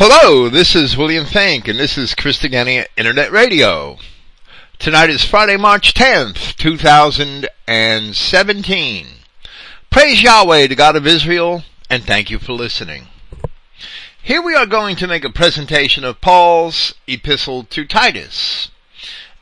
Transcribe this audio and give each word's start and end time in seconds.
Hello, 0.00 0.48
this 0.48 0.76
is 0.76 0.96
William 0.96 1.24
Finck, 1.24 1.66
and 1.66 1.76
this 1.76 1.98
is 1.98 2.14
Christogenea 2.14 2.86
Internet 2.96 3.32
Radio. 3.32 3.98
Tonight 4.78 5.10
is 5.10 5.24
Friday, 5.24 5.56
March 5.56 5.92
10th, 5.92 6.54
2017. 6.54 9.06
Praise 9.90 10.22
Yahweh, 10.22 10.68
the 10.68 10.76
God 10.76 10.94
of 10.94 11.04
Israel, 11.04 11.64
and 11.90 12.04
thank 12.04 12.30
you 12.30 12.38
for 12.38 12.52
listening. 12.52 13.08
Here 14.22 14.40
we 14.40 14.54
are 14.54 14.66
going 14.66 14.94
to 14.94 15.08
make 15.08 15.24
a 15.24 15.30
presentation 15.30 16.04
of 16.04 16.20
Paul's 16.20 16.94
epistle 17.08 17.64
to 17.64 17.84
Titus. 17.84 18.70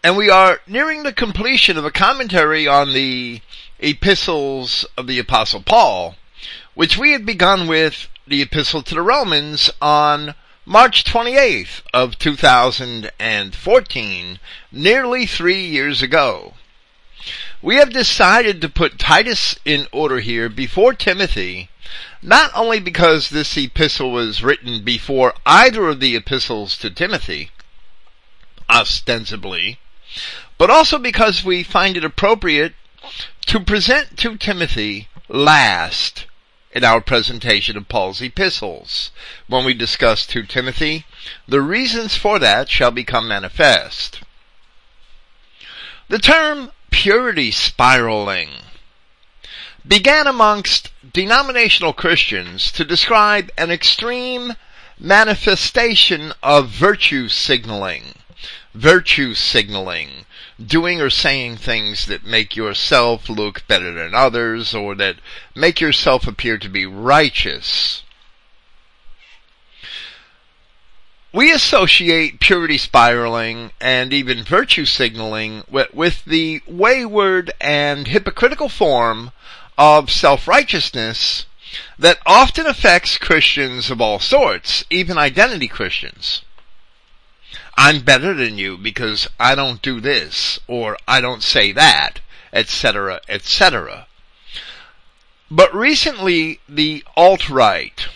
And 0.03 0.17
we 0.17 0.31
are 0.31 0.61
nearing 0.67 1.03
the 1.03 1.13
completion 1.13 1.77
of 1.77 1.85
a 1.85 1.91
commentary 1.91 2.67
on 2.67 2.95
the 2.95 3.43
epistles 3.79 4.87
of 4.97 5.07
the 5.07 5.19
Apostle 5.19 5.61
Paul, 5.61 6.15
which 6.73 6.97
we 6.97 7.13
had 7.13 7.27
begun 7.27 7.69
with 7.69 8.09
the 8.27 8.41
epistle 8.41 8.81
to 8.81 8.95
the 8.95 9.03
Romans 9.03 9.71
on 9.83 10.35
March 10.69 11.05
28th 11.05 11.83
of 11.95 12.19
2014, 12.19 14.41
nearly 14.73 15.25
three 15.25 15.65
years 15.65 16.03
ago. 16.03 16.55
We 17.63 17.77
have 17.77 17.93
decided 17.93 18.61
to 18.61 18.69
put 18.69 18.99
Titus 18.99 19.61
in 19.65 19.87
order 19.93 20.19
here 20.19 20.49
before 20.49 20.93
Timothy, 20.93 21.71
not 22.21 22.51
only 22.53 22.81
because 22.81 23.31
this 23.31 23.57
epistle 23.57 24.11
was 24.11 24.43
written 24.43 24.83
before 24.83 25.35
either 25.47 25.87
of 25.87 26.01
the 26.01 26.17
epistles 26.17 26.77
to 26.79 26.91
Timothy, 26.91 27.53
ostensibly, 28.69 29.79
but 30.59 30.69
also 30.69 30.99
because 30.99 31.45
we 31.45 31.63
find 31.63 31.97
it 31.97 32.03
appropriate 32.03 32.75
to 33.43 33.61
present 33.61 34.19
to 34.19 34.37
Timothy 34.37 35.07
last 35.29 36.27
in 36.77 36.85
our 36.85 37.01
presentation 37.01 37.75
of 37.79 37.89
Paul's 37.89 38.21
epistles. 38.21 39.11
When 39.47 39.65
we 39.65 39.73
discuss 39.73 40.27
2 40.27 40.43
Timothy, 40.43 41.07
the 41.49 41.63
reasons 41.63 42.19
for 42.19 42.39
that 42.39 42.69
shall 42.69 42.91
become 42.91 43.27
manifest. 43.27 44.21
The 46.09 46.19
term 46.19 46.71
purity 46.91 47.51
spiraling 47.51 48.51
began 49.89 50.27
amongst 50.27 50.91
denominational 51.15 51.95
Christians 51.95 52.71
to 52.73 52.85
describe 52.85 53.51
an 53.57 53.71
extreme 53.71 54.53
manifestation 54.99 56.35
of 56.43 56.69
virtue 56.69 57.31
signaling. 57.31 58.17
Virtue 58.75 59.33
signaling 59.33 60.27
doing 60.65 61.01
or 61.01 61.11
saying 61.11 61.57
things 61.57 62.07
that 62.07 62.25
make 62.25 62.57
yourself 62.57 63.29
look 63.29 63.67
better 63.69 63.93
than 63.93 64.15
others 64.15 64.75
or 64.75 64.95
that 64.95 65.17
make 65.55 65.81
yourself 65.81 66.27
appear 66.27 66.57
to 66.59 66.69
be 66.69 66.87
righteous. 66.87 68.03
We 71.33 71.53
associate 71.53 72.41
purity 72.41 72.79
spiraling 72.79 73.73
and 73.79 74.15
even 74.15 74.43
virtue 74.43 74.87
signaling 74.87 75.65
with, 75.71 75.93
with 75.93 76.25
the 76.25 76.63
wayward 76.67 77.53
and 77.61 78.09
hypocritical 78.09 78.71
form 78.71 79.33
of 79.77 80.11
self-righteousness 80.11 81.45
that 81.99 82.21
often 82.25 82.65
affects 82.65 83.19
Christians 83.19 83.91
of 83.91 84.01
all 84.01 84.19
sorts, 84.19 84.85
even 84.89 85.19
identity 85.19 85.69
Christians. 85.69 86.41
I'm 87.79 88.01
better 88.01 88.33
than 88.33 88.57
you 88.57 88.79
because 88.79 89.29
I 89.39 89.55
don't 89.55 89.83
do 89.83 90.01
this 90.01 90.59
or 90.67 90.97
I 91.07 91.21
don't 91.21 91.43
say 91.43 91.73
that, 91.73 92.21
etc., 92.53 93.21
etc. 93.29 94.07
But 95.51 95.75
recently, 95.75 96.61
the 96.67 97.05
alt-right 97.17 98.09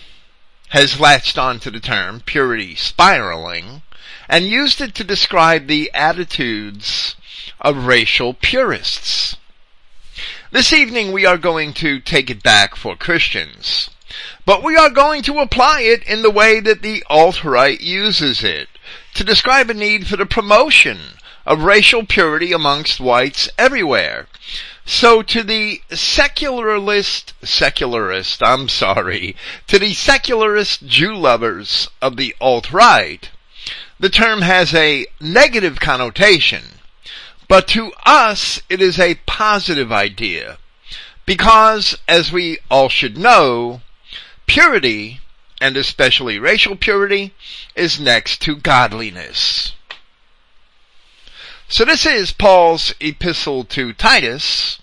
has 0.70 0.98
latched 0.98 1.36
onto 1.36 1.70
the 1.70 1.80
term 1.80 2.20
purity 2.20 2.74
spiraling 2.74 3.82
and 4.28 4.46
used 4.46 4.80
it 4.80 4.94
to 4.94 5.04
describe 5.04 5.66
the 5.66 5.90
attitudes 5.92 7.16
of 7.60 7.86
racial 7.86 8.32
purists. 8.32 9.36
This 10.50 10.72
evening 10.72 11.12
we 11.12 11.26
are 11.26 11.38
going 11.38 11.74
to 11.74 12.00
take 12.00 12.30
it 12.30 12.42
back 12.42 12.76
for 12.76 12.96
Christians, 12.96 13.90
but 14.46 14.62
we 14.62 14.74
are 14.74 14.90
going 14.90 15.22
to 15.24 15.38
apply 15.38 15.82
it 15.82 16.02
in 16.04 16.22
the 16.22 16.30
way 16.30 16.60
that 16.60 16.80
the 16.80 17.04
alt-right 17.10 17.80
uses 17.80 18.42
it 18.42 18.69
to 19.14 19.24
describe 19.24 19.70
a 19.70 19.74
need 19.74 20.06
for 20.06 20.16
the 20.16 20.26
promotion 20.26 20.98
of 21.46 21.62
racial 21.62 22.04
purity 22.04 22.52
amongst 22.52 23.00
whites 23.00 23.48
everywhere. 23.58 24.26
So 24.84 25.22
to 25.22 25.42
the 25.42 25.82
secularist, 25.90 27.34
secularist, 27.42 28.42
I'm 28.42 28.68
sorry, 28.68 29.36
to 29.66 29.78
the 29.78 29.94
secularist 29.94 30.86
Jew 30.86 31.16
lovers 31.16 31.88
of 32.02 32.16
the 32.16 32.34
alt-right, 32.40 33.30
the 33.98 34.08
term 34.08 34.42
has 34.42 34.74
a 34.74 35.06
negative 35.20 35.78
connotation, 35.78 36.62
but 37.48 37.68
to 37.68 37.92
us 38.04 38.62
it 38.68 38.80
is 38.80 38.98
a 38.98 39.20
positive 39.26 39.92
idea. 39.92 40.58
Because, 41.26 41.96
as 42.08 42.32
we 42.32 42.58
all 42.70 42.88
should 42.88 43.16
know, 43.16 43.82
purity 44.46 45.20
and 45.60 45.76
especially 45.76 46.38
racial 46.38 46.76
purity, 46.76 47.34
is 47.74 48.00
next 48.00 48.40
to 48.42 48.56
godliness. 48.56 49.74
So 51.68 51.84
this 51.84 52.04
is 52.04 52.32
Paul's 52.32 52.94
epistle 52.98 53.64
to 53.64 53.92
Titus, 53.92 54.80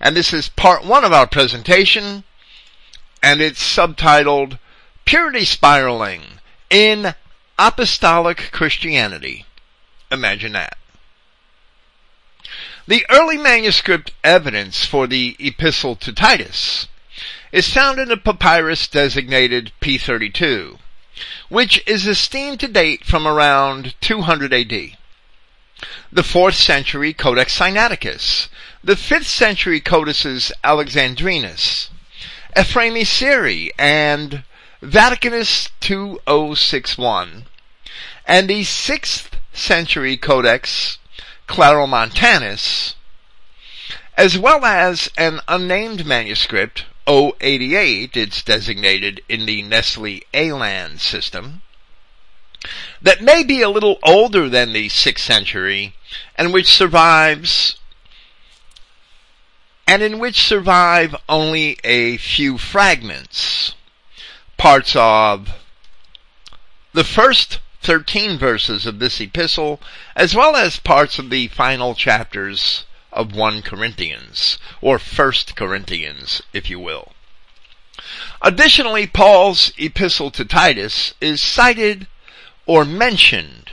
and 0.00 0.16
this 0.16 0.32
is 0.32 0.48
part 0.48 0.84
one 0.84 1.04
of 1.04 1.12
our 1.12 1.26
presentation, 1.26 2.24
and 3.22 3.40
it's 3.40 3.62
subtitled 3.62 4.58
Purity 5.04 5.44
Spiraling 5.44 6.22
in 6.70 7.14
Apostolic 7.58 8.50
Christianity. 8.50 9.46
Imagine 10.10 10.52
that. 10.52 10.76
The 12.86 13.06
early 13.08 13.38
manuscript 13.38 14.12
evidence 14.22 14.84
for 14.84 15.06
the 15.06 15.36
epistle 15.38 15.96
to 15.96 16.12
Titus 16.12 16.88
is 17.54 17.72
found 17.72 18.00
in 18.00 18.10
a 18.10 18.16
papyrus 18.16 18.88
designated 18.88 19.70
P32, 19.80 20.76
which 21.48 21.80
is 21.86 22.04
esteemed 22.04 22.58
to 22.58 22.66
date 22.66 23.04
from 23.04 23.28
around 23.28 23.94
200 24.00 24.52
AD. 24.52 24.72
The 26.10 26.22
4th 26.22 26.54
century 26.54 27.12
Codex 27.12 27.56
Sinaiticus, 27.56 28.48
the 28.82 28.96
5th 28.96 29.26
century 29.26 29.80
Codices 29.80 30.50
Alexandrinus, 30.64 31.90
Ephraemi 32.56 33.02
Syri, 33.02 33.70
and 33.78 34.42
Vaticanus 34.82 35.70
2061, 35.78 37.44
and 38.26 38.50
the 38.50 38.62
6th 38.62 39.28
century 39.52 40.16
Codex 40.16 40.98
Claromontanus, 41.46 42.96
as 44.16 44.36
well 44.36 44.64
as 44.64 45.08
an 45.16 45.38
unnamed 45.46 46.04
manuscript 46.04 46.86
088, 47.06 48.16
it's 48.16 48.42
designated 48.42 49.22
in 49.28 49.46
the 49.46 49.62
Nestle 49.62 50.22
Aland 50.32 51.00
system, 51.00 51.62
that 53.02 53.20
may 53.20 53.44
be 53.44 53.60
a 53.60 53.68
little 53.68 53.98
older 54.02 54.48
than 54.48 54.72
the 54.72 54.88
6th 54.88 55.18
century, 55.18 55.94
and 56.36 56.52
which 56.52 56.72
survives, 56.72 57.76
and 59.86 60.02
in 60.02 60.18
which 60.18 60.40
survive 60.40 61.14
only 61.28 61.76
a 61.84 62.16
few 62.16 62.56
fragments, 62.56 63.74
parts 64.56 64.96
of 64.96 65.50
the 66.94 67.04
first 67.04 67.58
13 67.82 68.38
verses 68.38 68.86
of 68.86 68.98
this 68.98 69.20
epistle, 69.20 69.78
as 70.16 70.34
well 70.34 70.56
as 70.56 70.78
parts 70.78 71.18
of 71.18 71.28
the 71.28 71.48
final 71.48 71.94
chapters 71.94 72.84
of 73.14 73.34
1 73.34 73.62
Corinthians, 73.62 74.58
or 74.82 74.98
1 74.98 75.32
Corinthians, 75.54 76.42
if 76.52 76.68
you 76.68 76.78
will. 76.78 77.12
Additionally, 78.42 79.06
Paul's 79.06 79.72
epistle 79.78 80.30
to 80.32 80.44
Titus 80.44 81.14
is 81.20 81.40
cited 81.40 82.06
or 82.66 82.84
mentioned 82.84 83.70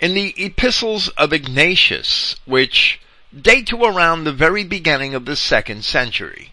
in 0.00 0.14
the 0.14 0.34
epistles 0.36 1.08
of 1.10 1.32
Ignatius, 1.32 2.36
which 2.44 3.00
date 3.34 3.66
to 3.68 3.82
around 3.84 4.24
the 4.24 4.32
very 4.32 4.64
beginning 4.64 5.14
of 5.14 5.24
the 5.24 5.36
second 5.36 5.84
century, 5.84 6.52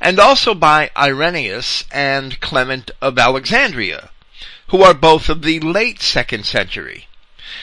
and 0.00 0.18
also 0.18 0.54
by 0.54 0.90
Irenaeus 0.96 1.84
and 1.90 2.38
Clement 2.40 2.90
of 3.00 3.18
Alexandria, 3.18 4.10
who 4.68 4.82
are 4.82 4.94
both 4.94 5.28
of 5.28 5.42
the 5.42 5.60
late 5.60 6.02
second 6.02 6.44
century, 6.44 7.08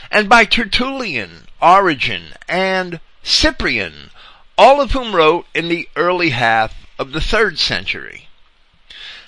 and 0.09 0.27
by 0.29 0.45
Tertullian, 0.45 1.47
Origen, 1.61 2.33
and 2.47 2.99
Cyprian, 3.23 4.11
all 4.57 4.81
of 4.81 4.91
whom 4.91 5.15
wrote 5.15 5.45
in 5.53 5.67
the 5.67 5.87
early 5.95 6.31
half 6.31 6.75
of 6.97 7.11
the 7.11 7.21
third 7.21 7.59
century. 7.59 8.27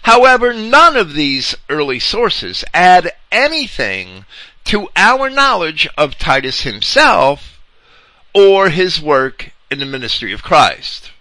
However, 0.04 0.54
none 0.54 0.98
of 0.98 1.14
these 1.14 1.56
early 1.70 2.00
sources 2.00 2.66
add 2.74 3.14
anything 3.32 4.26
to 4.66 4.90
our 4.96 5.30
knowledge 5.30 5.88
of 5.98 6.18
Titus 6.18 6.62
himself 6.62 7.60
or 8.34 8.70
his 8.70 9.02
work 9.02 9.52
in 9.72 9.80
the 9.80 9.86
ministry 9.86 10.34
of 10.34 10.44
Christ. 10.44 11.12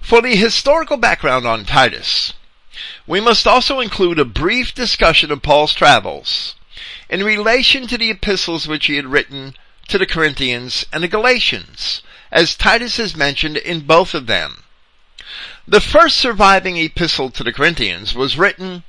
For 0.00 0.20
the 0.20 0.36
historical 0.36 0.98
background 0.98 1.46
on 1.46 1.64
Titus, 1.64 2.34
we 3.06 3.20
must 3.20 3.46
also 3.46 3.80
include 3.80 4.18
a 4.18 4.24
brief 4.24 4.74
discussion 4.74 5.30
of 5.30 5.42
Paul's 5.42 5.72
travels 5.72 6.54
in 7.08 7.24
relation 7.24 7.86
to 7.86 7.96
the 7.96 8.10
epistles 8.10 8.68
which 8.68 8.86
he 8.86 8.96
had 8.96 9.06
written 9.06 9.54
to 9.88 9.98
the 9.98 10.06
Corinthians 10.06 10.86
and 10.92 11.02
the 11.02 11.08
Galatians, 11.08 12.02
as 12.30 12.56
Titus 12.56 12.98
is 12.98 13.16
mentioned 13.16 13.56
in 13.56 13.80
both 13.80 14.14
of 14.14 14.26
them. 14.26 14.64
The 15.66 15.80
first 15.80 16.16
surviving 16.16 16.76
epistle 16.76 17.30
to 17.30 17.44
the 17.44 17.52
Corinthians 17.52 18.14
was 18.14 18.36
written 18.36 18.84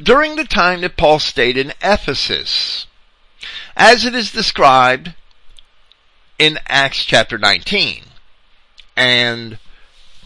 during 0.00 0.36
the 0.36 0.44
time 0.44 0.80
that 0.80 0.96
Paul 0.96 1.18
stayed 1.18 1.56
in 1.56 1.72
Ephesus, 1.82 2.86
as 3.76 4.04
it 4.04 4.14
is 4.14 4.32
described 4.32 5.14
in 6.38 6.58
Acts 6.66 7.04
chapter 7.04 7.38
19. 7.38 8.04
And 8.96 9.58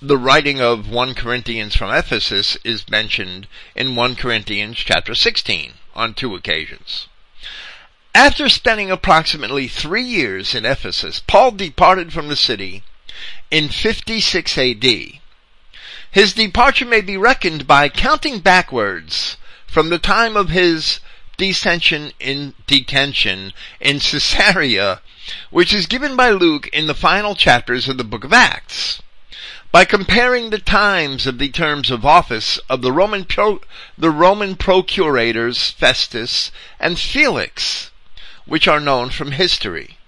the 0.01 0.17
writing 0.17 0.61
of 0.61 0.89
1 0.89 1.15
Corinthians 1.15 1.75
from 1.75 1.93
Ephesus 1.93 2.57
is 2.65 2.89
mentioned 2.89 3.49
in 3.75 3.97
1 3.97 4.15
Corinthians 4.15 4.79
chapter 4.79 5.15
16 5.15 5.75
on 5.95 6.15
two 6.15 6.35
occasions. 6.37 7.09
After 8.21 8.49
spending 8.49 8.91
approximately 8.91 9.69
three 9.69 10.03
years 10.03 10.53
in 10.53 10.67
Ephesus, 10.67 11.23
Paul 11.25 11.53
departed 11.53 12.13
from 12.13 12.27
the 12.27 12.35
city 12.35 12.83
in 13.49 13.69
56 13.69 14.59
AD. 14.59 14.85
His 16.11 16.33
departure 16.33 16.85
may 16.85 17.01
be 17.01 17.17
reckoned 17.17 17.69
by 17.69 17.89
counting 17.89 18.41
backwards 18.41 19.37
from 19.69 19.91
the 19.91 20.01
time 20.01 20.37
of 20.37 20.49
his 20.49 20.99
detention 21.37 22.11
in 22.19 22.55
detention 22.67 23.53
in 23.79 24.01
Caesarea, 24.01 25.01
which 25.51 25.73
is 25.73 25.87
given 25.87 26.17
by 26.17 26.31
Luke 26.31 26.67
in 26.73 26.89
the 26.89 26.95
final 26.95 27.37
chapters 27.37 27.89
of 27.89 27.99
the 27.99 28.03
book 28.05 28.25
of 28.25 28.33
Acts. 28.33 29.01
By 29.71 29.85
comparing 29.85 30.51
the 30.51 30.59
times 30.59 31.29
of 31.29 31.39
the 31.39 31.51
terms 31.51 31.89
of 31.89 32.05
office 32.05 32.59
of 32.69 32.83
the 32.83 32.91
Roman 32.91 33.25
pro, 33.25 33.61
the 33.97 34.11
Roman 34.11 34.57
procurators 34.57 35.71
Festus 35.71 36.51
and 36.81 36.99
Felix, 36.99 37.93
which 38.49 38.67
are 38.67 38.81
known 38.81 39.11
from 39.11 39.33
history. 39.33 39.99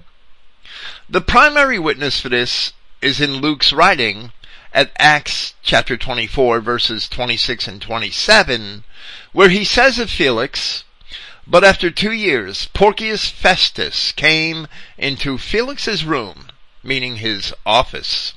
The 1.08 1.20
primary 1.20 1.78
witness 1.78 2.20
for 2.20 2.30
this 2.30 2.72
is 3.02 3.20
in 3.20 3.36
Luke's 3.36 3.72
writing 3.72 4.32
at 4.72 4.92
Acts 4.98 5.54
chapter 5.62 5.96
24 5.96 6.60
verses 6.60 7.08
26 7.08 7.68
and 7.68 7.82
27, 7.82 8.84
where 9.32 9.50
he 9.50 9.64
says 9.64 9.98
of 9.98 10.10
Felix, 10.10 10.84
but 11.46 11.64
after 11.64 11.90
two 11.90 12.12
years, 12.12 12.68
Porcius 12.72 13.28
Festus 13.28 14.12
came 14.12 14.68
into 14.96 15.36
Felix's 15.36 16.04
room, 16.04 16.48
meaning 16.82 17.16
his 17.16 17.52
office. 17.66 18.32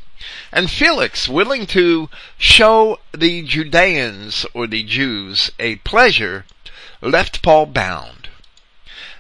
And 0.52 0.70
Felix, 0.70 1.30
willing 1.30 1.66
to 1.68 2.10
show 2.38 3.00
the 3.12 3.44
Judeans 3.44 4.46
or 4.54 4.68
the 4.68 4.84
Jews 4.84 5.52
a 5.60 5.76
pleasure, 5.78 6.46
left 7.02 7.42
Paul 7.42 7.68
bound. 7.68 8.23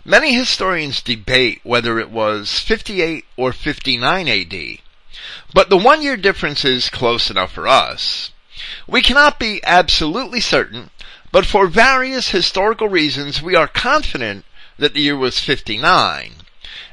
Many 0.05 0.33
historians 0.33 1.01
debate 1.01 1.61
whether 1.63 1.97
it 1.97 2.09
was 2.09 2.59
58 2.59 3.23
or 3.37 3.53
59 3.53 4.27
AD, 4.27 4.79
but 5.53 5.69
the 5.69 5.77
one 5.77 6.01
year 6.01 6.17
difference 6.17 6.65
is 6.65 6.89
close 6.89 7.31
enough 7.31 7.53
for 7.53 7.69
us. 7.69 8.31
We 8.85 9.01
cannot 9.01 9.39
be 9.39 9.61
absolutely 9.63 10.41
certain, 10.41 10.89
but 11.31 11.45
for 11.45 11.67
various 11.67 12.31
historical 12.31 12.89
reasons 12.89 13.41
we 13.41 13.55
are 13.55 13.65
confident 13.65 14.43
that 14.77 14.93
the 14.93 14.99
year 14.99 15.15
was 15.15 15.39
59, 15.39 16.33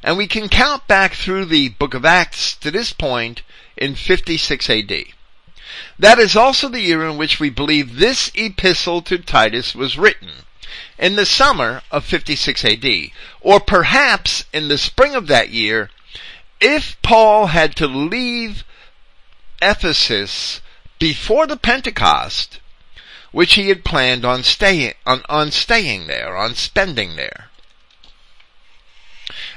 and 0.05 0.17
we 0.17 0.29
can 0.29 0.49
count 0.49 0.87
back 0.87 1.15
through 1.15 1.47
the 1.47 1.71
book 1.71 1.95
of 1.95 2.05
Acts 2.05 2.55
to 2.59 2.71
this 2.71 2.93
point 2.93 3.43
in 3.77 3.97
56 3.97 4.71
AD. 4.71 5.05
That 5.99 6.21
is 6.21 6.37
also 6.37 6.69
the 6.69 6.81
year 6.81 7.05
in 7.05 7.17
which 7.17 7.41
we 7.41 7.51
believe 7.51 7.97
this 7.97 8.31
epistle 8.37 9.03
to 9.03 9.19
Titus 9.19 9.75
was 9.75 9.99
written 9.99 10.45
in 11.01 11.17
the 11.17 11.25
summer 11.25 11.81
of 11.91 12.05
56 12.05 12.63
AD, 12.63 12.85
or 13.41 13.59
perhaps 13.59 14.45
in 14.53 14.69
the 14.69 14.77
spring 14.77 15.15
of 15.15 15.27
that 15.29 15.49
year, 15.49 15.91
if 16.61 17.01
Paul 17.01 17.47
had 17.47 17.75
to 17.77 17.87
leave 17.87 18.65
Ephesus 19.63 20.61
before 20.99 21.47
the 21.47 21.57
Pentecost, 21.57 22.61
which 23.33 23.55
he 23.55 23.69
had 23.69 23.83
planned 23.83 24.27
on 24.27 24.43
staying, 24.43 24.93
on, 25.07 25.23
on 25.29 25.51
staying 25.51 26.07
there, 26.07 26.37
on 26.37 26.55
spending 26.55 27.17
there. 27.17 27.49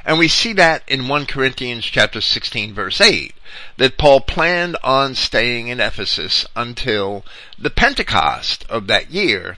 And 0.06 0.18
we 0.18 0.30
see 0.30 0.54
that 0.54 0.84
in 0.88 1.10
1 1.10 1.26
Corinthians 1.26 1.86
chapter 1.86 2.22
16 2.22 2.74
verse 2.74 3.02
8, 3.02 3.34
that 3.78 3.98
Paul 3.98 4.22
planned 4.22 4.78
on 4.82 5.14
staying 5.16 5.68
in 5.68 5.82
Ephesus 5.82 6.46
until 6.56 7.26
the 7.60 7.70
Pentecost 7.70 8.66
of 8.70 8.88
that 8.88 9.12
year, 9.12 9.58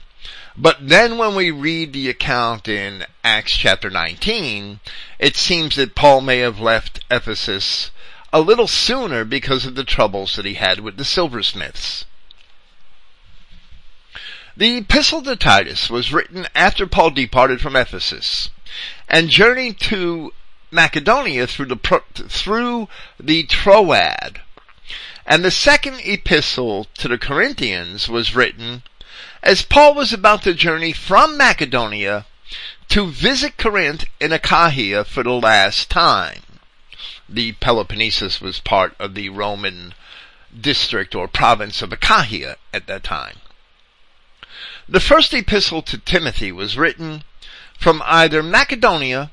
but 0.58 0.88
then 0.88 1.18
when 1.18 1.34
we 1.34 1.50
read 1.50 1.92
the 1.92 2.08
account 2.08 2.66
in 2.66 3.04
Acts 3.22 3.56
chapter 3.56 3.90
19, 3.90 4.80
it 5.18 5.36
seems 5.36 5.76
that 5.76 5.94
Paul 5.94 6.22
may 6.22 6.38
have 6.38 6.58
left 6.58 7.00
Ephesus 7.10 7.90
a 8.32 8.40
little 8.40 8.66
sooner 8.66 9.24
because 9.24 9.66
of 9.66 9.74
the 9.74 9.84
troubles 9.84 10.36
that 10.36 10.44
he 10.44 10.54
had 10.54 10.80
with 10.80 10.96
the 10.96 11.04
silversmiths. 11.04 12.06
The 14.56 14.78
epistle 14.78 15.22
to 15.22 15.36
Titus 15.36 15.90
was 15.90 16.12
written 16.12 16.46
after 16.54 16.86
Paul 16.86 17.10
departed 17.10 17.60
from 17.60 17.76
Ephesus 17.76 18.48
and 19.08 19.28
journeyed 19.28 19.78
to 19.80 20.32
Macedonia 20.70 21.46
through 21.46 21.66
the, 21.66 22.02
through 22.28 22.88
the 23.20 23.42
Troad. 23.44 24.40
And 25.26 25.44
the 25.44 25.50
second 25.50 26.00
epistle 26.04 26.86
to 26.94 27.08
the 27.08 27.18
Corinthians 27.18 28.08
was 28.08 28.34
written 28.34 28.82
as 29.46 29.62
Paul 29.62 29.94
was 29.94 30.12
about 30.12 30.42
to 30.42 30.54
journey 30.54 30.92
from 30.92 31.36
Macedonia 31.36 32.26
to 32.88 33.06
visit 33.06 33.56
Corinth 33.56 34.04
in 34.18 34.32
Achaia 34.32 35.04
for 35.04 35.22
the 35.22 35.30
last 35.30 35.88
time. 35.88 36.42
The 37.28 37.52
Peloponnesus 37.52 38.40
was 38.40 38.58
part 38.58 38.96
of 38.98 39.14
the 39.14 39.28
Roman 39.28 39.94
district 40.60 41.14
or 41.14 41.28
province 41.28 41.80
of 41.80 41.92
Achaia 41.92 42.56
at 42.74 42.88
that 42.88 43.04
time. 43.04 43.36
The 44.88 44.98
first 44.98 45.32
epistle 45.32 45.82
to 45.82 45.98
Timothy 45.98 46.50
was 46.50 46.76
written 46.76 47.22
from 47.78 48.02
either 48.04 48.42
Macedonia 48.42 49.30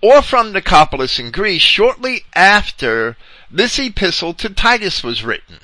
or 0.00 0.22
from 0.22 0.54
Nicopolis 0.54 1.18
in 1.18 1.30
Greece 1.30 1.60
shortly 1.60 2.24
after 2.34 3.18
this 3.50 3.78
epistle 3.78 4.32
to 4.32 4.48
Titus 4.48 5.04
was 5.04 5.22
written 5.22 5.60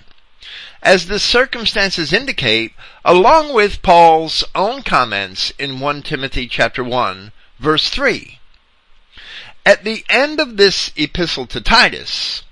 as 0.83 1.07
the 1.07 1.19
circumstances 1.19 2.13
indicate, 2.13 2.73
along 3.05 3.53
with 3.53 3.83
Paul's 3.83 4.45
own 4.55 4.83
comments 4.83 5.53
in 5.59 5.81
1 5.81 6.03
Timothy 6.03 6.47
chapter 6.47 6.85
1 6.85 7.33
verse 7.59 7.89
3. 7.91 8.39
At 9.67 9.85
the 9.85 10.05
end 10.09 10.41
of 10.41 10.57
this 10.57 10.93
epistle 10.97 11.47
to 11.49 11.61
Titus, 11.61 12.43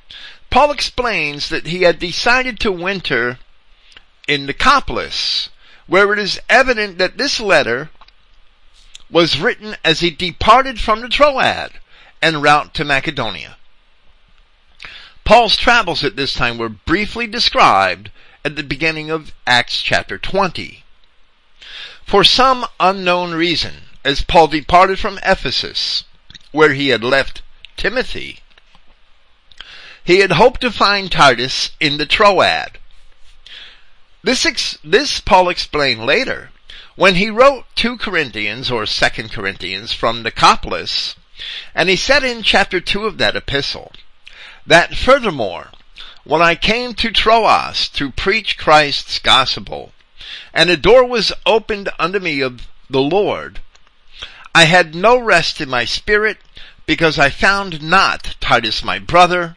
Paul 0.51 0.71
explains 0.71 1.49
that 1.49 1.67
he 1.67 1.83
had 1.83 1.99
decided 1.99 2.61
to 2.61 2.73
winter 2.73 3.39
in 4.29 4.47
Nicopolis, 4.47 5.49
where 5.87 6.13
it 6.13 6.19
is 6.19 6.41
evident 6.49 6.99
that 6.99 7.17
this 7.17 7.41
letter 7.41 7.91
was 9.11 9.39
written 9.39 9.77
as 9.85 10.01
he 10.01 10.11
departed 10.11 10.81
from 10.81 11.01
the 11.01 11.09
Troad 11.09 11.73
en 12.21 12.41
route 12.41 12.75
to 12.75 12.85
Macedonia. 12.85 13.57
Paul's 15.27 15.57
travels 15.57 16.05
at 16.05 16.15
this 16.15 16.35
time 16.35 16.57
were 16.57 16.69
briefly 16.69 17.27
described 17.27 18.13
at 18.45 18.55
the 18.55 18.63
beginning 18.63 19.11
of 19.11 19.35
Acts 19.45 19.83
chapter 19.83 20.19
20. 20.19 20.85
For 22.05 22.23
some 22.23 22.65
unknown 22.79 23.35
reason, 23.35 23.89
as 24.05 24.23
Paul 24.23 24.47
departed 24.47 25.01
from 25.01 25.19
Ephesus, 25.25 26.05
where 26.53 26.75
he 26.75 26.91
had 26.91 27.03
left 27.03 27.43
Timothy, 27.77 28.39
he 30.05 30.21
had 30.21 30.31
hoped 30.31 30.61
to 30.61 30.71
find 30.71 31.11
Titus 31.11 31.73
in 31.81 31.99
the 31.99 32.07
Troad. 32.07 32.79
This, 34.23 34.47
ex- 34.47 34.79
this 34.85 35.19
Paul 35.19 35.49
explained 35.49 36.07
later 36.07 36.53
when 36.95 37.17
he 37.17 37.31
wrote 37.31 37.65
2 37.75 37.99
Corinthians 37.99 38.71
or 38.71 38.87
2 38.87 39.29
Corinthians 39.29 39.93
from 39.93 40.23
Nicopolis, 40.23 41.17
and 41.75 41.89
he 41.89 41.97
said 41.97 42.23
in 42.23 42.45
chapter 42.45 42.79
2 42.81 43.07
of 43.07 43.19
that 43.19 43.35
epistle 43.35 43.91
that 44.67 44.95
furthermore, 44.95 45.71
when 46.25 46.43
I 46.43 46.55
came 46.55 46.95
to 46.95 47.11
Troas 47.11 47.89
to 47.91 48.11
preach 48.11 48.59
Christ's 48.59 49.19
gospel, 49.19 49.93
and 50.53 50.69
a 50.71 50.77
door 50.77 51.07
was 51.07 51.33
opened 51.45 51.89
unto 51.99 52.19
me 52.19 52.41
of 52.41 52.67
the 52.91 53.01
Lord, 53.01 53.61
I 54.55 54.65
had 54.65 54.95
no 54.95 55.19
rest 55.19 55.61
in 55.61 55.69
my 55.69 55.85
spirit, 55.85 56.39
because 56.87 57.19
I 57.19 57.31
found 57.31 57.83
not 57.83 58.37
Titus 58.41 58.83
my 58.83 58.99
brother, 58.99 59.57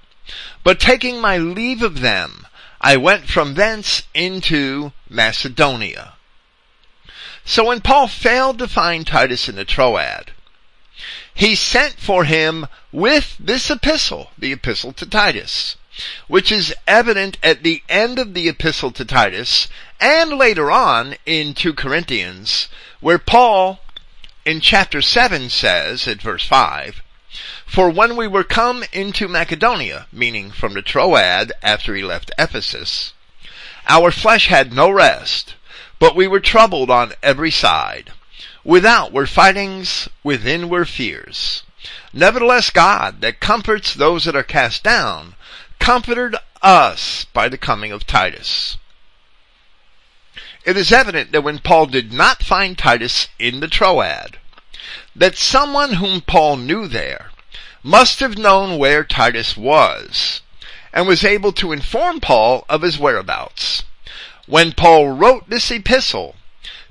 but 0.64 0.80
taking 0.80 1.22
my 1.22 1.38
leave 1.38 1.82
of 1.82 2.02
them, 2.02 2.46
I 2.82 2.98
went 2.98 3.30
from 3.30 3.54
thence 3.56 4.04
into 4.14 4.94
Macedonia. 5.10 6.14
So 7.46 7.66
when 7.66 7.82
Paul 7.82 8.08
failed 8.08 8.60
to 8.60 8.68
find 8.68 9.08
Titus 9.08 9.50
in 9.50 9.56
the 9.56 9.66
Troad, 9.66 10.32
he 11.40 11.56
sent 11.56 11.94
for 12.00 12.26
him 12.26 12.68
with 12.92 13.36
this 13.40 13.72
epistle, 13.72 14.30
the 14.38 14.52
epistle 14.52 14.94
to 14.94 15.06
Titus 15.06 15.78
which 16.28 16.52
is 16.52 16.74
evident 16.88 17.38
at 17.44 17.64
the 17.64 17.84
end 17.90 18.20
of 18.20 18.34
the 18.34 18.48
epistle 18.48 18.92
to 18.92 19.04
Titus 19.04 19.68
and 20.00 20.32
later 20.32 20.72
on 20.72 21.16
in 21.26 21.54
2 21.54 21.74
Corinthians, 21.74 22.70
where 23.02 23.18
Paul 23.18 23.80
in 24.46 24.62
chapter 24.62 25.02
7 25.02 25.50
says 25.50 26.08
at 26.08 26.22
verse 26.22 26.46
5, 26.46 27.02
For 27.66 27.90
when 27.90 28.16
we 28.16 28.28
were 28.28 28.44
come 28.44 28.84
into 28.94 29.28
Macedonia, 29.28 30.08
meaning 30.12 30.52
from 30.52 30.74
the 30.74 30.82
Troad 30.82 31.52
after 31.62 31.94
he 31.94 32.02
left 32.02 32.32
Ephesus, 32.38 33.14
our 33.88 34.12
flesh 34.12 34.48
had 34.48 34.74
no 34.74 34.90
rest, 34.90 35.56
but 36.00 36.16
we 36.16 36.28
were 36.28 36.40
troubled 36.40 36.90
on 36.90 37.14
every 37.22 37.52
side. 37.52 38.14
Without 38.64 39.12
were 39.12 39.28
fightings, 39.28 40.10
within 40.24 40.70
were 40.70 40.86
fears. 40.86 41.64
Nevertheless 42.12 42.70
God, 42.70 43.22
that 43.22 43.40
comforts 43.40 43.94
those 43.94 44.26
that 44.26 44.36
are 44.36 44.44
cast 44.44 44.84
down, 44.84 45.36
comforted 45.80 46.36
us 46.62 47.26
by 47.34 47.48
the 47.48 47.58
coming 47.58 47.92
of 47.92 48.06
Titus. 48.06 48.78
It 50.66 50.76
is 50.76 50.92
evident 50.92 51.32
that 51.32 51.44
when 51.44 51.60
Paul 51.60 51.86
did 51.86 52.12
not 52.12 52.44
find 52.44 52.78
Titus 52.78 53.30
in 53.40 53.62
the 53.62 53.68
Troad, 53.68 54.40
that 55.16 55.38
someone 55.38 55.94
whom 55.94 56.22
Paul 56.22 56.58
knew 56.58 56.88
there 56.88 57.32
must 57.82 58.20
have 58.20 58.38
known 58.38 58.78
where 58.78 59.04
Titus 59.06 59.56
was 59.56 60.42
and 60.92 61.08
was 61.08 61.24
able 61.24 61.54
to 61.54 61.72
inform 61.72 62.20
Paul 62.20 62.66
of 62.68 62.82
his 62.82 63.00
whereabouts. 63.00 63.84
When 64.48 64.74
Paul 64.74 65.10
wrote 65.10 65.50
this 65.50 65.72
epistle, 65.72 66.36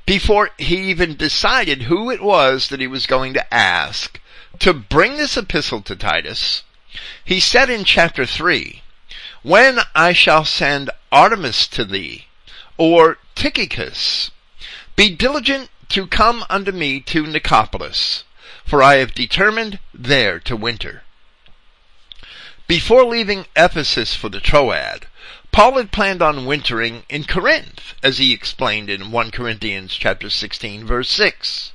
before 0.08 0.48
he 0.56 0.88
even 0.88 1.14
decided 1.14 1.82
who 1.82 2.10
it 2.10 2.22
was 2.22 2.68
that 2.68 2.80
he 2.80 2.86
was 2.86 3.06
going 3.06 3.34
to 3.34 3.54
ask 3.54 4.18
to 4.58 4.72
bring 4.72 5.18
this 5.18 5.36
epistle 5.36 5.82
to 5.82 5.94
Titus, 5.94 6.62
he 7.22 7.38
said 7.38 7.68
in 7.68 7.84
chapter 7.84 8.24
3, 8.24 8.80
When 9.42 9.80
I 9.94 10.14
shall 10.14 10.46
send 10.46 10.88
Artemas 11.12 11.68
to 11.72 11.84
thee, 11.84 12.24
or 12.78 13.18
Tychicus, 13.34 14.30
be 14.96 15.14
diligent 15.14 15.68
to 15.90 16.06
come 16.06 16.42
unto 16.48 16.72
me 16.72 17.00
to 17.00 17.26
Nicopolis, 17.26 18.24
for 18.64 18.82
I 18.82 18.94
have 18.94 19.12
determined 19.12 19.78
there 19.92 20.40
to 20.40 20.56
winter. 20.56 21.02
Before 22.66 23.04
leaving 23.04 23.44
Ephesus 23.54 24.14
for 24.14 24.30
the 24.30 24.40
Troad, 24.40 25.06
Paul 25.50 25.78
had 25.78 25.90
planned 25.90 26.22
on 26.22 26.46
wintering 26.46 27.04
in 27.08 27.24
Corinth, 27.24 27.94
as 28.02 28.18
he 28.18 28.32
explained 28.32 28.90
in 28.90 29.10
1 29.10 29.30
Corinthians 29.30 29.94
chapter 29.94 30.30
16 30.30 30.84
verse 30.84 31.10
6. 31.10 31.72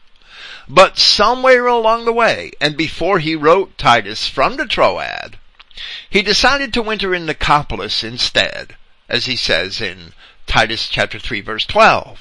But 0.70 0.98
somewhere 0.98 1.68
along 1.68 2.06
the 2.06 2.14
way, 2.14 2.52
and 2.62 2.78
before 2.78 3.20
he 3.20 3.36
wrote 3.36 3.78
Titus 3.78 4.28
from 4.28 4.58
the 4.58 4.66
Troad, 4.66 5.38
he 6.10 6.22
decided 6.22 6.72
to 6.74 6.82
winter 6.82 7.14
in 7.14 7.26
Nicopolis 7.26 8.04
instead, 8.04 8.78
as 9.10 9.26
he 9.26 9.36
says 9.36 9.82
in 9.82 10.14
Titus 10.46 10.88
chapter 10.88 11.20
3 11.20 11.42
verse 11.42 11.66
12. 11.66 12.20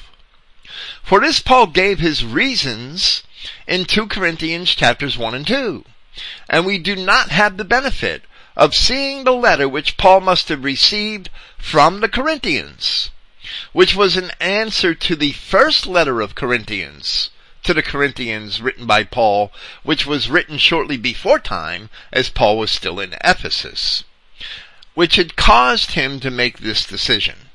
For 1.02 1.20
this 1.20 1.40
Paul 1.40 1.66
gave 1.66 1.98
his 1.98 2.24
reasons 2.24 3.22
in 3.66 3.84
2 3.84 4.06
Corinthians 4.06 4.74
chapters 4.74 5.18
1 5.18 5.34
and 5.34 5.46
2. 5.46 5.84
And 6.48 6.64
we 6.64 6.78
do 6.78 6.96
not 6.96 7.30
have 7.30 7.56
the 7.56 7.64
benefit 7.64 8.22
of 8.56 8.74
seeing 8.74 9.24
the 9.24 9.32
letter 9.32 9.68
which 9.68 9.96
Paul 9.96 10.20
must 10.20 10.48
have 10.48 10.64
received 10.64 11.30
from 11.58 12.00
the 12.00 12.08
Corinthians, 12.08 13.10
which 13.72 13.94
was 13.94 14.16
an 14.16 14.30
answer 14.40 14.94
to 14.94 15.16
the 15.16 15.32
first 15.32 15.86
letter 15.86 16.20
of 16.20 16.34
Corinthians, 16.34 17.30
to 17.62 17.72
the 17.72 17.82
Corinthians 17.82 18.60
written 18.60 18.86
by 18.86 19.04
Paul, 19.04 19.52
which 19.82 20.04
was 20.04 20.28
written 20.28 20.58
shortly 20.58 20.96
before 20.96 21.38
time 21.38 21.88
as 22.12 22.28
Paul 22.28 22.58
was 22.58 22.70
still 22.70 22.98
in 23.00 23.14
Ephesus, 23.24 24.04
which 24.94 25.16
had 25.16 25.36
caused 25.36 25.92
him 25.92 26.20
to 26.20 26.30
make 26.30 26.58
this 26.58 26.84
decision. 26.84 27.50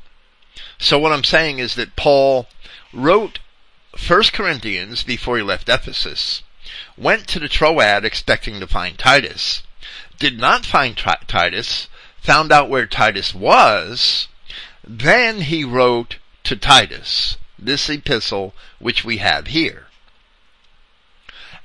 So 0.79 0.97
what 0.97 1.11
I'm 1.11 1.23
saying 1.23 1.59
is 1.59 1.75
that 1.75 1.95
Paul 1.95 2.47
wrote 2.93 3.39
1 4.07 4.23
Corinthians 4.31 5.03
before 5.03 5.37
he 5.37 5.43
left 5.43 5.69
Ephesus, 5.69 6.43
went 6.97 7.27
to 7.27 7.39
the 7.39 7.49
Troad 7.49 8.05
expecting 8.05 8.59
to 8.59 8.67
find 8.67 8.97
Titus, 8.97 9.63
did 10.19 10.39
not 10.39 10.65
find 10.65 10.97
Titus, 10.97 11.87
found 12.19 12.51
out 12.51 12.69
where 12.69 12.85
Titus 12.85 13.33
was, 13.33 14.27
then 14.83 15.41
he 15.41 15.63
wrote 15.63 16.17
to 16.43 16.55
Titus 16.55 17.37
this 17.59 17.89
epistle 17.89 18.53
which 18.79 19.03
we 19.03 19.17
have 19.17 19.47
here. 19.47 19.87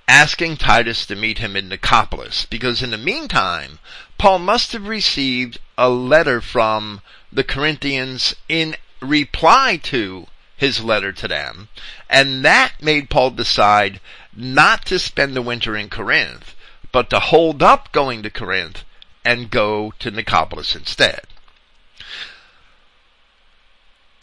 Asking 0.09 0.57
Titus 0.57 1.07
to 1.07 1.15
meet 1.15 1.39
him 1.39 1.57
in 1.57 1.69
Nicopolis, 1.69 2.47
because 2.47 2.83
in 2.83 2.91
the 2.91 2.99
meantime, 2.99 3.79
Paul 4.19 4.41
must 4.41 4.73
have 4.73 4.87
received 4.87 5.59
a 5.79 5.89
letter 5.89 6.41
from 6.41 7.01
the 7.33 7.45
Corinthians 7.45 8.35
in 8.49 8.77
reply 9.01 9.79
to 9.85 10.27
his 10.57 10.83
letter 10.83 11.13
to 11.13 11.27
them, 11.27 11.69
and 12.09 12.45
that 12.45 12.81
made 12.81 13.11
Paul 13.11 13.31
decide 13.31 14.01
not 14.35 14.85
to 14.87 14.99
spend 14.99 15.35
the 15.35 15.43
winter 15.43 15.77
in 15.77 15.89
Corinth, 15.89 16.55
but 16.93 17.11
to 17.11 17.19
hold 17.19 17.63
up 17.63 17.91
going 17.93 18.23
to 18.23 18.31
Corinth 18.31 18.85
and 19.25 19.51
go 19.51 19.93
to 19.99 20.11
Nicopolis 20.11 20.77
instead. 20.77 21.23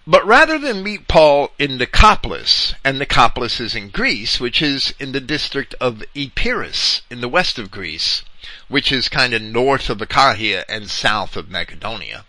But 0.08 0.26
rather 0.26 0.58
than 0.58 0.82
meet 0.82 1.08
Paul 1.08 1.52
in 1.60 1.78
Nicopolis, 1.78 2.74
and 2.84 2.98
Nicopolis 2.98 3.60
is 3.60 3.76
in 3.76 3.90
Greece, 3.90 4.40
which 4.40 4.62
is 4.62 4.94
in 5.00 5.12
the 5.12 5.20
district 5.20 5.76
of 5.80 6.04
Epirus, 6.16 7.04
in 7.12 7.22
the 7.22 7.30
west 7.30 7.60
of 7.60 7.70
Greece, 7.70 8.24
which 8.68 8.92
is 8.92 9.08
kind 9.08 9.34
of 9.34 9.42
north 9.42 9.90
of 9.90 10.02
Achaia 10.02 10.66
and 10.68 10.90
south 10.90 11.36
of 11.36 11.50
Macedonia, 11.50 12.26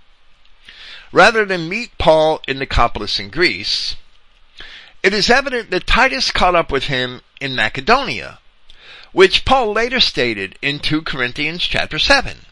rather 1.11 1.47
than 1.47 1.70
meet 1.70 1.97
Paul 1.97 2.42
in 2.47 2.59
Nicopolis 2.59 3.18
in 3.18 3.30
Greece, 3.30 3.97
it 5.02 5.14
is 5.14 5.30
evident 5.30 5.70
that 5.70 5.87
Titus 5.87 6.30
caught 6.30 6.54
up 6.54 6.70
with 6.70 6.85
him 6.85 7.23
in 7.40 7.54
Macedonia, 7.54 8.39
which 9.12 9.45
Paul 9.45 9.73
later 9.73 10.00
stated 10.00 10.57
in 10.62 10.79
2 10.79 11.02
Corinthians 11.02 11.62
chapter 11.62 11.99
7, 11.99 12.47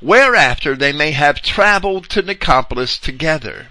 whereafter 0.00 0.74
they 0.74 0.92
may 0.92 1.12
have 1.12 1.42
traveled 1.42 2.08
to 2.10 2.22
Nicopolis 2.22 2.98
together. 2.98 3.68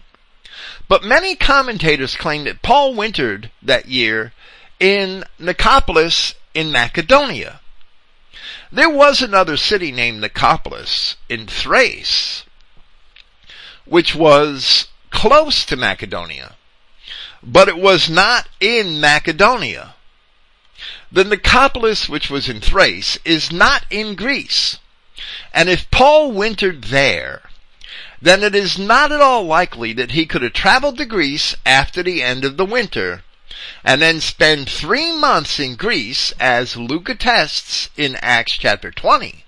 But 0.88 1.04
many 1.04 1.36
commentators 1.36 2.16
claim 2.16 2.44
that 2.44 2.62
Paul 2.62 2.94
wintered 2.94 3.50
that 3.62 3.88
year 3.88 4.34
in 4.80 5.24
Nicopolis 5.40 6.36
in 6.54 6.72
Macedonia. 6.72 7.60
There 8.72 8.90
was 8.90 9.22
another 9.22 9.58
city 9.58 9.92
named 9.92 10.22
Nicopolis 10.22 11.16
in 11.28 11.48
Thrace, 11.48 12.46
which 13.86 14.16
was 14.16 14.88
close 15.10 15.66
to 15.66 15.76
Macedonia, 15.76 16.56
but 17.44 17.68
it 17.68 17.78
was 17.78 18.10
not 18.10 18.48
in 18.60 19.00
Macedonia. 19.00 19.96
The 21.14 21.26
Nicopolis, 21.26 22.08
which 22.08 22.30
was 22.30 22.48
in 22.48 22.62
Thrace, 22.62 23.18
is 23.26 23.52
not 23.52 23.86
in 23.90 24.16
Greece. 24.16 24.78
And 25.54 25.68
if 25.68 25.92
Paul 25.92 26.32
wintered 26.32 26.86
there, 26.86 27.50
then 28.22 28.44
it 28.44 28.56
is 28.56 28.80
not 28.80 29.12
at 29.12 29.20
all 29.20 29.44
likely 29.44 29.92
that 29.92 30.12
he 30.12 30.26
could 30.26 30.42
have 30.42 30.54
traveled 30.54 30.98
to 31.00 31.06
Greece 31.06 31.54
after 31.66 32.02
the 32.02 32.24
end 32.24 32.46
of 32.46 32.56
the 32.56 32.66
winter, 32.66 33.26
and 33.84 34.02
then 34.02 34.22
spend 34.22 34.70
three 34.70 35.12
months 35.12 35.60
in 35.60 35.76
Greece, 35.76 36.32
as 36.40 36.78
Luke 36.78 37.10
attests 37.10 37.90
in 37.98 38.16
Acts 38.22 38.54
chapter 38.54 38.90
20, 38.90 39.44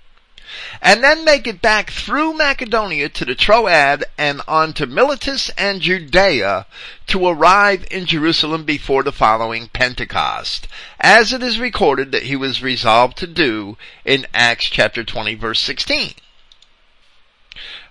and 0.80 1.02
then 1.02 1.24
make 1.24 1.46
it 1.46 1.62
back 1.62 1.90
through 1.90 2.34
Macedonia 2.34 3.08
to 3.08 3.24
the 3.24 3.34
Troad 3.34 4.04
and 4.18 4.40
on 4.46 4.72
to 4.74 4.86
Miletus 4.86 5.50
and 5.56 5.80
Judea 5.80 6.66
to 7.06 7.26
arrive 7.26 7.86
in 7.90 8.06
Jerusalem 8.06 8.64
before 8.64 9.02
the 9.02 9.12
following 9.12 9.68
Pentecost, 9.68 10.68
as 11.00 11.32
it 11.32 11.42
is 11.42 11.58
recorded 11.58 12.12
that 12.12 12.24
he 12.24 12.36
was 12.36 12.62
resolved 12.62 13.16
to 13.18 13.26
do 13.26 13.76
in 14.04 14.26
Acts 14.34 14.66
chapter 14.66 15.04
20 15.04 15.34
verse 15.34 15.60
16. 15.60 16.14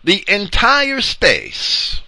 The 0.03 0.25
entire 0.27 1.01
space 1.01 2.01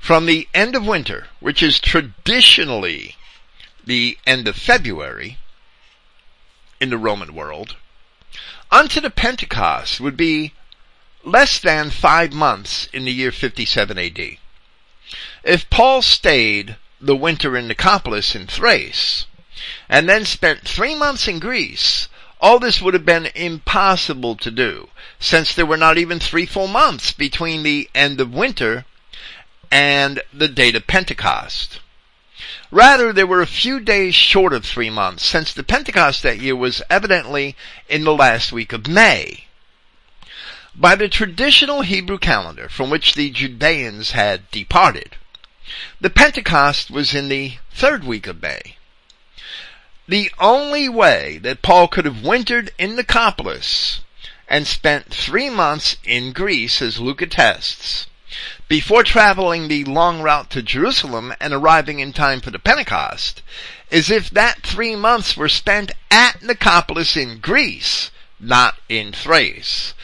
from 0.00 0.26
the 0.26 0.48
end 0.52 0.74
of 0.74 0.86
winter, 0.86 1.28
which 1.38 1.62
is 1.62 1.78
traditionally 1.78 3.16
the 3.84 4.18
end 4.26 4.48
of 4.48 4.56
February 4.56 5.38
in 6.80 6.90
the 6.90 6.98
Roman 6.98 7.34
world, 7.34 7.76
unto 8.70 9.00
the 9.00 9.10
Pentecost 9.10 10.00
would 10.00 10.16
be 10.16 10.52
less 11.24 11.58
than 11.58 11.90
five 11.90 12.32
months 12.32 12.88
in 12.92 13.04
the 13.04 13.12
year 13.12 13.32
57 13.32 13.98
AD. 13.98 14.36
If 15.42 15.68
Paul 15.70 16.02
stayed 16.02 16.76
the 17.00 17.16
winter 17.16 17.56
in 17.56 17.68
Nicopolis 17.68 18.34
in 18.34 18.46
Thrace, 18.46 19.26
and 19.88 20.08
then 20.08 20.24
spent 20.24 20.66
three 20.66 20.94
months 20.94 21.26
in 21.28 21.38
Greece, 21.38 22.08
all 22.40 22.58
this 22.58 22.80
would 22.80 22.94
have 22.94 23.04
been 23.04 23.26
impossible 23.34 24.36
to 24.36 24.50
do, 24.50 24.88
since 25.18 25.54
there 25.54 25.66
were 25.66 25.76
not 25.76 25.98
even 25.98 26.18
three 26.18 26.46
full 26.46 26.68
months 26.68 27.12
between 27.12 27.62
the 27.62 27.90
end 27.94 28.20
of 28.20 28.32
winter 28.32 28.86
and 29.70 30.22
the 30.32 30.48
date 30.48 30.76
of 30.76 30.86
Pentecost. 30.86 31.80
Rather, 32.70 33.12
there 33.12 33.26
were 33.26 33.42
a 33.42 33.46
few 33.46 33.80
days 33.80 34.14
short 34.14 34.52
of 34.52 34.64
three 34.64 34.90
months, 34.90 35.26
since 35.26 35.52
the 35.52 35.64
Pentecost 35.64 36.22
that 36.22 36.38
year 36.38 36.54
was 36.54 36.82
evidently 36.88 37.56
in 37.88 38.04
the 38.04 38.14
last 38.14 38.52
week 38.52 38.72
of 38.72 38.86
May. 38.86 39.46
by 40.74 40.94
the 40.94 41.08
traditional 41.08 41.82
Hebrew 41.82 42.18
calendar 42.18 42.68
from 42.68 42.90
which 42.90 43.14
the 43.14 43.30
Judeans 43.30 44.12
had 44.12 44.48
departed. 44.52 45.16
The 46.00 46.10
Pentecost 46.10 46.90
was 46.90 47.12
in 47.12 47.28
the 47.28 47.58
third 47.72 48.04
week 48.04 48.28
of 48.28 48.40
May. 48.40 48.76
The 50.06 50.30
only 50.38 50.88
way 50.88 51.38
that 51.38 51.62
Paul 51.62 51.88
could 51.88 52.04
have 52.04 52.22
wintered 52.22 52.70
in 52.78 52.94
Nicopolis 52.94 54.00
and 54.48 54.66
spent 54.66 55.12
three 55.12 55.50
months 55.50 55.96
in 56.04 56.32
Greece, 56.32 56.80
as 56.80 56.98
Luke 56.98 57.22
attests, 57.22 58.06
before 58.68 59.02
traveling 59.02 59.68
the 59.68 59.84
long 59.84 60.22
route 60.22 60.50
to 60.50 60.62
Jerusalem 60.62 61.34
and 61.40 61.52
arriving 61.52 62.00
in 62.00 62.12
time 62.12 62.40
for 62.40 62.50
the 62.50 62.58
Pentecost, 62.58 63.42
is 63.90 64.10
if 64.10 64.30
that 64.30 64.62
three 64.62 64.94
months 64.94 65.36
were 65.36 65.48
spent 65.48 65.92
at 66.10 66.40
Nicopolis 66.42 67.16
in 67.16 67.38
Greece, 67.38 68.10
not 68.38 68.76
in 68.88 69.12
Thrace. 69.12 69.94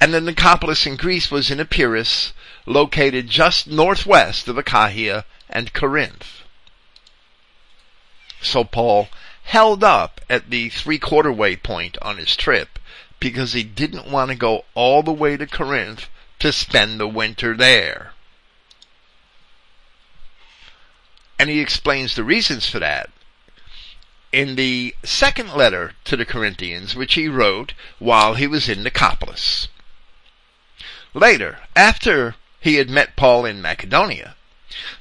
And 0.00 0.12
the 0.12 0.20
Nicopolis 0.20 0.86
in 0.86 0.96
Greece 0.96 1.30
was 1.30 1.50
in 1.50 1.58
Epirus, 1.58 2.32
located 2.66 3.30
just 3.30 3.66
northwest 3.66 4.48
of 4.48 4.58
Achaia 4.58 5.24
and 5.48 5.72
Corinth. 5.72 6.42
So 8.42 8.64
Paul 8.64 9.08
held 9.44 9.82
up 9.82 10.20
at 10.28 10.50
the 10.50 10.68
three 10.68 10.98
quarter 10.98 11.32
way 11.32 11.56
point 11.56 11.96
on 12.02 12.18
his 12.18 12.36
trip 12.36 12.78
because 13.18 13.54
he 13.54 13.62
didn't 13.62 14.10
want 14.10 14.30
to 14.30 14.36
go 14.36 14.64
all 14.74 15.02
the 15.02 15.12
way 15.12 15.36
to 15.36 15.46
Corinth 15.46 16.08
to 16.38 16.52
spend 16.52 17.00
the 17.00 17.08
winter 17.08 17.56
there. 17.56 18.12
And 21.38 21.50
he 21.50 21.60
explains 21.60 22.14
the 22.14 22.24
reasons 22.24 22.68
for 22.68 22.78
that 22.78 23.10
in 24.32 24.56
the 24.56 24.94
second 25.02 25.54
letter 25.54 25.94
to 26.04 26.16
the 26.16 26.26
Corinthians, 26.26 26.94
which 26.94 27.14
he 27.14 27.26
wrote 27.26 27.72
while 27.98 28.34
he 28.34 28.46
was 28.46 28.68
in 28.68 28.82
Nicopolis. 28.82 29.68
Later, 31.14 31.60
after 31.74 32.34
he 32.60 32.74
had 32.74 32.90
met 32.90 33.16
Paul 33.16 33.46
in 33.46 33.62
Macedonia, 33.62 34.36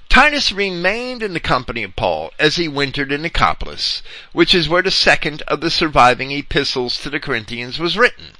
Titus 0.08 0.54
remained 0.54 1.22
in 1.22 1.34
the 1.34 1.42
company 1.42 1.84
of 1.84 1.98
Paul 1.98 2.32
as 2.40 2.56
he 2.56 2.70
wintered 2.70 3.12
in 3.12 3.24
Nicopolis, 3.24 4.02
which 4.32 4.54
is 4.54 4.70
where 4.70 4.82
the 4.82 4.92
second 4.92 5.42
of 5.50 5.60
the 5.60 5.70
surviving 5.70 6.32
epistles 6.32 6.98
to 7.00 7.10
the 7.10 7.20
Corinthians 7.20 7.78
was 7.78 7.98
written. 7.98 8.38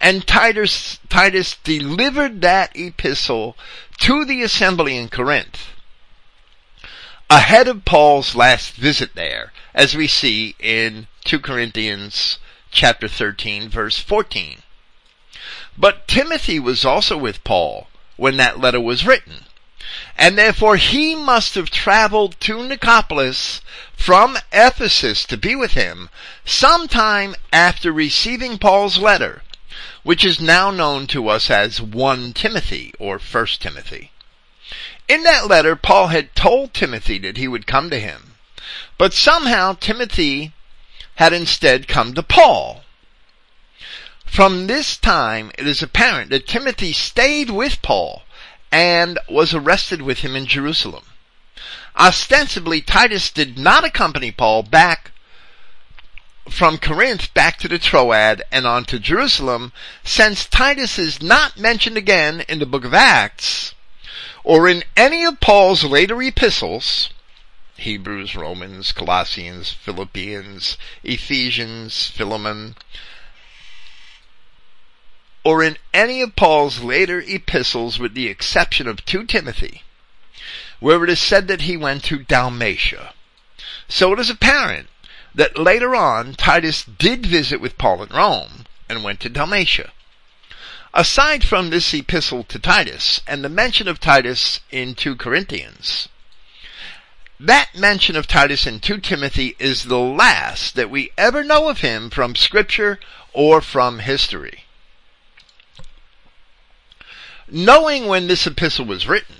And 0.00 0.26
Titus, 0.26 0.98
Titus 1.08 1.56
delivered 1.64 2.40
that 2.42 2.76
epistle 2.76 3.56
to 4.00 4.24
the 4.24 4.42
assembly 4.42 4.96
in 4.96 5.08
Corinth 5.08 5.68
ahead 7.30 7.68
of 7.68 7.84
Paul's 7.84 8.34
last 8.34 8.74
visit 8.74 9.14
there, 9.14 9.52
as 9.74 9.94
we 9.94 10.06
see 10.06 10.54
in 10.58 11.06
2 11.24 11.40
Corinthians 11.40 12.38
chapter 12.70 13.08
13 13.08 13.68
verse 13.68 13.98
14. 13.98 14.62
But 15.76 16.06
Timothy 16.06 16.58
was 16.58 16.84
also 16.84 17.16
with 17.16 17.42
Paul 17.44 17.88
when 18.16 18.36
that 18.36 18.60
letter 18.60 18.80
was 18.80 19.06
written 19.06 19.46
and 20.16 20.38
therefore 20.38 20.76
he 20.76 21.14
must 21.14 21.54
have 21.54 21.70
traveled 21.70 22.40
to 22.40 22.66
Nicopolis 22.66 23.60
from 23.96 24.38
Ephesus 24.52 25.24
to 25.24 25.36
be 25.36 25.54
with 25.54 25.72
him 25.72 26.08
sometime 26.44 27.34
after 27.52 27.92
receiving 27.92 28.58
Paul's 28.58 28.98
letter, 28.98 29.42
which 30.04 30.24
is 30.24 30.40
now 30.40 30.70
known 30.70 31.06
to 31.08 31.28
us 31.28 31.50
as 31.50 31.80
1 31.80 32.34
Timothy 32.34 32.94
or 33.00 33.18
1 33.18 33.46
Timothy. 33.58 34.12
In 35.08 35.24
that 35.24 35.48
letter, 35.48 35.74
Paul 35.74 36.08
had 36.08 36.34
told 36.34 36.72
Timothy 36.72 37.18
that 37.18 37.36
he 37.36 37.48
would 37.48 37.66
come 37.66 37.90
to 37.90 37.98
him, 37.98 38.34
but 38.96 39.12
somehow 39.12 39.72
Timothy 39.72 40.52
had 41.16 41.32
instead 41.32 41.88
come 41.88 42.14
to 42.14 42.22
Paul. 42.22 42.84
From 44.26 44.66
this 44.66 44.96
time, 44.96 45.50
it 45.58 45.66
is 45.66 45.82
apparent 45.82 46.30
that 46.30 46.46
Timothy 46.46 46.92
stayed 46.92 47.50
with 47.50 47.82
Paul 47.82 48.24
and 48.70 49.18
was 49.28 49.54
arrested 49.54 50.02
with 50.02 50.18
him 50.18 50.36
in 50.36 50.46
Jerusalem. 50.46 51.04
Ostensibly, 51.96 52.80
Titus 52.80 53.30
did 53.30 53.56
not 53.56 53.84
accompany 53.84 54.32
Paul 54.32 54.64
back 54.64 55.12
from 56.48 56.78
Corinth 56.78 57.32
back 57.32 57.58
to 57.58 57.68
the 57.68 57.78
Troad 57.78 58.42
and 58.52 58.66
on 58.66 58.84
to 58.86 58.98
Jerusalem, 58.98 59.72
since 60.02 60.44
Titus 60.44 60.98
is 60.98 61.22
not 61.22 61.58
mentioned 61.58 61.96
again 61.96 62.42
in 62.48 62.58
the 62.58 62.66
book 62.66 62.84
of 62.84 62.94
Acts 62.94 63.74
or 64.42 64.68
in 64.68 64.84
any 64.96 65.24
of 65.24 65.40
Paul's 65.40 65.84
later 65.84 66.20
epistles, 66.22 67.08
Hebrews, 67.76 68.36
Romans, 68.36 68.92
Colossians, 68.92 69.72
Philippians, 69.72 70.76
Ephesians, 71.02 72.08
Philemon, 72.08 72.76
or 75.42 75.62
in 75.62 75.78
any 75.92 76.20
of 76.20 76.36
Paul's 76.36 76.80
later 76.80 77.22
epistles 77.26 77.98
with 77.98 78.14
the 78.14 78.28
exception 78.28 78.86
of 78.86 79.04
2 79.04 79.24
Timothy, 79.24 79.82
where 80.78 81.02
it 81.04 81.10
is 81.10 81.20
said 81.20 81.48
that 81.48 81.62
he 81.62 81.76
went 81.76 82.04
to 82.04 82.18
Dalmatia. 82.18 83.14
So 83.88 84.12
it 84.12 84.20
is 84.20 84.30
apparent 84.30 84.88
that 85.34 85.58
later 85.58 85.94
on 85.94 86.34
Titus 86.34 86.84
did 86.84 87.26
visit 87.26 87.60
with 87.60 87.78
Paul 87.78 88.02
in 88.02 88.08
Rome 88.10 88.66
and 88.88 89.02
went 89.02 89.20
to 89.20 89.28
Dalmatia. 89.28 89.92
Aside 90.92 91.44
from 91.44 91.70
this 91.70 91.92
epistle 91.92 92.44
to 92.44 92.58
Titus 92.58 93.20
and 93.26 93.44
the 93.44 93.48
mention 93.48 93.88
of 93.88 93.98
Titus 93.98 94.60
in 94.70 94.94
2 94.94 95.16
Corinthians, 95.16 96.08
that 97.40 97.74
mention 97.74 98.14
of 98.14 98.28
Titus 98.28 98.66
in 98.66 98.78
2 98.78 98.98
Timothy 98.98 99.56
is 99.58 99.84
the 99.84 99.98
last 99.98 100.76
that 100.76 100.90
we 100.90 101.10
ever 101.18 101.42
know 101.42 101.68
of 101.68 101.80
him 101.80 102.10
from 102.10 102.36
scripture 102.36 103.00
or 103.32 103.60
from 103.60 103.98
history 103.98 104.64
knowing 107.48 108.06
when 108.06 108.26
this 108.26 108.46
epistle 108.46 108.84
was 108.84 109.06
written 109.06 109.36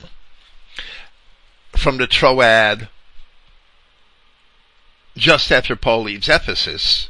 from 1.76 1.96
the 1.98 2.06
Troad 2.06 2.88
just 5.16 5.52
after 5.52 5.76
Paul 5.76 6.02
leaves 6.02 6.28
Ephesus 6.28 7.08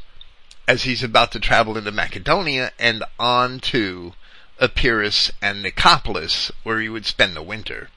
as 0.67 0.83
he's 0.83 1.03
about 1.03 1.31
to 1.31 1.39
travel 1.39 1.77
into 1.77 1.91
Macedonia 1.91 2.71
and 2.79 3.03
on 3.19 3.59
to 3.59 4.13
Epirus 4.59 5.31
and 5.41 5.61
Nicopolis 5.63 6.51
where 6.63 6.79
he 6.79 6.89
would 6.89 7.05
spend 7.05 7.35
the 7.35 7.41
winter. 7.41 7.89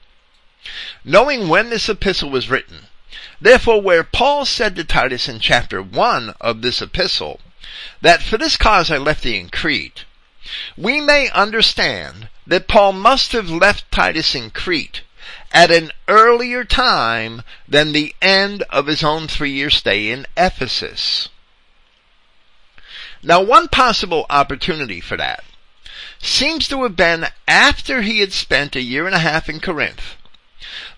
Knowing 1.03 1.47
when 1.47 1.69
this 1.69 1.87
epistle 1.87 2.29
was 2.29 2.49
written, 2.49 2.87
therefore 3.39 3.81
where 3.81 4.03
Paul 4.03 4.45
said 4.45 4.75
to 4.75 4.83
Titus 4.83 5.27
in 5.27 5.39
chapter 5.39 5.81
1 5.81 6.35
of 6.41 6.61
this 6.61 6.81
epistle, 6.81 7.39
that 8.01 8.21
for 8.21 8.37
this 8.37 8.57
cause 8.57 8.91
I 8.91 8.97
left 8.97 9.23
thee 9.23 9.39
in 9.39 9.49
Crete, 9.49 10.05
we 10.75 10.99
may 10.99 11.29
understand 11.29 12.29
that 12.47 12.67
Paul 12.67 12.93
must 12.93 13.31
have 13.31 13.49
left 13.49 13.91
Titus 13.91 14.35
in 14.35 14.49
Crete 14.49 15.01
at 15.51 15.71
an 15.71 15.91
earlier 16.07 16.63
time 16.63 17.41
than 17.67 17.91
the 17.91 18.15
end 18.21 18.63
of 18.69 18.87
his 18.87 19.03
own 19.03 19.27
three 19.27 19.51
year 19.51 19.69
stay 19.69 20.09
in 20.09 20.25
Ephesus. 20.37 21.29
Now 23.21 23.41
one 23.41 23.67
possible 23.67 24.25
opportunity 24.29 25.01
for 25.01 25.17
that 25.17 25.43
seems 26.21 26.67
to 26.67 26.83
have 26.83 26.95
been 26.95 27.27
after 27.47 28.01
he 28.01 28.19
had 28.19 28.33
spent 28.33 28.75
a 28.75 28.81
year 28.81 29.05
and 29.05 29.15
a 29.15 29.19
half 29.19 29.49
in 29.49 29.59
Corinth. 29.59 30.15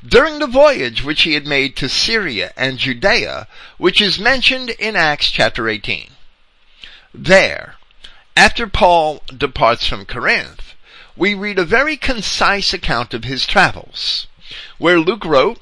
During 0.05 0.39
the 0.39 0.47
voyage 0.47 1.03
which 1.03 1.21
he 1.23 1.35
had 1.35 1.45
made 1.45 1.75
to 1.77 1.87
Syria 1.87 2.51
and 2.57 2.79
Judea, 2.79 3.47
which 3.77 4.01
is 4.01 4.19
mentioned 4.19 4.71
in 4.71 4.95
Acts 4.95 5.29
chapter 5.29 5.69
18. 5.69 6.11
There, 7.13 7.75
after 8.35 8.65
Paul 8.65 9.21
departs 9.35 9.85
from 9.85 10.05
Corinth, 10.05 10.73
we 11.15 11.33
read 11.35 11.59
a 11.59 11.65
very 11.65 11.97
concise 11.97 12.73
account 12.73 13.13
of 13.13 13.25
his 13.25 13.45
travels, 13.45 14.27
where 14.77 14.99
Luke 14.99 15.25
wrote, 15.25 15.59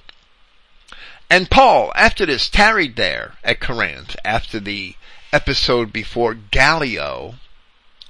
And 1.30 1.49
Paul, 1.49 1.91
after 1.95 2.25
this, 2.25 2.49
tarried 2.49 2.95
there 2.95 3.36
at 3.43 3.60
Corinth 3.60 4.15
after 4.23 4.60
the 4.60 4.95
episode 5.32 5.93
before 5.93 6.34
Gallio, 6.34 7.36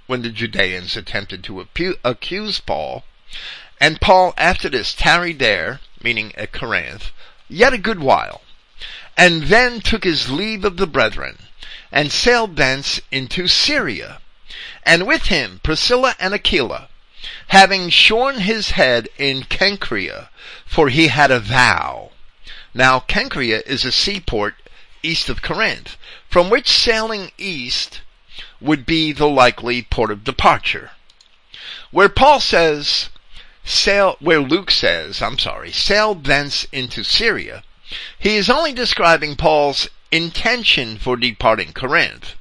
when 0.07 0.21
the 0.21 0.29
Judeans 0.29 0.97
attempted 0.97 1.43
to 1.43 1.67
accuse 2.03 2.59
Paul. 2.59 3.03
And 3.79 4.01
Paul, 4.01 4.33
after 4.37 4.69
this, 4.69 4.93
tarried 4.93 5.39
there, 5.39 5.81
meaning 6.01 6.33
at 6.35 6.51
Corinth, 6.51 7.11
yet 7.47 7.73
a 7.73 7.77
good 7.77 7.99
while, 7.99 8.41
and 9.15 9.43
then 9.43 9.81
took 9.81 10.03
his 10.03 10.29
leave 10.31 10.65
of 10.65 10.77
the 10.77 10.87
brethren, 10.87 11.39
and 11.91 12.11
sailed 12.11 12.55
thence 12.55 13.01
into 13.11 13.47
Syria, 13.47 14.19
and 14.83 15.05
with 15.05 15.25
him 15.25 15.59
Priscilla 15.61 16.15
and 16.19 16.33
Aquila, 16.33 16.89
having 17.49 17.89
shorn 17.89 18.39
his 18.39 18.71
head 18.71 19.09
in 19.17 19.43
Cenchrea, 19.43 20.29
for 20.69 20.89
he 20.89 21.07
had 21.07 21.31
a 21.31 21.39
vow. 21.39 22.11
Now 22.75 22.99
Cenchrea 22.99 23.63
is 23.65 23.83
a 23.83 23.91
seaport 23.91 24.53
east 25.01 25.27
of 25.27 25.41
Corinth, 25.41 25.97
from 26.29 26.51
which 26.51 26.69
sailing 26.69 27.31
east 27.39 28.01
would 28.61 28.85
be 28.85 29.11
the 29.11 29.27
likely 29.27 29.81
port 29.81 30.11
of 30.11 30.23
departure. 30.23 30.91
Where 31.89 32.07
Paul 32.07 32.39
says, 32.39 33.09
sail, 33.63 34.15
where 34.19 34.41
Luke 34.41 34.69
says, 34.69 35.23
I'm 35.23 35.39
sorry, 35.39 35.71
sail 35.71 36.13
thence 36.13 36.65
into 36.71 37.03
Syria, 37.03 37.63
he 38.19 38.35
is 38.35 38.47
only 38.47 38.71
describing 38.71 39.35
Paul's 39.35 39.89
intention 40.11 40.99
for 40.99 41.17
departing 41.17 41.73
Corinth, 41.73 42.35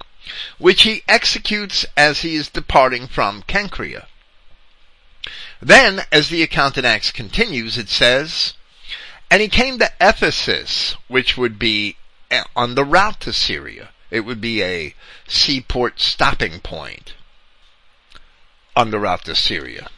which 0.58 0.82
he 0.82 1.02
executes 1.08 1.86
as 1.96 2.20
he 2.20 2.36
is 2.36 2.50
departing 2.50 3.08
from 3.08 3.42
Cenchrea. 3.48 4.06
Then, 5.60 6.02
as 6.12 6.28
the 6.28 6.42
account 6.42 6.78
in 6.78 6.84
Acts 6.84 7.10
continues, 7.10 7.76
it 7.76 7.88
says, 7.88 8.54
And 9.30 9.42
he 9.42 9.48
came 9.48 9.78
to 9.78 9.92
Ephesus, 10.00 10.96
which 11.08 11.36
would 11.36 11.58
be 11.58 11.96
eh, 12.30 12.44
on 12.54 12.74
the 12.74 12.84
route 12.84 13.20
to 13.20 13.32
Syria. 13.32 13.90
It 14.10 14.20
would 14.20 14.40
be 14.40 14.62
a 14.62 14.94
seaport 15.26 16.00
stopping 16.00 16.60
point 16.60 17.14
on 18.76 18.90
the 18.90 19.00
route 19.00 19.24
to 19.24 19.34
Syria. 19.34 19.88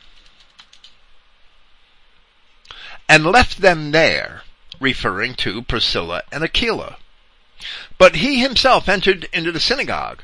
And 3.09 3.27
left 3.27 3.61
them 3.61 3.91
there, 3.91 4.43
referring 4.81 5.35
to 5.37 5.63
Priscilla 5.63 6.23
and 6.33 6.43
Aquila. 6.43 6.97
But 7.99 8.17
he 8.17 8.41
himself 8.41 8.89
entered 8.89 9.29
into 9.33 9.53
the 9.53 9.61
synagogue 9.61 10.23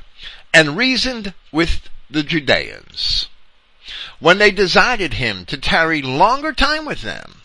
and 0.53 0.75
reasoned 0.75 1.33
with 1.51 1.89
the 2.09 2.23
Judeans. 2.23 3.27
When 4.19 4.37
they 4.37 4.51
desired 4.51 5.13
him 5.13 5.45
to 5.45 5.57
tarry 5.57 6.01
longer 6.01 6.51
time 6.51 6.85
with 6.85 7.01
them, 7.01 7.41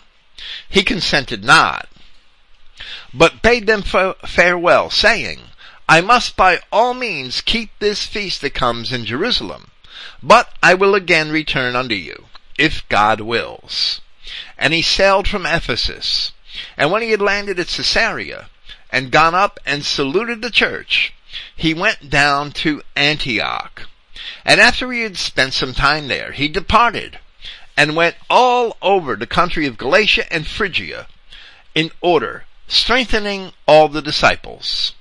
he 0.69 0.83
consented 0.83 1.45
not, 1.45 1.89
but 3.15 3.43
bade 3.43 3.67
them 3.67 3.83
farewell, 3.83 4.91
saying, 4.91 5.51
I 5.89 6.01
must 6.01 6.37
by 6.37 6.61
all 6.73 6.95
means 6.95 7.41
keep 7.41 7.71
this 7.79 8.05
feast 8.07 8.41
that 8.41 8.55
comes 8.55 8.93
in 8.93 9.05
Jerusalem, 9.05 9.71
but 10.23 10.53
I 10.63 10.75
will 10.75 10.95
again 10.95 11.31
return 11.31 11.77
unto 11.77 11.95
you, 11.95 12.27
if 12.59 12.89
God 12.89 13.21
wills. 13.21 14.01
And 14.57 14.73
he 14.73 14.83
sailed 14.83 15.29
from 15.29 15.47
Ephesus, 15.47 16.33
and 16.77 16.91
when 16.91 17.03
he 17.03 17.11
had 17.11 17.23
landed 17.23 17.61
at 17.61 17.69
Caesarea, 17.69 18.49
and 18.91 19.11
gone 19.11 19.35
up 19.35 19.61
and 19.65 19.85
saluted 19.85 20.43
the 20.43 20.51
church, 20.51 21.13
he 21.55 21.73
went 21.73 22.11
down 22.11 22.53
to 22.53 22.83
Antioch. 22.95 23.89
And 24.45 24.61
after 24.61 24.91
he 24.93 25.03
had 25.03 25.17
spent 25.17 25.53
some 25.55 25.75
time 25.75 26.09
there, 26.09 26.33
he 26.33 26.49
departed, 26.49 27.19
and 27.77 27.97
went 27.97 28.17
all 28.29 28.77
over 28.83 29.17
the 29.17 29.27
country 29.27 29.67
of 29.67 29.79
Galatia 29.79 30.33
and 30.33 30.47
Phrygia, 30.47 31.07
in 31.75 31.91
order, 32.01 32.45
strengthening 32.69 33.53
all 33.67 33.89
the 33.89 34.03
disciples. 34.03 34.95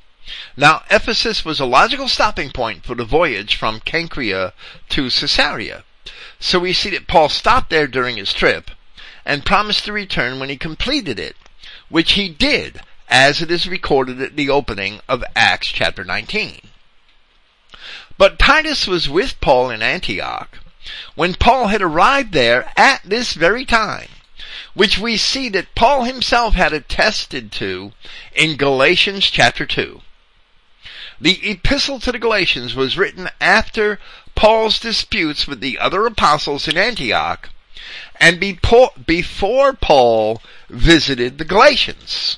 Now, 0.56 0.84
Ephesus 0.90 1.44
was 1.44 1.60
a 1.60 1.66
logical 1.66 2.08
stopping 2.08 2.52
point 2.52 2.86
for 2.86 2.96
the 2.96 3.06
voyage 3.06 3.56
from 3.56 3.82
Cenchrea 3.82 4.54
to 4.90 5.10
Caesarea. 5.10 5.84
So 6.40 6.60
we 6.60 6.74
see 6.74 6.90
that 6.92 7.08
Paul 7.08 7.30
stopped 7.30 7.70
there 7.70 7.88
during 7.88 8.18
his 8.18 8.34
trip 8.34 8.72
and 9.26 9.46
promised 9.46 9.86
to 9.86 9.94
return 9.94 10.40
when 10.40 10.50
he 10.50 10.58
completed 10.58 11.20
it, 11.20 11.36
which 11.90 12.14
he 12.14 12.30
did, 12.30 12.82
as 13.08 13.42
it 13.42 13.52
is 13.52 13.68
recorded 13.68 14.22
at 14.22 14.36
the 14.36 14.50
opening 14.50 15.02
of 15.08 15.24
Acts 15.36 15.68
chapter 15.68 16.04
19. 16.04 16.62
But 18.22 18.38
Titus 18.38 18.86
was 18.86 19.10
with 19.10 19.42
Paul 19.42 19.72
in 19.72 19.82
Antioch 19.82 20.60
when 21.16 21.34
Paul 21.34 21.70
had 21.70 21.82
arrived 21.82 22.34
there 22.34 22.72
at 22.78 23.02
this 23.04 23.34
very 23.34 23.66
time 23.66 24.10
which 24.76 25.00
we 25.00 25.18
see 25.18 25.50
that 25.50 25.74
Paul 25.74 26.04
himself 26.04 26.54
had 26.54 26.72
attested 26.72 27.52
to 27.54 27.94
in 28.36 28.58
Galatians 28.58 29.26
chapter 29.26 29.66
2. 29.66 30.04
The 31.20 31.50
epistle 31.50 32.00
to 32.00 32.12
the 32.12 32.20
Galatians 32.20 32.76
was 32.76 32.96
written 32.96 33.28
after 33.42 34.00
Paul's 34.36 34.78
disputes 34.78 35.48
with 35.48 35.60
the 35.60 35.80
other 35.80 36.06
apostles 36.06 36.68
in 36.68 36.78
Antioch 36.78 37.50
and 38.18 38.40
before 38.40 39.74
Paul 39.74 40.44
visited 40.70 41.40
the 41.40 41.46
Galatians. 41.46 42.38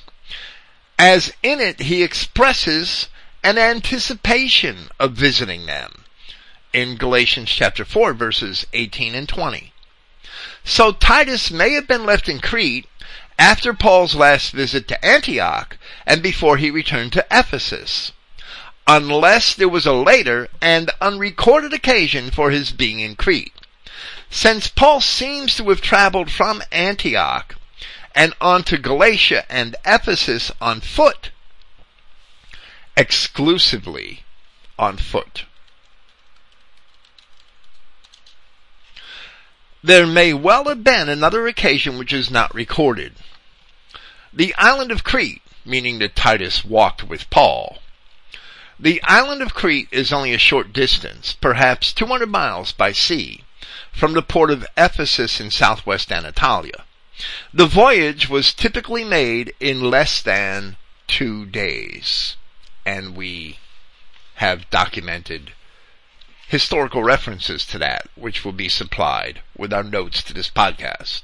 As 0.98 1.30
in 1.42 1.60
it 1.60 1.80
he 1.80 2.02
expresses 2.02 3.08
an 3.44 3.58
anticipation 3.58 4.88
of 4.98 5.12
visiting 5.12 5.66
them 5.66 6.04
in 6.72 6.96
Galatians 6.96 7.50
chapter 7.50 7.84
4 7.84 8.14
verses 8.14 8.66
18 8.72 9.14
and 9.14 9.28
20. 9.28 9.72
So 10.64 10.92
Titus 10.92 11.50
may 11.50 11.74
have 11.74 11.86
been 11.86 12.06
left 12.06 12.26
in 12.26 12.40
Crete 12.40 12.86
after 13.38 13.74
Paul's 13.74 14.14
last 14.14 14.52
visit 14.52 14.88
to 14.88 15.04
Antioch 15.04 15.76
and 16.06 16.22
before 16.22 16.56
he 16.56 16.70
returned 16.70 17.12
to 17.12 17.26
Ephesus 17.30 18.12
unless 18.86 19.54
there 19.54 19.68
was 19.68 19.84
a 19.84 19.92
later 19.92 20.48
and 20.62 20.90
unrecorded 21.02 21.74
occasion 21.74 22.30
for 22.30 22.50
his 22.50 22.72
being 22.72 23.00
in 23.00 23.14
Crete. 23.14 23.52
Since 24.30 24.68
Paul 24.68 25.02
seems 25.02 25.54
to 25.56 25.68
have 25.68 25.82
traveled 25.82 26.30
from 26.30 26.62
Antioch 26.72 27.56
and 28.14 28.32
on 28.40 28.64
to 28.64 28.78
Galatia 28.78 29.44
and 29.50 29.76
Ephesus 29.84 30.50
on 30.62 30.80
foot, 30.80 31.30
exclusively 32.96 34.24
on 34.78 34.96
foot. 34.96 35.44
There 39.82 40.06
may 40.06 40.32
well 40.32 40.64
have 40.64 40.82
been 40.82 41.08
another 41.08 41.46
occasion 41.46 41.98
which 41.98 42.12
is 42.12 42.30
not 42.30 42.54
recorded. 42.54 43.16
The 44.32 44.54
island 44.56 44.90
of 44.90 45.04
Crete, 45.04 45.42
meaning 45.64 45.98
that 45.98 46.16
Titus 46.16 46.64
walked 46.64 47.04
with 47.04 47.28
Paul, 47.28 47.78
the 48.78 49.02
island 49.04 49.42
of 49.42 49.54
Crete 49.54 49.88
is 49.92 50.12
only 50.12 50.32
a 50.32 50.38
short 50.38 50.72
distance, 50.72 51.36
perhaps 51.40 51.92
200 51.92 52.28
miles 52.28 52.72
by 52.72 52.92
sea, 52.92 53.44
from 53.92 54.14
the 54.14 54.22
port 54.22 54.50
of 54.50 54.66
Ephesus 54.76 55.40
in 55.40 55.50
southwest 55.50 56.10
Anatolia. 56.10 56.84
The 57.52 57.66
voyage 57.66 58.28
was 58.28 58.52
typically 58.52 59.04
made 59.04 59.54
in 59.60 59.90
less 59.90 60.20
than 60.20 60.76
two 61.06 61.46
days, 61.46 62.36
and 62.84 63.16
we 63.16 63.58
have 64.36 64.70
documented 64.70 65.52
historical 66.46 67.02
references 67.02 67.64
to 67.66 67.78
that, 67.78 68.08
which 68.14 68.44
will 68.44 68.52
be 68.52 68.68
supplied 68.68 69.40
with 69.56 69.72
our 69.72 69.82
notes 69.82 70.22
to 70.22 70.34
this 70.34 70.50
podcast. 70.50 71.22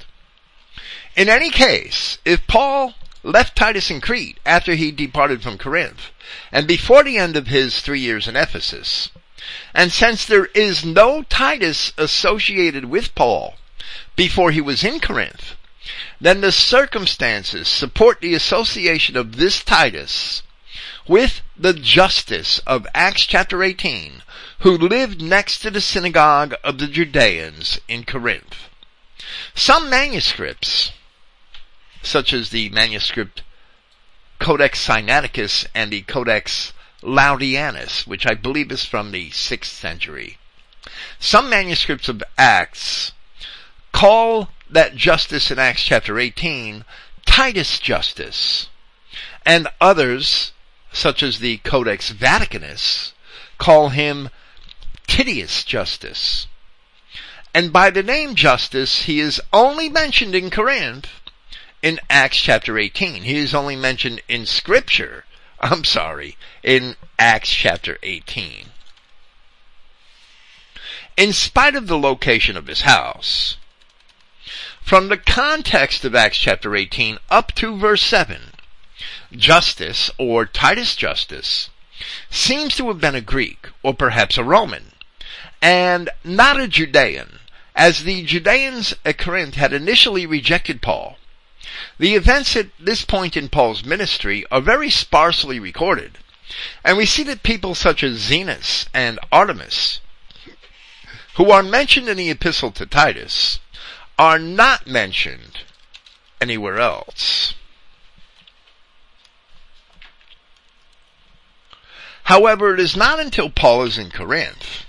In 1.16 1.28
any 1.28 1.50
case, 1.50 2.18
if 2.24 2.46
Paul 2.46 2.94
left 3.22 3.56
Titus 3.56 3.90
in 3.90 4.00
Crete 4.00 4.38
after 4.46 4.74
he 4.74 4.90
departed 4.90 5.42
from 5.42 5.58
Corinth, 5.58 6.10
and 6.50 6.66
before 6.66 7.02
the 7.04 7.18
end 7.18 7.36
of 7.36 7.48
his 7.48 7.80
three 7.80 8.00
years 8.00 8.26
in 8.26 8.36
Ephesus. 8.36 9.10
And 9.74 9.92
since 9.92 10.24
there 10.24 10.46
is 10.46 10.84
no 10.84 11.22
Titus 11.22 11.92
associated 11.98 12.86
with 12.86 13.14
Paul 13.14 13.56
before 14.16 14.50
he 14.50 14.60
was 14.60 14.84
in 14.84 15.00
Corinth, 15.00 15.56
then 16.20 16.40
the 16.40 16.52
circumstances 16.52 17.68
support 17.68 18.20
the 18.20 18.34
association 18.34 19.16
of 19.16 19.36
this 19.36 19.62
Titus 19.64 20.42
with 21.08 21.42
the 21.60 21.74
Justus 21.74 22.58
of 22.60 22.86
Acts 22.94 23.26
chapter 23.26 23.62
18, 23.62 24.22
who 24.60 24.78
lived 24.78 25.20
next 25.20 25.58
to 25.58 25.70
the 25.70 25.82
synagogue 25.82 26.54
of 26.64 26.78
the 26.78 26.86
Judeans 26.86 27.78
in 27.86 28.04
Corinth. 28.04 28.70
Some 29.54 29.90
manuscripts 29.90 30.92
such 32.02 32.32
as 32.32 32.48
the 32.48 32.70
manuscript 32.70 33.42
Codex 34.38 34.86
Sinaiticus 34.86 35.66
and 35.74 35.92
the 35.92 36.00
Codex 36.00 36.72
Laudianus, 37.02 38.06
which 38.06 38.24
I 38.24 38.32
believe 38.32 38.72
is 38.72 38.86
from 38.86 39.12
the 39.12 39.28
6th 39.28 39.64
century. 39.66 40.38
Some 41.18 41.50
manuscripts 41.50 42.08
of 42.08 42.22
Acts 42.38 43.12
call 43.92 44.48
that 44.70 44.96
Justus 44.96 45.50
in 45.50 45.58
Acts 45.58 45.82
chapter 45.82 46.18
18 46.18 46.86
Titus 47.26 47.78
Justus, 47.78 48.68
and 49.44 49.68
others, 49.78 50.52
such 50.92 51.22
as 51.22 51.38
the 51.38 51.58
Codex 51.58 52.10
Vaticanus, 52.12 53.12
call 53.58 53.90
him 53.90 54.30
Titius 55.06 55.64
Justus. 55.64 56.46
And 57.52 57.72
by 57.72 57.90
the 57.90 58.02
name 58.02 58.34
Justus, 58.34 59.02
he 59.02 59.20
is 59.20 59.40
only 59.52 59.88
mentioned 59.88 60.34
in 60.34 60.50
Corinth 60.50 61.08
in 61.82 61.98
Acts 62.08 62.40
chapter 62.40 62.78
18. 62.78 63.22
He 63.22 63.36
is 63.36 63.54
only 63.54 63.76
mentioned 63.76 64.22
in 64.28 64.46
scripture, 64.46 65.24
I'm 65.60 65.84
sorry, 65.84 66.36
in 66.62 66.96
Acts 67.18 67.50
chapter 67.50 67.98
18. 68.02 68.66
In 71.16 71.32
spite 71.32 71.74
of 71.74 71.86
the 71.86 71.98
location 71.98 72.56
of 72.56 72.66
his 72.66 72.82
house, 72.82 73.56
from 74.80 75.08
the 75.08 75.18
context 75.18 76.04
of 76.04 76.14
Acts 76.14 76.38
chapter 76.38 76.74
18 76.74 77.18
up 77.30 77.52
to 77.56 77.76
verse 77.76 78.02
7, 78.02 78.49
Justus, 79.32 80.10
or 80.18 80.46
Titus 80.46 80.96
Justus, 80.96 81.70
seems 82.30 82.76
to 82.76 82.88
have 82.88 83.00
been 83.00 83.14
a 83.14 83.20
Greek, 83.20 83.68
or 83.82 83.94
perhaps 83.94 84.38
a 84.38 84.44
Roman, 84.44 84.92
and 85.62 86.10
not 86.24 86.60
a 86.60 86.68
Judean, 86.68 87.38
as 87.74 88.04
the 88.04 88.22
Judeans 88.24 88.94
at 89.04 89.18
Corinth 89.18 89.54
had 89.54 89.72
initially 89.72 90.26
rejected 90.26 90.82
Paul 90.82 91.16
the 91.98 92.14
events 92.14 92.56
at 92.56 92.68
this 92.78 93.04
point 93.04 93.36
in 93.36 93.48
Paul's 93.48 93.84
ministry 93.84 94.44
are 94.50 94.60
very 94.60 94.90
sparsely 94.90 95.60
recorded, 95.60 96.18
and 96.82 96.96
we 96.96 97.06
see 97.06 97.22
that 97.24 97.42
people 97.42 97.74
such 97.74 98.02
as 98.02 98.18
Zenas 98.18 98.86
and 98.92 99.18
Artemas, 99.30 100.00
who 101.36 101.50
are 101.50 101.62
mentioned 101.62 102.08
in 102.08 102.16
the 102.16 102.30
epistle 102.30 102.70
to 102.72 102.86
Titus, 102.86 103.60
are 104.18 104.38
not 104.38 104.86
mentioned 104.86 105.60
anywhere 106.40 106.78
else. 106.78 107.54
However, 112.30 112.72
it 112.72 112.78
is 112.78 112.96
not 112.96 113.18
until 113.18 113.50
Paul 113.50 113.82
is 113.82 113.98
in 113.98 114.12
Corinth 114.12 114.84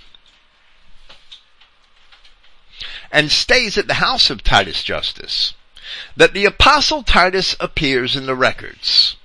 and 3.10 3.32
stays 3.32 3.76
at 3.76 3.88
the 3.88 3.94
house 3.94 4.30
of 4.30 4.44
Titus 4.44 4.84
Justus, 4.84 5.52
that 6.16 6.34
the 6.34 6.44
apostle 6.44 7.02
Titus 7.02 7.56
appears 7.58 8.14
in 8.14 8.26
the 8.26 8.36
records, 8.36 9.16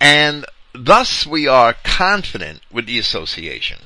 and 0.00 0.44
thus 0.72 1.28
we 1.28 1.46
are 1.46 1.76
confident 1.84 2.62
with 2.72 2.86
the 2.86 2.98
association. 2.98 3.82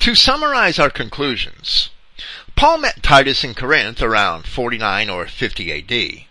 To 0.00 0.16
summarize 0.16 0.80
our 0.80 0.90
conclusions, 0.90 1.90
Paul 2.56 2.78
met 2.78 3.04
Titus 3.04 3.44
in 3.44 3.54
Corinth 3.54 4.02
around 4.02 4.48
49 4.48 5.08
or 5.08 5.28
50 5.28 5.72
AD, 5.72 6.25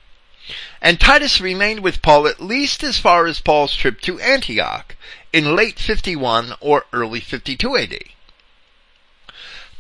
and 0.86 1.00
Titus 1.00 1.41
remained 1.41 1.80
with 1.80 2.04
Paul 2.04 2.28
at 2.28 2.39
least 2.39 2.84
as 2.84 3.00
far 3.00 3.26
as 3.26 3.39
Paul's 3.39 3.76
trip 3.76 4.00
to 4.02 4.19
Antioch 4.19 4.95
in 5.34 5.56
late 5.56 5.80
51 5.80 6.54
or 6.60 6.86
early 6.93 7.19
52 7.19 7.76
AD. 7.76 8.04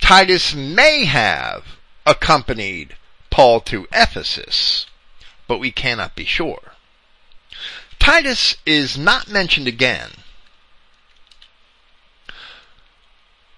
Titus 0.01 0.55
may 0.55 1.05
have 1.05 1.63
accompanied 2.07 2.95
Paul 3.29 3.59
to 3.61 3.87
Ephesus, 3.93 4.87
but 5.47 5.59
we 5.59 5.69
cannot 5.69 6.15
be 6.15 6.25
sure. 6.25 6.73
Titus 7.99 8.57
is 8.65 8.97
not 8.97 9.29
mentioned 9.29 9.67
again 9.67 10.09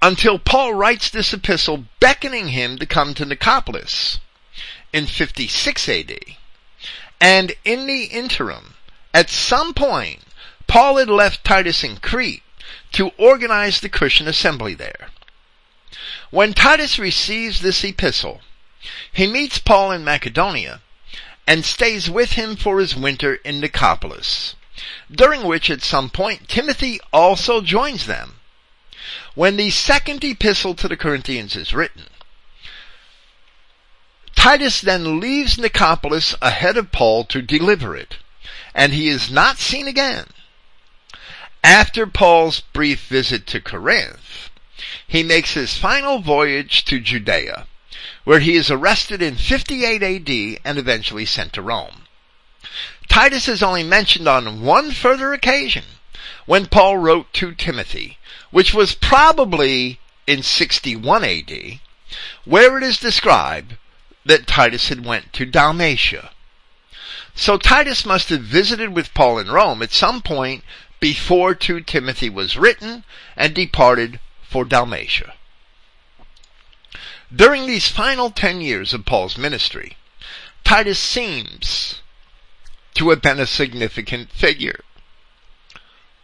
until 0.02 0.38
Paul 0.38 0.74
writes 0.74 1.10
this 1.10 1.32
epistle 1.32 1.86
beckoning 2.02 2.50
him 2.50 2.78
to 2.78 2.86
come 2.86 3.14
to 3.14 3.26
Nicopolis 3.26 4.20
in 4.92 5.06
56 5.06 5.88
AD. 5.88 6.20
And 7.20 7.56
in 7.66 7.88
the 7.88 8.06
interim, 8.06 8.76
at 9.14 9.30
some 9.30 9.74
point, 9.74 10.22
Paul 10.68 10.98
had 10.98 11.10
left 11.10 11.44
Titus 11.44 11.84
in 11.84 11.98
Crete 11.98 12.44
to 12.92 13.10
organize 13.18 13.80
the 13.80 13.90
Christian 13.90 14.28
assembly 14.28 14.76
there. 14.76 15.10
When 16.30 16.54
Titus 16.54 17.00
receives 17.00 17.62
this 17.62 17.84
epistle, 17.84 18.42
he 19.12 19.28
meets 19.28 19.58
Paul 19.60 19.92
in 19.92 20.04
Macedonia 20.04 20.82
and 21.48 21.66
stays 21.66 22.10
with 22.10 22.34
him 22.34 22.56
for 22.56 22.80
his 22.80 22.96
winter 22.96 23.36
in 23.36 23.62
Nicopolis, 23.62 24.56
during 25.10 25.44
which 25.44 25.70
at 25.70 25.82
some 25.82 26.10
point 26.10 26.50
Timothy 26.50 27.00
also 27.14 27.62
joins 27.62 28.06
them. 28.06 28.40
When 29.34 29.56
the 29.56 29.70
second 29.70 30.24
epistle 30.24 30.76
to 30.76 30.88
the 30.88 30.98
Corinthians 30.98 31.56
is 31.56 31.74
written, 31.74 32.08
Titus 34.38 34.82
then 34.82 35.20
leaves 35.20 35.58
Nicopolis 35.58 36.36
ahead 36.44 36.78
of 36.78 36.92
Paul 36.92 37.26
to 37.26 37.42
deliver 37.42 37.96
it, 37.96 38.18
and 38.76 38.94
he 38.94 39.08
is 39.08 39.32
not 39.32 39.58
seen 39.58 39.88
again. 39.88 40.28
After 41.64 42.06
Paul's 42.06 42.62
brief 42.62 43.08
visit 43.08 43.48
to 43.48 43.60
Corinth, 43.60 44.52
he 45.08 45.24
makes 45.24 45.56
his 45.56 45.78
final 45.78 46.20
voyage 46.20 46.86
to 46.86 47.00
Judea, 47.00 47.66
where 48.26 48.40
he 48.40 48.56
is 48.56 48.70
arrested 48.70 49.24
in 49.24 49.38
58 49.38 50.04
AD 50.04 50.62
and 50.64 50.78
eventually 50.78 51.26
sent 51.26 51.52
to 51.54 51.64
Rome. 51.64 52.04
Titus 53.10 53.48
is 53.48 53.64
only 53.64 53.84
mentioned 53.84 54.28
on 54.28 54.62
one 54.62 54.92
further 54.92 55.34
occasion, 55.34 55.86
when 56.46 56.68
Paul 56.68 57.00
wrote 57.00 57.34
to 57.34 57.56
Timothy, 57.56 58.20
which 58.52 58.72
was 58.72 58.94
probably 58.94 60.00
in 60.28 60.44
61 60.44 61.24
AD, 61.24 61.80
where 62.46 62.78
it 62.78 62.84
is 62.84 63.00
described 63.00 63.78
that 64.28 64.46
Titus 64.46 64.90
had 64.90 65.06
went 65.06 65.34
to 65.34 65.46
Dalmatia. 65.46 66.32
So 67.36 67.58
Titus 67.58 68.06
must 68.06 68.30
have 68.30 68.42
visited 68.42 68.94
with 68.94 69.14
Paul 69.14 69.40
in 69.40 69.50
Rome 69.50 69.82
at 69.82 69.92
some 69.92 70.22
point 70.22 70.64
before 71.00 71.54
2 71.56 71.82
Timothy 71.82 72.30
was 72.30 72.58
written 72.58 73.04
and 73.36 73.54
departed 73.54 74.20
for 74.42 74.66
Dalmatia. 74.66 75.34
During 77.34 77.68
these 77.68 77.90
final 77.90 78.32
ten 78.32 78.62
years 78.62 78.94
of 78.94 79.06
Paul's 79.06 79.38
ministry, 79.38 79.98
Titus 80.64 81.00
seems 81.00 82.02
to 82.96 83.10
have 83.10 83.22
been 83.22 83.40
a 83.40 83.46
significant 83.46 84.32
figure. 84.32 84.82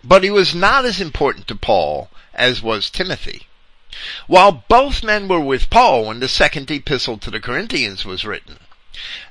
But 0.04 0.24
he 0.24 0.32
was 0.32 0.56
not 0.56 0.86
as 0.86 1.00
important 1.00 1.48
to 1.48 1.56
Paul 1.56 2.10
as 2.34 2.62
was 2.62 2.90
Timothy. 2.90 3.48
While 4.28 4.64
both 4.68 5.04
men 5.04 5.28
were 5.28 5.40
with 5.40 5.70
Paul 5.70 6.06
when 6.06 6.20
the 6.20 6.28
second 6.28 6.72
epistle 6.72 7.18
to 7.20 7.30
the 7.30 7.40
Corinthians 7.40 8.06
was 8.06 8.26
written, 8.26 8.60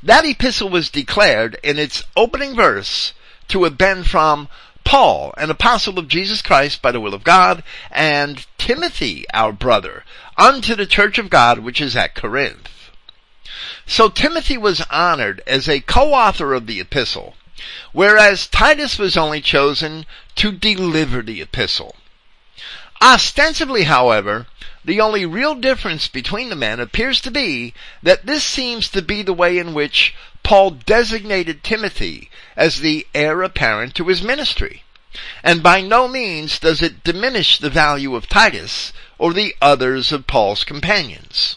that 0.02 0.24
epistle 0.24 0.68
was 0.68 0.88
declared 0.88 1.58
in 1.62 1.78
its 1.78 2.04
opening 2.16 2.54
verse 2.54 3.12
to 3.48 3.64
have 3.64 3.78
been 3.78 4.04
from 4.04 4.48
Paul, 4.84 5.32
an 5.36 5.50
apostle 5.50 5.98
of 5.98 6.08
Jesus 6.08 6.42
Christ 6.42 6.82
by 6.82 6.90
the 6.92 7.00
will 7.00 7.14
of 7.14 7.24
God, 7.24 7.62
and 7.90 8.46
Timothy, 8.58 9.24
our 9.32 9.52
brother, 9.52 10.04
unto 10.36 10.74
the 10.74 10.86
church 10.86 11.18
of 11.18 11.30
God 11.30 11.60
which 11.60 11.80
is 11.80 11.96
at 11.96 12.14
Corinth. 12.14 12.90
So 13.86 14.08
Timothy 14.08 14.56
was 14.56 14.80
honored 14.90 15.42
as 15.46 15.68
a 15.68 15.80
co-author 15.80 16.54
of 16.54 16.66
the 16.66 16.80
epistle, 16.80 17.34
whereas 17.92 18.46
Titus 18.46 18.98
was 18.98 19.16
only 19.16 19.40
chosen 19.40 20.06
to 20.36 20.52
deliver 20.52 21.22
the 21.22 21.40
epistle. 21.40 21.96
Ostensibly, 23.00 23.84
however, 23.84 24.46
the 24.84 25.00
only 25.00 25.24
real 25.24 25.54
difference 25.54 26.08
between 26.08 26.48
the 26.48 26.56
men 26.56 26.80
appears 26.80 27.20
to 27.20 27.30
be 27.30 27.72
that 28.02 28.26
this 28.26 28.42
seems 28.42 28.88
to 28.88 29.02
be 29.02 29.22
the 29.22 29.32
way 29.32 29.58
in 29.58 29.74
which 29.74 30.14
Paul 30.42 30.72
designated 30.72 31.62
Timothy 31.62 32.30
as 32.56 32.80
the 32.80 33.06
heir 33.14 33.42
apparent 33.42 33.94
to 33.94 34.08
his 34.08 34.22
ministry. 34.22 34.82
And 35.42 35.62
by 35.62 35.80
no 35.80 36.08
means 36.08 36.58
does 36.58 36.82
it 36.82 37.04
diminish 37.04 37.58
the 37.58 37.70
value 37.70 38.16
of 38.16 38.28
Titus 38.28 38.92
or 39.18 39.32
the 39.32 39.54
others 39.62 40.10
of 40.10 40.26
Paul's 40.26 40.64
companions. 40.64 41.56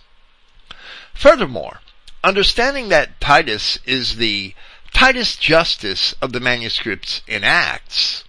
Furthermore, 1.14 1.82
understanding 2.24 2.90
that 2.90 3.20
Titus 3.20 3.80
is 3.86 4.18
the 4.18 4.54
Titus 4.94 5.36
Justus 5.36 6.14
of 6.22 6.32
the 6.32 6.40
manuscripts 6.40 7.22
in 7.28 7.44
Acts, 7.44 8.24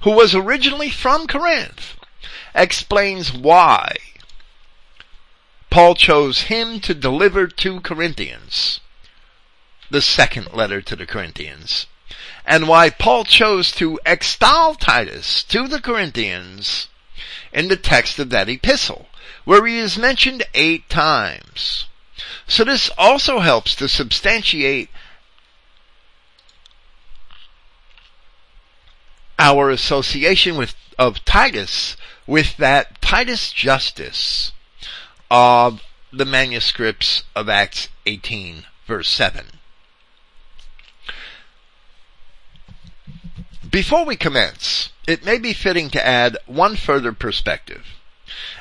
who 0.00 0.12
was 0.12 0.34
originally 0.34 0.90
from 0.90 1.26
Corinth, 1.26 1.96
explains 2.54 3.32
why 3.32 3.94
Paul 5.70 5.94
chose 5.94 6.42
him 6.42 6.80
to 6.80 6.94
deliver 6.94 7.46
to 7.46 7.80
Corinthians, 7.80 8.80
the 9.90 10.00
second 10.00 10.52
letter 10.52 10.80
to 10.80 10.96
the 10.96 11.06
Corinthians, 11.06 11.86
and 12.46 12.66
why 12.66 12.88
Paul 12.88 13.24
chose 13.24 13.70
to 13.72 14.00
extol 14.06 14.74
Titus 14.74 15.42
to 15.44 15.68
the 15.68 15.80
Corinthians 15.80 16.88
in 17.52 17.68
the 17.68 17.76
text 17.76 18.18
of 18.18 18.30
that 18.30 18.48
epistle, 18.48 19.08
where 19.44 19.66
he 19.66 19.78
is 19.78 19.98
mentioned 19.98 20.42
eight 20.54 20.88
times. 20.88 21.86
So 22.46 22.64
this 22.64 22.90
also 22.96 23.40
helps 23.40 23.74
to 23.76 23.88
substantiate 23.88 24.88
our 29.38 29.70
association 29.70 30.56
with 30.56 30.74
of 30.98 31.24
Titus 31.24 31.96
with 32.26 32.56
that 32.56 33.00
Titus 33.00 33.52
Justus 33.52 34.52
of 35.30 35.82
the 36.12 36.24
manuscripts 36.24 37.22
of 37.36 37.48
Acts 37.48 37.88
18 38.06 38.64
verse 38.86 39.08
7. 39.08 39.46
Before 43.70 44.06
we 44.06 44.16
commence, 44.16 44.90
it 45.06 45.24
may 45.24 45.36
be 45.36 45.52
fitting 45.52 45.90
to 45.90 46.04
add 46.04 46.38
one 46.46 46.74
further 46.74 47.12
perspective. 47.12 47.98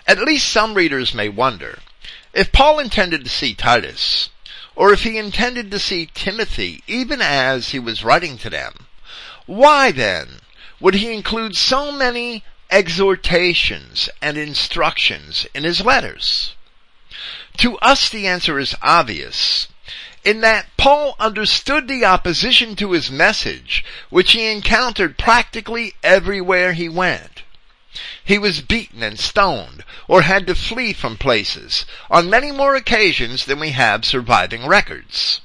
At 0.05 0.19
least 0.19 0.49
some 0.49 0.73
readers 0.73 1.13
may 1.13 1.29
wonder, 1.29 1.79
if 2.33 2.51
Paul 2.51 2.79
intended 2.79 3.23
to 3.23 3.29
see 3.29 3.53
Titus, 3.53 4.29
or 4.75 4.91
if 4.91 5.03
he 5.03 5.17
intended 5.17 5.71
to 5.71 5.79
see 5.79 6.09
Timothy 6.13 6.83
even 6.87 7.21
as 7.21 7.69
he 7.69 7.79
was 7.79 8.03
writing 8.03 8.37
to 8.39 8.49
them, 8.49 8.85
why 9.45 9.91
then 9.91 10.41
would 10.81 10.95
he 10.95 11.13
include 11.13 11.55
so 11.55 11.91
many 11.91 12.43
exhortations 12.69 14.09
and 14.21 14.37
instructions 14.37 15.47
in 15.53 15.63
his 15.63 15.83
letters? 15.83 16.53
To 17.57 17.77
us 17.79 18.09
the 18.09 18.27
answer 18.27 18.59
is 18.59 18.75
obvious 18.81 19.67
in 20.23 20.41
that 20.41 20.67
Paul 20.77 21.15
understood 21.19 21.87
the 21.87 22.05
opposition 22.05 22.75
to 22.75 22.91
his 22.91 23.09
message 23.09 23.83
which 24.09 24.33
he 24.33 24.51
encountered 24.51 25.17
practically 25.17 25.93
everywhere 26.03 26.73
he 26.73 26.89
went. 26.89 27.43
He 28.23 28.37
was 28.37 28.61
beaten 28.61 29.01
and 29.01 29.19
stoned 29.19 29.83
or 30.07 30.23
had 30.23 30.45
to 30.47 30.53
flee 30.53 30.93
from 30.93 31.17
places 31.17 31.85
on 32.11 32.29
many 32.29 32.51
more 32.51 32.75
occasions 32.75 33.45
than 33.45 33.59
we 33.59 33.71
have 33.71 34.05
surviving 34.05 34.67
records. 34.67 35.41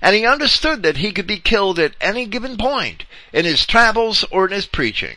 And 0.00 0.14
he 0.14 0.26
understood 0.26 0.82
that 0.82 0.98
he 0.98 1.10
could 1.10 1.26
be 1.26 1.38
killed 1.38 1.78
at 1.78 1.96
any 2.00 2.26
given 2.26 2.56
point 2.56 3.04
in 3.32 3.44
his 3.44 3.66
travels 3.66 4.24
or 4.30 4.46
in 4.46 4.52
his 4.52 4.66
preaching. 4.66 5.16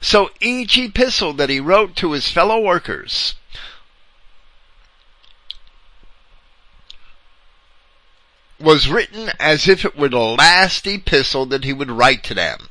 So 0.00 0.30
each 0.40 0.76
epistle 0.76 1.32
that 1.32 1.50
he 1.50 1.58
wrote 1.58 1.96
to 1.96 2.12
his 2.12 2.30
fellow 2.30 2.60
workers 2.60 3.34
was 8.58 8.88
written 8.88 9.30
as 9.38 9.68
if 9.68 9.84
it 9.84 9.96
were 9.96 10.08
the 10.08 10.18
last 10.18 10.86
epistle 10.86 11.46
that 11.46 11.64
he 11.64 11.72
would 11.72 11.90
write 11.90 12.22
to 12.24 12.34
them. 12.34 12.68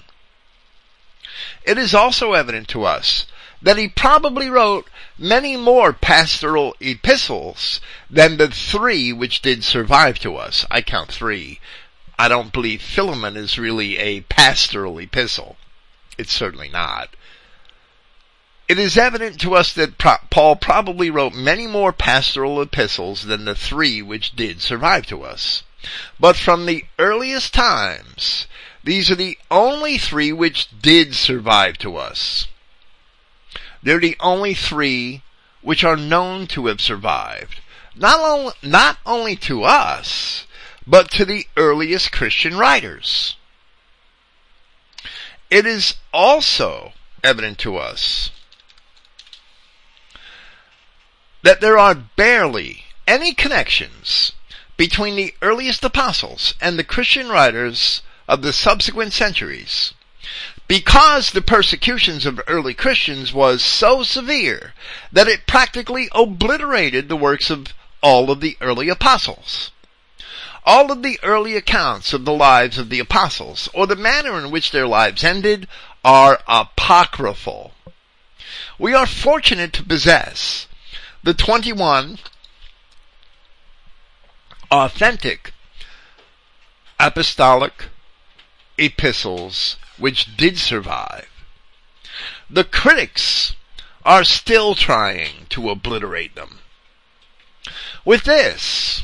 It 1.63 1.77
is 1.77 1.93
also 1.93 2.33
evident 2.33 2.67
to 2.69 2.83
us 2.83 3.25
that 3.61 3.77
he 3.77 3.87
probably 3.87 4.49
wrote 4.49 4.87
many 5.17 5.57
more 5.57 5.93
pastoral 5.93 6.75
epistles 6.79 7.81
than 8.09 8.37
the 8.37 8.49
three 8.49 9.11
which 9.11 9.41
did 9.41 9.63
survive 9.63 10.19
to 10.19 10.35
us. 10.35 10.65
I 10.69 10.81
count 10.81 11.11
three. 11.11 11.59
I 12.17 12.27
don't 12.27 12.53
believe 12.53 12.81
Philemon 12.81 13.35
is 13.35 13.57
really 13.57 13.97
a 13.97 14.21
pastoral 14.21 14.99
epistle. 14.99 15.57
It's 16.17 16.31
certainly 16.33 16.69
not. 16.69 17.09
It 18.67 18.79
is 18.79 18.97
evident 18.97 19.39
to 19.41 19.55
us 19.55 19.73
that 19.73 19.97
Paul 19.97 20.55
probably 20.55 21.11
wrote 21.11 21.33
many 21.33 21.67
more 21.67 21.93
pastoral 21.93 22.61
epistles 22.61 23.23
than 23.23 23.45
the 23.45 23.53
three 23.53 24.01
which 24.01 24.35
did 24.35 24.61
survive 24.61 25.05
to 25.07 25.23
us. 25.23 25.63
But 26.19 26.35
from 26.35 26.65
the 26.65 26.85
earliest 26.99 27.53
times, 27.53 28.47
these 28.83 29.09
are 29.09 29.15
the 29.15 29.37
only 29.49 29.97
three 29.97 30.31
which 30.31 30.67
did 30.81 31.15
survive 31.15 31.77
to 31.79 31.97
us. 31.97 32.47
They're 33.81 33.99
the 33.99 34.17
only 34.19 34.53
three 34.53 35.23
which 35.61 35.83
are 35.83 35.97
known 35.97 36.47
to 36.47 36.67
have 36.67 36.81
survived. 36.81 37.59
Not, 37.95 38.19
only, 38.19 38.53
not 38.61 38.97
only 39.05 39.35
to 39.37 39.63
us, 39.63 40.45
but 40.85 41.09
to 41.11 41.25
the 41.25 41.47
earliest 41.57 42.11
Christian 42.11 42.57
writers. 42.57 43.35
It 45.49 45.65
is 45.65 45.95
also 46.13 46.93
evident 47.23 47.57
to 47.59 47.77
us 47.77 48.31
that 51.43 51.61
there 51.61 51.77
are 51.77 51.95
barely 51.95 52.85
any 53.07 53.33
connections 53.33 54.33
between 54.77 55.15
the 55.15 55.33
earliest 55.41 55.83
apostles 55.83 56.53
and 56.59 56.77
the 56.77 56.83
Christian 56.83 57.29
writers 57.29 58.01
of 58.27 58.41
the 58.41 58.53
subsequent 58.53 59.13
centuries 59.13 59.93
because 60.67 61.31
the 61.31 61.41
persecutions 61.41 62.25
of 62.25 62.41
early 62.47 62.73
Christians 62.73 63.33
was 63.33 63.61
so 63.61 64.03
severe 64.03 64.73
that 65.11 65.27
it 65.27 65.47
practically 65.47 66.09
obliterated 66.11 67.07
the 67.07 67.15
works 67.15 67.49
of 67.49 67.67
all 68.01 68.31
of 68.31 68.41
the 68.41 68.57
early 68.61 68.89
apostles. 68.89 69.71
All 70.65 70.91
of 70.91 71.03
the 71.03 71.19
early 71.21 71.55
accounts 71.55 72.13
of 72.13 72.25
the 72.25 72.33
lives 72.33 72.79
of 72.79 72.89
the 72.89 72.99
apostles, 72.99 73.69
or 73.73 73.85
the 73.85 73.95
manner 73.95 74.39
in 74.39 74.49
which 74.49 74.71
their 74.71 74.87
lives 74.87 75.23
ended, 75.23 75.67
are 76.03 76.39
apocryphal. 76.47 77.73
We 78.79 78.93
are 78.95 79.05
fortunate 79.05 79.73
to 79.73 79.83
possess 79.83 80.67
the 81.23 81.35
21 81.35 82.17
authentic 84.75 85.53
apostolic 86.99 87.85
epistles 88.77 89.77
which 89.97 90.35
did 90.35 90.57
survive. 90.57 91.29
The 92.49 92.63
critics 92.63 93.53
are 94.03 94.23
still 94.23 94.75
trying 94.75 95.47
to 95.49 95.69
obliterate 95.69 96.35
them. 96.35 96.59
With 98.03 98.23
this, 98.23 99.03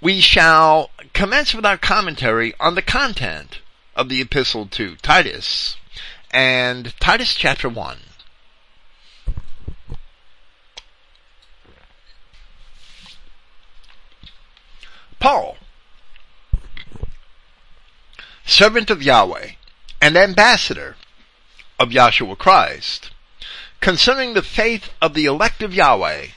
we 0.00 0.20
shall 0.20 0.90
commence 1.12 1.54
with 1.54 1.66
our 1.66 1.78
commentary 1.78 2.54
on 2.60 2.74
the 2.74 2.82
content 2.82 3.58
of 3.96 4.08
the 4.08 4.20
epistle 4.20 4.66
to 4.66 4.96
Titus 4.96 5.76
and 6.30 6.94
Titus 7.00 7.34
chapter 7.34 7.68
1. 7.68 7.98
Paul, 15.20 15.56
servant 18.46 18.90
of 18.90 19.02
Yahweh 19.02 19.50
and 20.00 20.16
ambassador 20.16 20.96
of 21.78 21.90
Yahshua 21.90 22.38
Christ, 22.38 23.10
concerning 23.80 24.34
the 24.34 24.42
faith 24.42 24.90
of 25.00 25.14
the 25.14 25.24
elect 25.24 25.62
of 25.62 25.74
Yahweh 25.74 26.28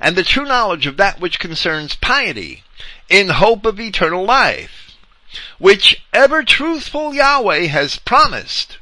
and 0.00 0.16
the 0.16 0.22
true 0.22 0.44
knowledge 0.44 0.86
of 0.86 0.96
that 0.96 1.20
which 1.20 1.38
concerns 1.38 1.96
piety 1.96 2.62
in 3.08 3.28
hope 3.28 3.64
of 3.64 3.80
eternal 3.80 4.24
life, 4.24 4.96
which 5.58 6.02
ever 6.12 6.42
truthful 6.42 7.14
Yahweh 7.14 7.66
has 7.66 7.98
promised 7.98 8.78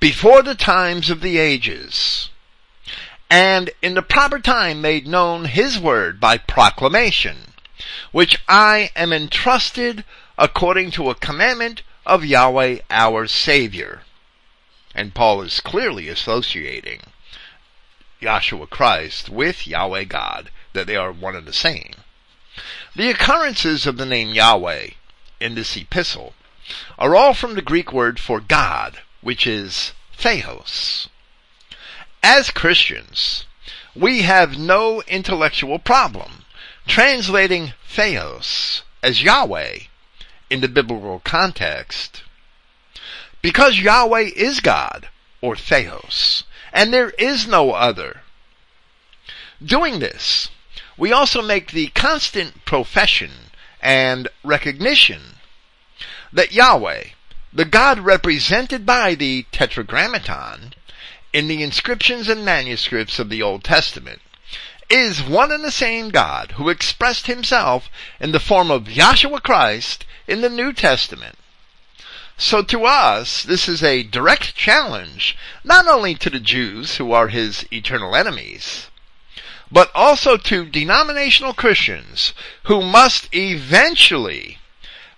before 0.00 0.42
the 0.42 0.54
times 0.54 1.10
of 1.10 1.20
the 1.20 1.38
ages, 1.38 2.30
and 3.28 3.70
in 3.82 3.94
the 3.94 4.02
proper 4.02 4.38
time 4.38 4.80
made 4.80 5.06
known 5.06 5.44
his 5.44 5.78
word 5.78 6.18
by 6.18 6.36
proclamation, 6.36 7.49
which 8.12 8.38
I 8.48 8.90
am 8.96 9.12
entrusted 9.12 10.04
according 10.36 10.90
to 10.92 11.10
a 11.10 11.14
commandment 11.14 11.82
of 12.06 12.24
Yahweh 12.24 12.78
our 12.90 13.26
Savior. 13.26 14.02
And 14.94 15.14
Paul 15.14 15.42
is 15.42 15.60
clearly 15.60 16.08
associating 16.08 17.00
Yahshua 18.20 18.68
Christ 18.68 19.28
with 19.28 19.66
Yahweh 19.66 20.04
God, 20.04 20.50
that 20.72 20.86
they 20.86 20.96
are 20.96 21.12
one 21.12 21.36
and 21.36 21.46
the 21.46 21.52
same. 21.52 21.92
The 22.94 23.10
occurrences 23.10 23.86
of 23.86 23.96
the 23.96 24.06
name 24.06 24.34
Yahweh 24.34 24.90
in 25.38 25.54
this 25.54 25.76
epistle 25.76 26.34
are 26.98 27.14
all 27.16 27.34
from 27.34 27.54
the 27.54 27.62
Greek 27.62 27.92
word 27.92 28.20
for 28.20 28.40
God, 28.40 29.00
which 29.20 29.46
is 29.46 29.92
theos. 30.16 31.08
As 32.22 32.50
Christians, 32.50 33.46
we 33.94 34.22
have 34.22 34.58
no 34.58 35.02
intellectual 35.02 35.78
problem 35.78 36.39
translating 36.90 37.72
theos 37.86 38.82
as 39.00 39.22
Yahweh 39.22 39.78
in 40.50 40.60
the 40.60 40.66
biblical 40.66 41.20
context. 41.20 42.24
Because 43.40 43.78
Yahweh 43.78 44.30
is 44.34 44.58
God, 44.58 45.08
or 45.40 45.54
Theos, 45.54 46.42
and 46.72 46.92
there 46.92 47.10
is 47.10 47.46
no 47.46 47.70
other. 47.70 48.22
Doing 49.64 50.00
this, 50.00 50.48
we 50.98 51.12
also 51.12 51.40
make 51.40 51.70
the 51.70 51.86
constant 51.94 52.64
profession 52.64 53.30
and 53.80 54.26
recognition 54.42 55.36
that 56.32 56.52
Yahweh, 56.52 57.04
the 57.52 57.64
God 57.64 58.00
represented 58.00 58.84
by 58.84 59.14
the 59.14 59.46
Tetragrammaton 59.52 60.74
in 61.32 61.46
the 61.46 61.62
inscriptions 61.62 62.28
and 62.28 62.44
manuscripts 62.44 63.20
of 63.20 63.28
the 63.28 63.42
Old 63.42 63.62
Testament, 63.62 64.20
is 64.90 65.22
one 65.22 65.52
and 65.52 65.64
the 65.64 65.70
same 65.70 66.10
God 66.10 66.52
who 66.52 66.68
expressed 66.68 67.26
himself 67.26 67.88
in 68.18 68.32
the 68.32 68.40
form 68.40 68.70
of 68.70 68.84
Yahshua 68.84 69.42
Christ 69.42 70.04
in 70.26 70.40
the 70.40 70.48
New 70.48 70.72
Testament. 70.72 71.36
So 72.36 72.62
to 72.62 72.84
us, 72.84 73.42
this 73.42 73.68
is 73.68 73.82
a 73.82 74.02
direct 74.02 74.56
challenge, 74.56 75.36
not 75.62 75.86
only 75.86 76.14
to 76.16 76.30
the 76.30 76.40
Jews 76.40 76.96
who 76.96 77.12
are 77.12 77.28
his 77.28 77.66
eternal 77.70 78.16
enemies, 78.16 78.88
but 79.70 79.90
also 79.94 80.36
to 80.36 80.64
denominational 80.64 81.52
Christians 81.52 82.32
who 82.64 82.82
must 82.82 83.28
eventually 83.34 84.58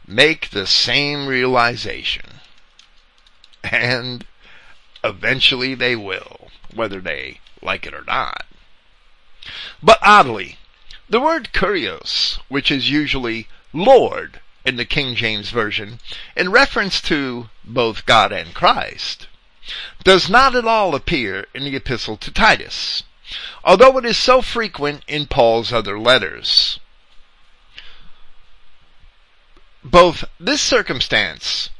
make 0.06 0.50
the 0.50 0.66
same 0.66 1.26
realization. 1.26 2.40
And 3.62 4.26
eventually 5.04 5.74
they 5.74 5.96
will, 5.96 6.48
whether 6.74 7.00
they 7.00 7.40
like 7.62 7.87
it 7.87 7.94
or 7.94 8.04
not. 8.04 8.44
But 9.83 9.98
oddly, 10.02 10.59
the 11.09 11.20
word 11.20 11.52
kurios, 11.52 12.38
which 12.48 12.70
is 12.70 12.90
usually 12.90 13.48
Lord 13.72 14.40
in 14.64 14.76
the 14.76 14.85
King 14.85 15.14
James 15.14 15.50
Version, 15.50 16.00
in 16.37 16.50
reference 16.50 17.00
to 17.02 17.50
both 17.64 18.07
God 18.07 18.33
and 18.33 18.55
Christ, 18.55 19.26
does 20.05 20.28
not 20.28 20.55
at 20.55 20.66
all 20.66 20.94
appear 20.94 21.46
in 21.55 21.64
the 21.64 21.76
epistle 21.76 22.16
to 22.18 22.31
Titus, 22.31 23.02
although 23.64 23.98
it 23.98 24.05
is 24.05 24.16
so 24.16 24.42
frequent 24.42 25.02
in 25.07 25.26
Paul's 25.26 25.72
other 25.72 25.98
letters. 25.98 26.78
Both 29.85 30.24
this 30.38 30.62
circumstance 30.62 31.70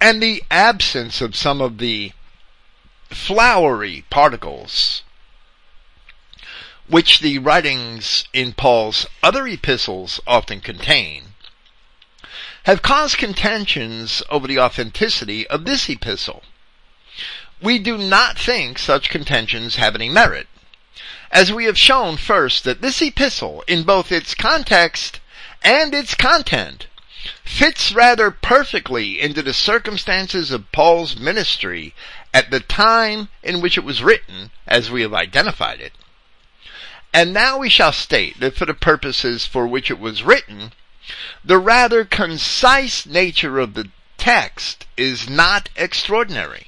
and 0.00 0.22
the 0.22 0.42
absence 0.50 1.20
of 1.20 1.36
some 1.36 1.60
of 1.60 1.78
the 1.78 2.12
flowery 3.10 4.04
particles 4.10 5.02
which 6.88 7.20
the 7.20 7.38
writings 7.38 8.24
in 8.32 8.52
Paul's 8.52 9.06
other 9.22 9.46
epistles 9.46 10.20
often 10.26 10.60
contain, 10.60 11.34
have 12.64 12.82
caused 12.82 13.18
contentions 13.18 14.22
over 14.30 14.46
the 14.46 14.58
authenticity 14.58 15.46
of 15.48 15.64
this 15.64 15.88
epistle. 15.88 16.42
We 17.60 17.78
do 17.78 17.98
not 17.98 18.38
think 18.38 18.78
such 18.78 19.10
contentions 19.10 19.76
have 19.76 19.94
any 19.94 20.08
merit, 20.08 20.48
as 21.30 21.52
we 21.52 21.66
have 21.66 21.78
shown 21.78 22.16
first 22.16 22.64
that 22.64 22.80
this 22.80 23.02
epistle, 23.02 23.64
in 23.66 23.82
both 23.82 24.10
its 24.10 24.34
context 24.34 25.20
and 25.62 25.92
its 25.94 26.14
content, 26.14 26.86
fits 27.44 27.92
rather 27.92 28.30
perfectly 28.30 29.20
into 29.20 29.42
the 29.42 29.52
circumstances 29.52 30.50
of 30.50 30.70
Paul's 30.72 31.18
ministry 31.18 31.94
at 32.32 32.50
the 32.50 32.60
time 32.60 33.28
in 33.42 33.60
which 33.60 33.76
it 33.76 33.84
was 33.84 34.02
written, 34.02 34.50
as 34.66 34.90
we 34.90 35.02
have 35.02 35.12
identified 35.12 35.80
it. 35.80 35.92
And 37.12 37.32
now 37.32 37.58
we 37.58 37.68
shall 37.70 37.92
state 37.92 38.38
that 38.40 38.56
for 38.56 38.66
the 38.66 38.74
purposes 38.74 39.46
for 39.46 39.66
which 39.66 39.90
it 39.90 39.98
was 39.98 40.22
written, 40.22 40.72
the 41.42 41.58
rather 41.58 42.04
concise 42.04 43.06
nature 43.06 43.58
of 43.58 43.74
the 43.74 43.88
text 44.18 44.86
is 44.96 45.28
not 45.28 45.70
extraordinary. 45.74 46.66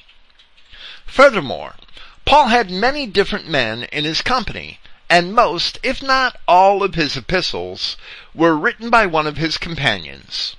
Furthermore, 1.04 1.74
Paul 2.24 2.48
had 2.48 2.70
many 2.70 3.06
different 3.06 3.48
men 3.48 3.82
in 3.84 4.04
his 4.04 4.22
company, 4.22 4.80
and 5.10 5.34
most, 5.34 5.78
if 5.82 6.00
not 6.00 6.40
all 6.46 6.82
of 6.82 6.94
his 6.94 7.16
epistles 7.16 7.96
were 8.32 8.56
written 8.56 8.88
by 8.88 9.04
one 9.04 9.26
of 9.26 9.36
his 9.36 9.58
companions. 9.58 10.56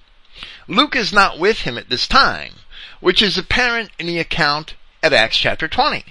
Luke 0.67 0.95
is 0.95 1.11
not 1.11 1.39
with 1.39 1.61
him 1.61 1.77
at 1.77 1.89
this 1.89 2.07
time, 2.07 2.55
which 2.99 3.21
is 3.21 3.37
apparent 3.37 3.89
in 3.97 4.05
the 4.05 4.19
account 4.19 4.75
at 5.01 5.13
Acts 5.13 5.37
chapter 5.37 5.67
20. 5.67 6.05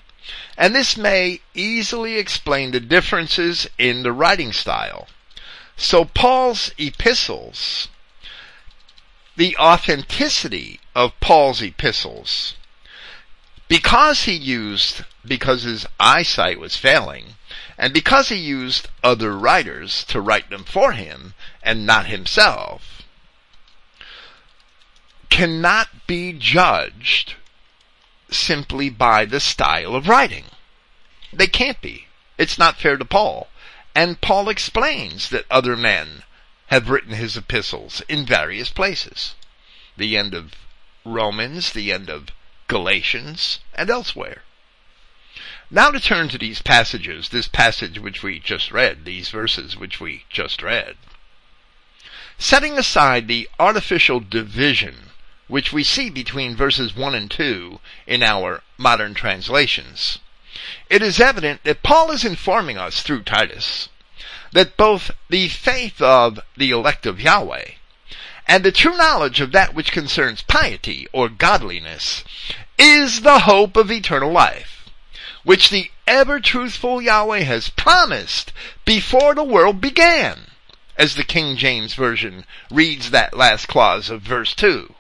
And 0.57 0.75
this 0.75 0.97
may 0.97 1.41
easily 1.55 2.17
explain 2.17 2.71
the 2.71 2.81
differences 2.81 3.69
in 3.79 4.03
the 4.03 4.13
writing 4.13 4.53
style. 4.53 5.09
So 5.77 6.05
Paul's 6.05 6.73
epistles, 6.77 7.89
the 9.37 9.57
authenticity 9.57 10.81
of 10.95 11.19
Paul's 11.21 11.63
epistles, 11.63 12.55
because 13.69 14.25
he 14.25 14.35
used, 14.35 15.05
because 15.25 15.63
his 15.63 15.87
eyesight 15.99 16.61
was 16.61 16.77
failing, 16.77 17.37
and 17.79 17.95
because 17.95 18.29
he 18.29 18.37
used 18.37 18.89
other 19.03 19.37
writers 19.37 20.05
to 20.05 20.21
write 20.21 20.51
them 20.51 20.65
for 20.65 20.93
him 20.93 21.33
and 21.63 21.87
not 21.87 22.07
himself, 22.07 23.03
cannot 25.31 26.07
be 26.07 26.35
judged 26.35 27.37
simply 28.33 28.91
by 28.91 29.25
the 29.25 29.41
style 29.41 29.95
of 29.95 30.09
writing. 30.09 30.45
They 31.33 31.47
can't 31.47 31.81
be. 31.81 32.07
It's 32.39 32.59
not 32.59 32.79
fair 32.79 32.97
to 32.97 33.05
Paul. 33.05 33.49
And 33.95 34.21
Paul 34.21 34.49
explains 34.49 35.29
that 35.31 35.47
other 35.51 35.77
men 35.77 36.23
have 36.69 36.89
written 36.89 37.13
his 37.13 37.37
epistles 37.37 38.03
in 38.09 38.25
various 38.25 38.71
places. 38.71 39.35
The 39.97 40.17
end 40.17 40.35
of 40.35 40.55
Romans, 41.05 41.73
the 41.73 41.93
end 41.93 42.09
of 42.09 42.29
Galatians, 42.69 43.61
and 43.75 43.91
elsewhere. 43.91 44.43
Now 45.71 45.91
to 45.91 46.01
turn 46.01 46.29
to 46.31 46.39
these 46.39 46.63
passages, 46.63 47.29
this 47.29 47.49
passage 47.49 47.99
which 47.99 48.23
we 48.23 48.39
just 48.39 48.71
read, 48.71 49.05
these 49.05 49.29
verses 49.29 49.77
which 49.77 50.01
we 50.01 50.25
just 50.29 50.63
read. 50.63 50.97
Setting 52.39 52.79
aside 52.79 53.29
the 53.29 53.49
artificial 53.59 54.19
division 54.19 55.10
which 55.51 55.73
we 55.73 55.83
see 55.83 56.09
between 56.09 56.55
verses 56.55 56.97
1 56.97 57.15
and 57.15 57.31
2 57.31 57.81
in 58.07 58.23
our 58.23 58.63
modern 58.79 59.13
translations, 59.13 60.21
it 60.89 61.03
is 61.03 61.21
evident 61.21 61.65
that 61.65 61.83
Paul 61.83 62.11
is 62.13 62.25
informing 62.25 62.79
us 62.79 63.03
through 63.03 63.25
Titus 63.25 63.89
that 64.53 64.77
both 64.77 65.11
the 65.29 65.49
faith 65.49 66.01
of 66.01 66.41
the 66.57 66.71
elect 66.71 67.05
of 67.07 67.21
Yahweh 67.21 67.73
and 68.47 68.65
the 68.65 68.73
true 68.73 68.97
knowledge 68.97 69.41
of 69.41 69.53
that 69.53 69.75
which 69.75 69.93
concerns 69.93 70.43
piety 70.43 71.07
or 71.13 71.29
godliness 71.29 72.25
is 72.79 73.21
the 73.21 73.41
hope 73.41 73.77
of 73.77 73.91
eternal 73.91 74.33
life, 74.33 74.91
which 75.45 75.71
the 75.71 75.91
ever 76.07 76.41
truthful 76.41 77.01
Yahweh 77.01 77.41
has 77.41 77.69
promised 77.71 78.53
before 78.85 79.35
the 79.35 79.45
world 79.45 79.81
began, 79.81 80.51
as 80.97 81.15
the 81.15 81.25
King 81.25 81.57
James 81.57 81.95
Version 81.95 82.45
reads 82.71 83.11
that 83.11 83.37
last 83.37 83.67
clause 83.67 84.11
of 84.11 84.23
verse 84.23 84.55
2. 84.55 84.95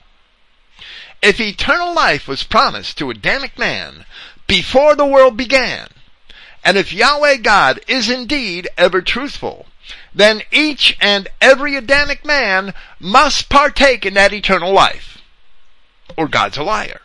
If 1.22 1.38
eternal 1.38 1.94
life 1.94 2.26
was 2.26 2.44
promised 2.44 2.96
to 2.98 3.10
Adamic 3.10 3.58
man 3.58 4.06
before 4.46 4.94
the 4.94 5.04
world 5.04 5.36
began, 5.36 5.88
and 6.64 6.78
if 6.78 6.92
Yahweh 6.92 7.36
God 7.36 7.80
is 7.86 8.08
indeed 8.08 8.68
ever 8.78 9.02
truthful, 9.02 9.66
then 10.14 10.42
each 10.50 10.96
and 11.00 11.28
every 11.40 11.76
Adamic 11.76 12.24
man 12.24 12.72
must 12.98 13.48
partake 13.48 14.06
in 14.06 14.14
that 14.14 14.32
eternal 14.32 14.72
life. 14.72 15.18
Or 16.16 16.26
God's 16.26 16.56
a 16.56 16.62
liar. 16.62 17.02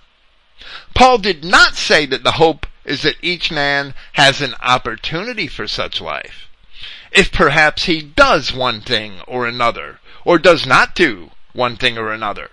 Paul 0.94 1.18
did 1.18 1.44
not 1.44 1.76
say 1.76 2.06
that 2.06 2.24
the 2.24 2.34
hope 2.34 2.66
is 2.86 3.02
that 3.02 3.18
each 3.22 3.52
man 3.52 3.94
has 4.14 4.42
an 4.42 4.56
opportunity 4.62 5.48
for 5.48 5.68
such 5.68 6.00
life. 6.00 6.48
If 7.12 7.32
perhaps 7.32 7.84
he 7.84 8.02
does 8.02 8.54
one 8.54 8.82
thing 8.82 9.20
or 9.28 9.46
another, 9.46 10.00
or 10.24 10.38
does 10.38 10.66
not 10.66 10.96
do 10.96 11.32
one 11.54 11.76
thing 11.76 11.98
or 11.98 12.14
another. 12.14 12.50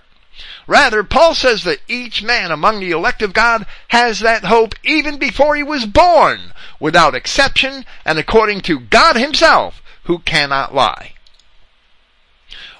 Rather, 0.67 1.03
Paul 1.03 1.35
says 1.35 1.65
that 1.65 1.81
each 1.89 2.23
man 2.23 2.53
among 2.53 2.79
the 2.79 2.93
elect 2.93 3.21
of 3.23 3.33
God 3.33 3.67
has 3.89 4.21
that 4.21 4.45
hope 4.45 4.75
even 4.85 5.19
before 5.19 5.57
he 5.57 5.63
was 5.63 5.87
born, 5.87 6.53
without 6.79 7.15
exception, 7.15 7.85
and 8.05 8.19
according 8.19 8.61
to 8.63 8.79
God 8.79 9.17
himself, 9.17 9.83
who 10.05 10.21
cannot 10.21 10.75
lie. 10.75 11.15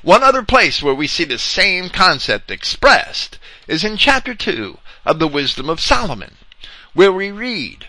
One 0.03 0.23
other 0.23 0.43
place 0.43 0.83
where 0.83 0.95
we 0.95 1.07
see 1.07 1.25
the 1.25 1.39
same 1.39 1.89
concept 1.89 2.51
expressed 2.51 3.39
is 3.67 3.85
in 3.85 3.97
chapter 3.97 4.35
2 4.35 4.79
of 5.05 5.19
the 5.19 5.29
Wisdom 5.29 5.69
of 5.69 5.81
Solomon, 5.81 6.37
where 6.95 7.13
we 7.13 7.31
read, 7.31 7.87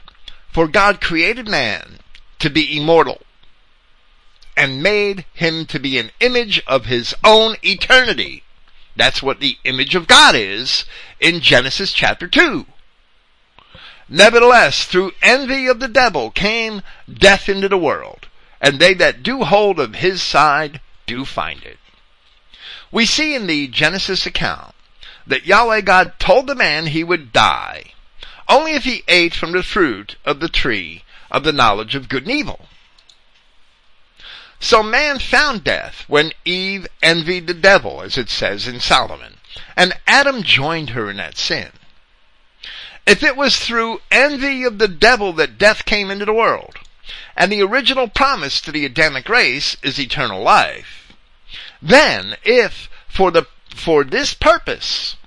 For 0.51 0.67
God 0.67 1.01
created 1.01 1.47
man 1.47 1.99
to 2.39 2.49
be 2.49 2.77
immortal, 2.77 3.21
and 4.55 4.83
made 4.83 5.25
him 5.33 5.65
to 5.67 5.79
be 5.79 5.97
an 5.97 6.11
image 6.19 6.61
of 6.67 6.85
his 6.85 7.15
own 7.23 7.57
eternity 7.63 8.42
that's 8.95 9.23
what 9.23 9.39
the 9.39 9.57
image 9.63 9.95
of 9.95 10.07
God 10.07 10.35
is 10.35 10.85
in 11.19 11.39
Genesis 11.39 11.91
chapter 11.91 12.27
2. 12.27 12.65
Nevertheless, 14.09 14.85
through 14.85 15.13
envy 15.21 15.67
of 15.67 15.79
the 15.79 15.87
devil 15.87 16.29
came 16.29 16.81
death 17.11 17.49
into 17.49 17.69
the 17.69 17.77
world, 17.77 18.27
and 18.61 18.79
they 18.79 18.93
that 18.93 19.23
do 19.23 19.43
hold 19.43 19.79
of 19.79 19.95
his 19.95 20.21
side 20.21 20.79
do 21.05 21.25
find 21.25 21.63
it. 21.63 21.79
We 22.91 23.05
see 23.05 23.33
in 23.33 23.47
the 23.47 23.67
Genesis 23.67 24.25
account 24.25 24.75
that 25.25 25.47
Yahweh 25.47 25.81
God 25.81 26.13
told 26.19 26.47
the 26.47 26.55
man 26.55 26.87
he 26.87 27.03
would 27.03 27.33
die, 27.33 27.93
only 28.47 28.73
if 28.73 28.83
he 28.83 29.03
ate 29.07 29.33
from 29.33 29.53
the 29.53 29.63
fruit 29.63 30.17
of 30.25 30.39
the 30.39 30.49
tree 30.49 31.03
of 31.31 31.43
the 31.43 31.53
knowledge 31.53 31.95
of 31.95 32.09
good 32.09 32.23
and 32.23 32.31
evil. 32.31 32.67
So 34.63 34.81
man 34.81 35.19
found 35.19 35.65
death 35.65 36.05
when 36.07 36.31
Eve 36.45 36.87
envied 37.01 37.47
the 37.47 37.53
devil, 37.53 38.01
as 38.01 38.17
it 38.17 38.29
says 38.29 38.65
in 38.65 38.79
Solomon, 38.79 39.35
and 39.75 39.99
Adam 40.07 40.41
joined 40.41 40.91
her 40.91 41.09
in 41.09 41.17
that 41.17 41.37
sin. 41.37 41.73
If 43.05 43.23
it 43.23 43.35
was 43.35 43.57
through 43.57 44.01
envy 44.09 44.63
of 44.63 44.77
the 44.77 44.87
devil 44.87 45.33
that 45.33 45.57
death 45.57 45.83
came 45.83 46.09
into 46.09 46.23
the 46.23 46.31
world, 46.31 46.77
and 47.35 47.51
the 47.51 47.61
original 47.61 48.07
promise 48.07 48.61
to 48.61 48.71
the 48.71 48.85
Adamic 48.85 49.27
race 49.27 49.75
is 49.83 49.99
eternal 49.99 50.41
life, 50.41 51.11
then 51.81 52.37
if 52.43 52.89
for 53.09 53.31
the 53.31 53.47
for 53.75 54.05
this 54.05 54.33
purpose 54.33 55.17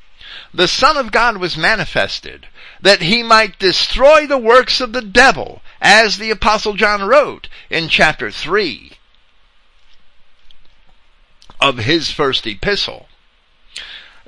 the 0.55 0.67
Son 0.67 0.97
of 0.97 1.13
God 1.13 1.37
was 1.37 1.59
manifested, 1.59 2.47
that 2.81 3.03
he 3.03 3.23
might 3.23 3.59
destroy 3.59 4.27
the 4.27 4.39
works 4.39 4.81
of 4.81 4.95
the 4.95 5.03
devil, 5.03 5.61
as 5.83 6.17
the 6.17 6.31
Apostle 6.31 6.73
John 6.73 7.03
wrote 7.03 7.49
in 7.69 7.91
chapter 7.91 8.31
3 8.31 8.93
of 11.61 11.79
his 11.79 12.11
first 12.11 12.47
epistle, 12.47 13.09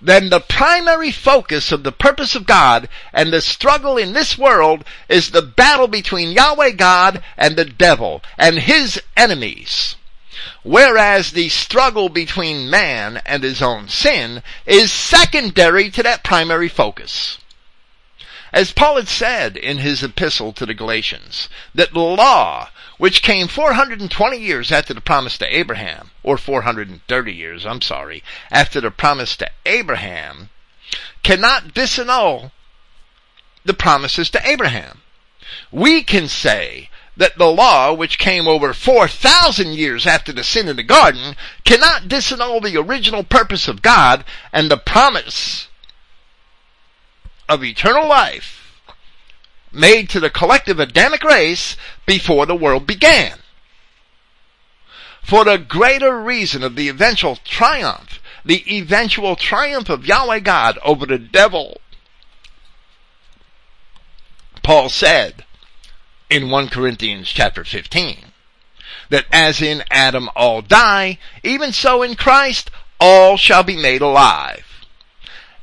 then 0.00 0.30
the 0.30 0.40
primary 0.40 1.10
focus 1.10 1.72
of 1.72 1.82
the 1.82 1.92
purpose 1.92 2.36
of 2.36 2.46
God 2.46 2.88
and 3.12 3.32
the 3.32 3.40
struggle 3.40 3.96
in 3.96 4.12
this 4.12 4.38
world 4.38 4.84
is 5.08 5.30
the 5.30 5.42
battle 5.42 5.88
between 5.88 6.32
Yahweh 6.32 6.70
God 6.72 7.22
and 7.36 7.56
the 7.56 7.64
devil 7.64 8.22
and 8.36 8.60
his 8.60 9.02
enemies. 9.16 9.96
Whereas 10.62 11.32
the 11.32 11.48
struggle 11.48 12.08
between 12.08 12.70
man 12.70 13.20
and 13.26 13.42
his 13.42 13.60
own 13.60 13.88
sin 13.88 14.42
is 14.66 14.92
secondary 14.92 15.90
to 15.90 16.02
that 16.04 16.22
primary 16.22 16.68
focus. 16.68 17.38
As 18.52 18.72
Paul 18.72 18.96
had 18.96 19.08
said 19.08 19.56
in 19.56 19.78
his 19.78 20.02
epistle 20.02 20.52
to 20.54 20.64
the 20.64 20.74
Galatians, 20.74 21.48
that 21.74 21.92
the 21.92 22.00
law 22.00 22.70
which 22.98 23.22
came 23.22 23.46
420 23.48 24.36
years 24.36 24.70
after 24.72 24.92
the 24.92 25.00
promise 25.00 25.38
to 25.38 25.56
Abraham, 25.56 26.10
or 26.22 26.36
430 26.36 27.32
years, 27.32 27.64
I'm 27.64 27.80
sorry, 27.80 28.22
after 28.50 28.80
the 28.80 28.90
promise 28.90 29.36
to 29.36 29.48
Abraham, 29.64 30.50
cannot 31.22 31.74
disannul 31.74 32.50
the 33.64 33.74
promises 33.74 34.28
to 34.30 34.48
Abraham. 34.48 35.02
We 35.70 36.02
can 36.02 36.28
say 36.28 36.90
that 37.16 37.38
the 37.38 37.50
law, 37.50 37.92
which 37.92 38.18
came 38.18 38.48
over 38.48 38.74
4,000 38.74 39.72
years 39.72 40.06
after 40.06 40.32
the 40.32 40.44
sin 40.44 40.68
in 40.68 40.76
the 40.76 40.82
garden, 40.82 41.36
cannot 41.64 42.02
disannul 42.02 42.62
the 42.62 42.76
original 42.76 43.22
purpose 43.22 43.68
of 43.68 43.82
God 43.82 44.24
and 44.52 44.70
the 44.70 44.76
promise 44.76 45.68
of 47.48 47.64
eternal 47.64 48.08
life 48.08 48.57
made 49.72 50.08
to 50.10 50.20
the 50.20 50.30
collective 50.30 50.78
Adamic 50.78 51.22
race 51.24 51.76
before 52.06 52.46
the 52.46 52.56
world 52.56 52.86
began. 52.86 53.38
For 55.22 55.44
the 55.44 55.58
greater 55.58 56.20
reason 56.20 56.62
of 56.62 56.74
the 56.74 56.88
eventual 56.88 57.36
triumph, 57.36 58.20
the 58.44 58.64
eventual 58.74 59.36
triumph 59.36 59.90
of 59.90 60.06
Yahweh 60.06 60.40
God 60.40 60.78
over 60.82 61.04
the 61.04 61.18
devil. 61.18 61.80
Paul 64.62 64.88
said 64.88 65.44
in 66.30 66.50
1 66.50 66.68
Corinthians 66.68 67.28
chapter 67.28 67.64
15 67.64 68.32
that 69.10 69.26
as 69.30 69.60
in 69.60 69.84
Adam 69.90 70.30
all 70.34 70.62
die, 70.62 71.18
even 71.42 71.72
so 71.72 72.02
in 72.02 72.14
Christ 72.14 72.70
all 72.98 73.36
shall 73.36 73.62
be 73.62 73.76
made 73.76 74.00
alive. 74.00 74.86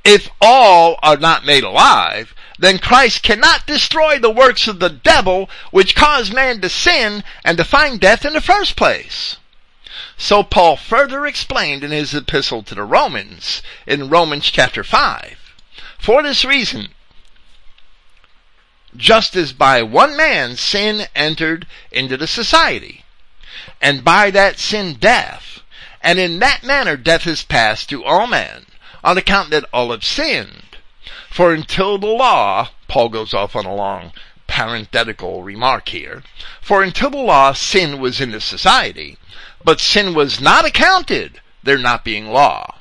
If 0.03 0.29
all 0.39 0.99
are 1.01 1.17
not 1.17 1.45
made 1.45 1.63
alive, 1.63 2.34
then 2.57 2.79
Christ 2.79 3.23
cannot 3.23 3.67
destroy 3.67 4.17
the 4.17 4.31
works 4.31 4.67
of 4.67 4.79
the 4.79 4.89
devil 4.89 5.49
which 5.71 5.95
caused 5.95 6.33
man 6.33 6.61
to 6.61 6.69
sin 6.69 7.23
and 7.43 7.57
to 7.57 7.63
find 7.63 7.99
death 7.99 8.25
in 8.25 8.33
the 8.33 8.41
first 8.41 8.75
place. 8.75 9.37
So 10.17 10.43
Paul 10.43 10.77
further 10.77 11.25
explained 11.25 11.83
in 11.83 11.91
his 11.91 12.13
epistle 12.13 12.63
to 12.63 12.75
the 12.75 12.83
Romans 12.83 13.61
in 13.85 14.09
Romans 14.09 14.49
chapter 14.49 14.83
5. 14.83 15.53
For 15.99 16.23
this 16.23 16.45
reason, 16.45 16.89
just 18.95 19.35
as 19.35 19.51
by 19.51 19.81
one 19.81 20.15
man 20.15 20.55
sin 20.55 21.07
entered 21.15 21.67
into 21.91 22.15
the 22.15 22.27
society, 22.27 23.03
and 23.81 24.03
by 24.03 24.31
that 24.31 24.59
sin 24.59 24.93
death, 24.93 25.59
and 26.01 26.19
in 26.19 26.39
that 26.39 26.63
manner 26.63 26.95
death 26.95 27.27
is 27.27 27.43
passed 27.43 27.89
to 27.89 28.03
all 28.03 28.27
men, 28.27 28.65
on 29.03 29.17
account 29.17 29.49
that 29.49 29.65
all 29.73 29.91
have 29.91 30.03
sinned. 30.03 30.74
For 31.35 31.53
until 31.53 31.97
the 31.97 32.07
law, 32.07 32.69
Paul 32.87 33.09
goes 33.09 33.33
off 33.33 33.57
on 33.57 33.65
a 33.65 33.75
long 33.75 34.13
parenthetical 34.47 35.43
remark 35.43 35.89
here, 35.89 36.23
for 36.61 36.81
until 36.81 37.09
the 37.09 37.17
law, 37.17 37.51
sin 37.51 37.99
was 37.99 38.21
in 38.21 38.31
the 38.31 38.39
society, 38.39 39.17
but 39.61 39.81
sin 39.81 40.13
was 40.13 40.39
not 40.39 40.63
accounted, 40.63 41.41
there 41.61 41.77
not 41.77 42.05
being 42.05 42.29
law. 42.31 42.75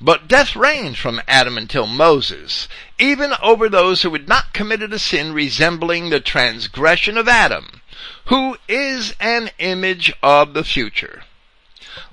But 0.00 0.26
death 0.26 0.56
reigned 0.56 0.96
from 0.96 1.20
Adam 1.28 1.58
until 1.58 1.86
Moses, 1.86 2.66
even 2.98 3.34
over 3.42 3.68
those 3.68 4.00
who 4.00 4.12
had 4.14 4.26
not 4.26 4.54
committed 4.54 4.94
a 4.94 4.98
sin 4.98 5.34
resembling 5.34 6.08
the 6.08 6.20
transgression 6.20 7.18
of 7.18 7.28
Adam, 7.28 7.82
who 8.28 8.56
is 8.68 9.14
an 9.20 9.50
image 9.58 10.10
of 10.22 10.54
the 10.54 10.64
future. 10.64 11.24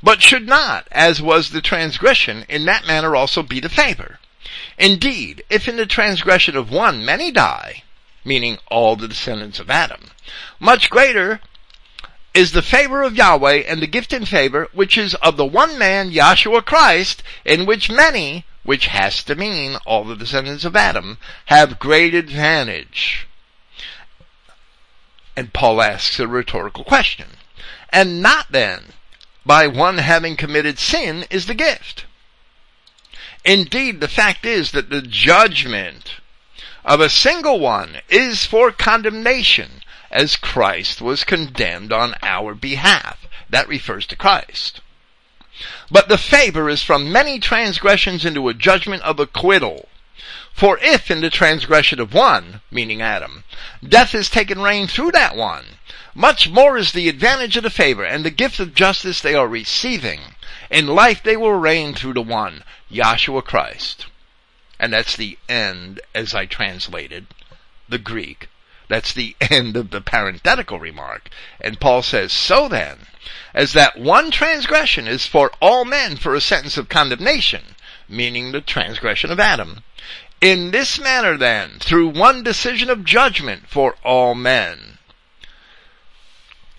But 0.04 0.22
should 0.22 0.46
not, 0.46 0.90
as 0.92 1.22
was 1.22 1.52
the 1.52 1.62
transgression, 1.62 2.44
in 2.50 2.66
that 2.66 2.86
manner 2.86 3.16
also 3.16 3.42
be 3.42 3.62
the 3.62 3.70
favor. 3.70 4.20
Indeed, 4.78 5.43
if 5.50 5.68
in 5.68 5.78
the 5.78 5.86
transgression 5.86 6.56
of 6.56 6.72
one 6.72 7.06
many 7.06 7.32
die, 7.32 7.84
meaning 8.24 8.58
all 8.68 8.95
the 8.95 9.08
descendants 9.08 9.60
of 9.60 9.70
Adam, 9.70 10.12
much 10.60 10.89
greater 10.89 11.41
is 12.34 12.52
the 12.52 12.62
favor 12.62 13.02
of 13.02 13.16
Yahweh 13.16 13.64
and 13.68 13.82
the 13.82 13.88
gift 13.88 14.14
and 14.14 14.28
favor 14.28 14.68
which 14.74 14.97
is 14.97 15.16
of 15.16 15.38
the 15.38 15.45
one 15.45 15.78
man, 15.78 16.12
Yahshua 16.12 16.64
Christ, 16.64 17.24
in 17.43 17.66
which 17.66 17.89
many, 17.89 18.45
which 18.64 18.88
has 18.88 19.24
to 19.24 19.36
mean 19.36 19.78
all 19.86 20.04
the 20.04 20.16
descendants 20.16 20.64
of 20.64 20.76
Adam, 20.76 21.18
have 21.45 21.80
great 21.80 22.14
advantage. 22.14 23.28
And 25.36 25.54
Paul 25.54 25.82
asks 25.82 26.20
a 26.20 26.28
rhetorical 26.28 26.84
question. 26.84 27.38
And 27.91 28.22
not 28.22 28.52
then 28.52 28.93
by 29.45 29.68
one 29.68 29.97
having 29.97 30.36
committed 30.36 30.78
sin 30.78 31.26
is 31.30 31.47
the 31.47 31.56
gift. 31.56 32.06
Indeed, 33.46 34.02
the 34.02 34.08
fact 34.08 34.46
is 34.46 34.72
that 34.72 34.90
the 34.90 35.02
judgment 35.02 36.16
of 36.84 37.00
a 37.00 37.10
single 37.10 37.60
one 37.60 38.02
is 38.10 38.46
for 38.46 38.72
condemnation, 38.72 39.84
as 40.12 40.36
Christ 40.36 41.02
was 41.02 41.24
condemned 41.24 41.94
on 41.94 42.16
our 42.22 42.54
behalf. 42.54 43.26
That 43.50 43.68
refers 43.68 44.06
to 44.08 44.16
Christ. 44.16 44.82
But 45.92 46.08
the 46.08 46.18
favor 46.18 46.70
is 46.70 46.84
from 46.84 47.12
many 47.12 47.40
transgressions 47.40 48.26
into 48.26 48.48
a 48.50 48.54
judgment 48.54 49.04
of 49.04 49.20
acquittal. 49.20 49.90
For 50.54 50.78
if 50.82 51.10
in 51.10 51.22
the 51.22 51.30
transgression 51.30 52.00
of 52.00 52.14
one, 52.14 52.62
meaning 52.70 53.02
Adam, 53.02 53.44
death 53.88 54.12
has 54.12 54.30
taken 54.30 54.62
reign 54.62 54.88
through 54.88 55.12
that 55.12 55.36
one, 55.36 55.80
much 56.14 56.50
more 56.50 56.78
is 56.78 56.92
the 56.92 57.08
advantage 57.08 57.56
of 57.56 57.64
the 57.64 57.70
favor 57.70 58.04
and 58.04 58.26
the 58.26 58.30
gift 58.30 58.60
of 58.60 58.76
justice 58.76 59.22
they 59.22 59.36
are 59.36 59.48
receiving. 59.48 60.36
In 60.70 60.88
life 60.88 61.24
they 61.24 61.36
will 61.36 61.54
reign 61.54 61.96
through 61.96 62.14
the 62.14 62.22
one, 62.22 62.64
Yahshua 62.92 63.44
Christ. 63.44 64.06
And 64.80 64.94
that's 64.94 65.16
the 65.16 65.38
end, 65.50 66.00
as 66.14 66.34
I 66.34 66.46
translated 66.46 67.28
the 67.90 67.98
Greek. 67.98 68.50
That's 68.88 69.14
the 69.14 69.36
end 69.42 69.76
of 69.76 69.90
the 69.90 70.02
parenthetical 70.02 70.80
remark. 70.80 71.30
And 71.60 71.80
Paul 71.80 72.02
says, 72.02 72.32
So 72.32 72.68
then, 72.68 73.08
as 73.54 73.74
that 73.74 73.98
one 73.98 74.32
transgression 74.32 75.08
is 75.08 75.26
for 75.26 75.52
all 75.60 75.86
men 75.86 76.18
for 76.18 76.36
a 76.36 76.42
sentence 76.42 76.78
of 76.78 76.88
condemnation, 76.88 77.76
meaning 78.08 78.52
the 78.52 78.62
transgression 78.62 79.32
of 79.32 79.40
Adam, 79.40 79.84
in 80.42 80.72
this 80.72 81.00
manner 81.00 81.36
then, 81.36 81.80
through 81.80 82.10
one 82.10 82.44
decision 82.44 82.90
of 82.90 83.04
judgment 83.04 83.68
for 83.68 83.96
all 84.04 84.36
men, 84.36 85.00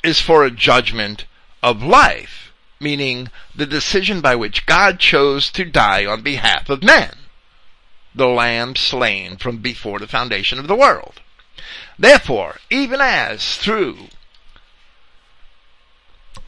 is 0.02 0.20
for 0.20 0.44
a 0.44 0.50
judgment 0.50 1.26
of 1.62 1.82
life 1.82 2.49
meaning 2.80 3.28
the 3.54 3.66
decision 3.66 4.22
by 4.22 4.34
which 4.34 4.66
God 4.66 4.98
chose 4.98 5.50
to 5.52 5.64
die 5.64 6.06
on 6.06 6.22
behalf 6.22 6.70
of 6.70 6.82
man, 6.82 7.14
the 8.14 8.26
lamb 8.26 8.74
slain 8.74 9.36
from 9.36 9.58
before 9.58 9.98
the 9.98 10.08
foundation 10.08 10.58
of 10.58 10.66
the 10.66 10.74
world. 10.74 11.20
Therefore, 11.98 12.58
even 12.70 13.00
as 13.02 13.56
through 13.56 14.08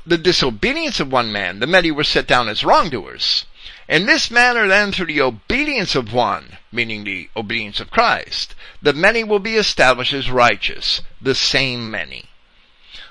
the 0.06 0.18
disobedience 0.18 0.98
of 0.98 1.12
one 1.12 1.30
man, 1.30 1.60
the 1.60 1.66
many 1.66 1.90
were 1.90 2.02
set 2.02 2.26
down 2.26 2.48
as 2.48 2.64
wrongdoers. 2.64 3.44
In 3.88 4.06
this 4.06 4.30
manner 4.30 4.66
then 4.66 4.90
through 4.90 5.06
the 5.06 5.20
obedience 5.20 5.94
of 5.94 6.12
one, 6.12 6.56
meaning 6.72 7.04
the 7.04 7.28
obedience 7.36 7.78
of 7.78 7.90
Christ, 7.90 8.54
the 8.80 8.94
many 8.94 9.22
will 9.22 9.38
be 9.38 9.56
established 9.56 10.14
as 10.14 10.30
righteous, 10.30 11.02
the 11.20 11.34
same 11.34 11.90
many. 11.90 12.30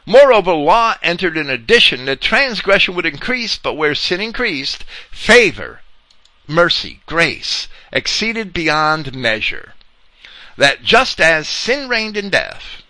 Moreover, 0.05 0.53
law 0.53 0.95
entered 1.03 1.37
in 1.37 1.49
addition 1.49 2.05
that 2.05 2.21
transgression 2.21 2.95
would 2.95 3.05
increase, 3.05 3.57
but 3.57 3.73
where 3.75 3.93
sin 3.93 4.19
increased, 4.19 4.83
favor, 5.11 5.81
mercy, 6.47 7.01
grace 7.05 7.67
exceeded 7.91 8.51
beyond 8.53 9.15
measure. 9.15 9.73
That 10.57 10.83
just 10.83 11.21
as 11.21 11.47
sin 11.47 11.87
reigned 11.87 12.17
in 12.17 12.29
death, 12.29 12.81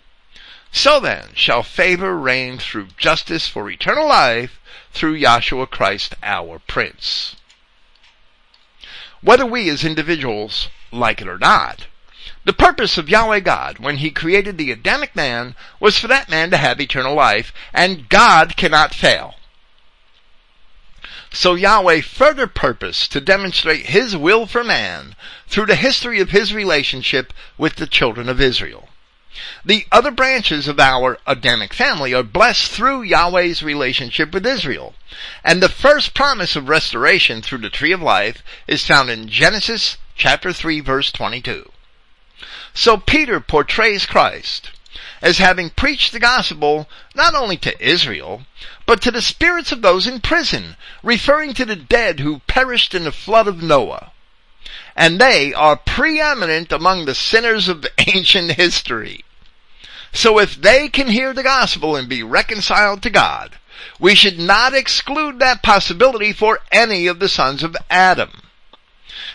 so 0.72 1.00
then 1.00 1.28
shall 1.34 1.62
favor 1.62 2.18
reign 2.18 2.58
through 2.58 2.88
justice 2.96 3.46
for 3.46 3.70
eternal 3.70 4.08
life 4.08 4.58
through 4.92 5.18
Yahshua 5.18 5.70
Christ 5.70 6.14
our 6.22 6.58
Prince. 6.60 7.36
Whether 9.20 9.46
we 9.46 9.68
as 9.68 9.84
individuals 9.84 10.68
like 10.90 11.20
it 11.20 11.28
or 11.28 11.38
not, 11.38 11.86
the 12.44 12.52
purpose 12.52 12.98
of 12.98 13.08
Yahweh 13.08 13.40
God 13.40 13.78
when 13.78 13.98
he 13.98 14.10
created 14.10 14.58
the 14.58 14.72
Adamic 14.72 15.14
man 15.14 15.54
was 15.78 15.98
for 15.98 16.08
that 16.08 16.28
man 16.28 16.50
to 16.50 16.56
have 16.56 16.80
eternal 16.80 17.14
life, 17.14 17.52
and 17.72 18.08
God 18.08 18.56
cannot 18.56 18.94
fail. 18.94 19.36
So 21.32 21.54
Yahweh 21.54 22.02
further 22.02 22.46
purposed 22.46 23.10
to 23.12 23.20
demonstrate 23.20 23.86
his 23.86 24.14
will 24.14 24.46
for 24.46 24.62
man 24.62 25.16
through 25.48 25.66
the 25.66 25.76
history 25.76 26.20
of 26.20 26.30
his 26.30 26.52
relationship 26.52 27.32
with 27.56 27.76
the 27.76 27.86
children 27.86 28.28
of 28.28 28.40
Israel. 28.40 28.90
The 29.64 29.86
other 29.90 30.10
branches 30.10 30.68
of 30.68 30.78
our 30.78 31.18
Adamic 31.26 31.72
family 31.72 32.12
are 32.12 32.22
blessed 32.22 32.70
through 32.70 33.02
Yahweh's 33.02 33.62
relationship 33.62 34.32
with 34.34 34.44
Israel. 34.44 34.94
And 35.42 35.62
the 35.62 35.70
first 35.70 36.12
promise 36.12 36.54
of 36.54 36.68
restoration 36.68 37.40
through 37.40 37.58
the 37.58 37.70
tree 37.70 37.92
of 37.92 38.02
life 38.02 38.42
is 38.66 38.86
found 38.86 39.08
in 39.08 39.28
Genesis 39.28 39.96
chapter 40.16 40.52
3 40.52 40.80
verse 40.80 41.10
22. 41.10 41.71
So 42.74 42.96
Peter 42.96 43.40
portrays 43.40 44.06
Christ 44.06 44.70
as 45.20 45.38
having 45.38 45.70
preached 45.70 46.12
the 46.12 46.18
gospel 46.18 46.88
not 47.14 47.34
only 47.34 47.56
to 47.58 47.86
Israel, 47.86 48.42
but 48.86 49.00
to 49.02 49.10
the 49.10 49.22
spirits 49.22 49.70
of 49.72 49.82
those 49.82 50.06
in 50.06 50.20
prison, 50.20 50.76
referring 51.02 51.54
to 51.54 51.64
the 51.64 51.76
dead 51.76 52.20
who 52.20 52.40
perished 52.46 52.94
in 52.94 53.04
the 53.04 53.12
flood 53.12 53.46
of 53.46 53.62
Noah. 53.62 54.10
And 54.96 55.20
they 55.20 55.54
are 55.54 55.76
preeminent 55.76 56.72
among 56.72 57.04
the 57.04 57.14
sinners 57.14 57.68
of 57.68 57.86
ancient 57.98 58.52
history. 58.52 59.24
So 60.12 60.38
if 60.38 60.60
they 60.60 60.88
can 60.88 61.08
hear 61.08 61.32
the 61.32 61.42
gospel 61.42 61.96
and 61.96 62.08
be 62.08 62.22
reconciled 62.22 63.02
to 63.02 63.10
God, 63.10 63.58
we 63.98 64.14
should 64.14 64.38
not 64.38 64.74
exclude 64.74 65.38
that 65.38 65.62
possibility 65.62 66.32
for 66.32 66.60
any 66.70 67.06
of 67.06 67.18
the 67.18 67.28
sons 67.28 67.62
of 67.62 67.76
Adam. 67.88 68.42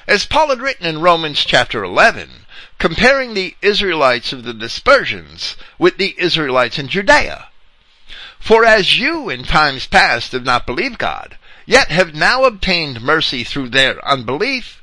As 0.07 0.25
Paul 0.25 0.49
had 0.49 0.61
written 0.61 0.85
in 0.85 1.01
Romans 1.01 1.43
chapter 1.43 1.83
11, 1.83 2.45
comparing 2.79 3.33
the 3.33 3.55
Israelites 3.61 4.31
of 4.31 4.43
the 4.43 4.53
dispersions 4.53 5.57
with 5.79 5.97
the 5.97 6.15
Israelites 6.19 6.77
in 6.77 6.87
Judea. 6.87 7.47
For 8.39 8.63
as 8.63 8.99
you 8.99 9.29
in 9.29 9.43
times 9.43 9.87
past 9.87 10.31
have 10.31 10.45
not 10.45 10.67
believed 10.67 10.99
God, 10.99 11.37
yet 11.65 11.89
have 11.89 12.13
now 12.13 12.43
obtained 12.43 13.01
mercy 13.01 13.43
through 13.43 13.69
their 13.69 14.05
unbelief, 14.07 14.81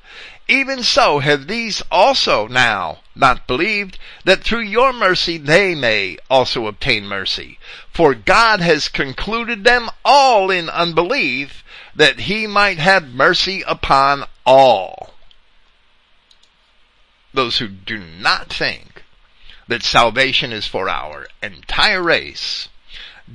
even 0.49 0.83
so 0.83 1.21
have 1.21 1.47
these 1.47 1.83
also 1.91 2.49
now 2.49 2.99
not 3.15 3.47
believed, 3.47 3.97
that 4.25 4.43
through 4.43 4.61
your 4.61 4.93
mercy 4.93 5.39
they 5.39 5.75
may 5.75 6.19
also 6.29 6.67
obtain 6.67 7.07
mercy. 7.07 7.59
For 7.93 8.15
God 8.15 8.61
has 8.61 8.89
concluded 8.89 9.63
them 9.63 9.89
all 10.05 10.51
in 10.51 10.69
unbelief, 10.69 11.63
that 11.95 12.21
he 12.21 12.47
might 12.49 12.79
have 12.79 13.15
mercy 13.15 13.63
upon 13.63 14.25
all 14.45 15.14
those 17.35 17.59
who 17.59 17.69
do 17.69 17.99
not 17.99 18.51
think 18.51 19.03
that 19.69 19.83
salvation 19.83 20.53
is 20.53 20.67
for 20.67 20.89
our 20.89 21.27
entire 21.43 22.03
race 22.03 22.69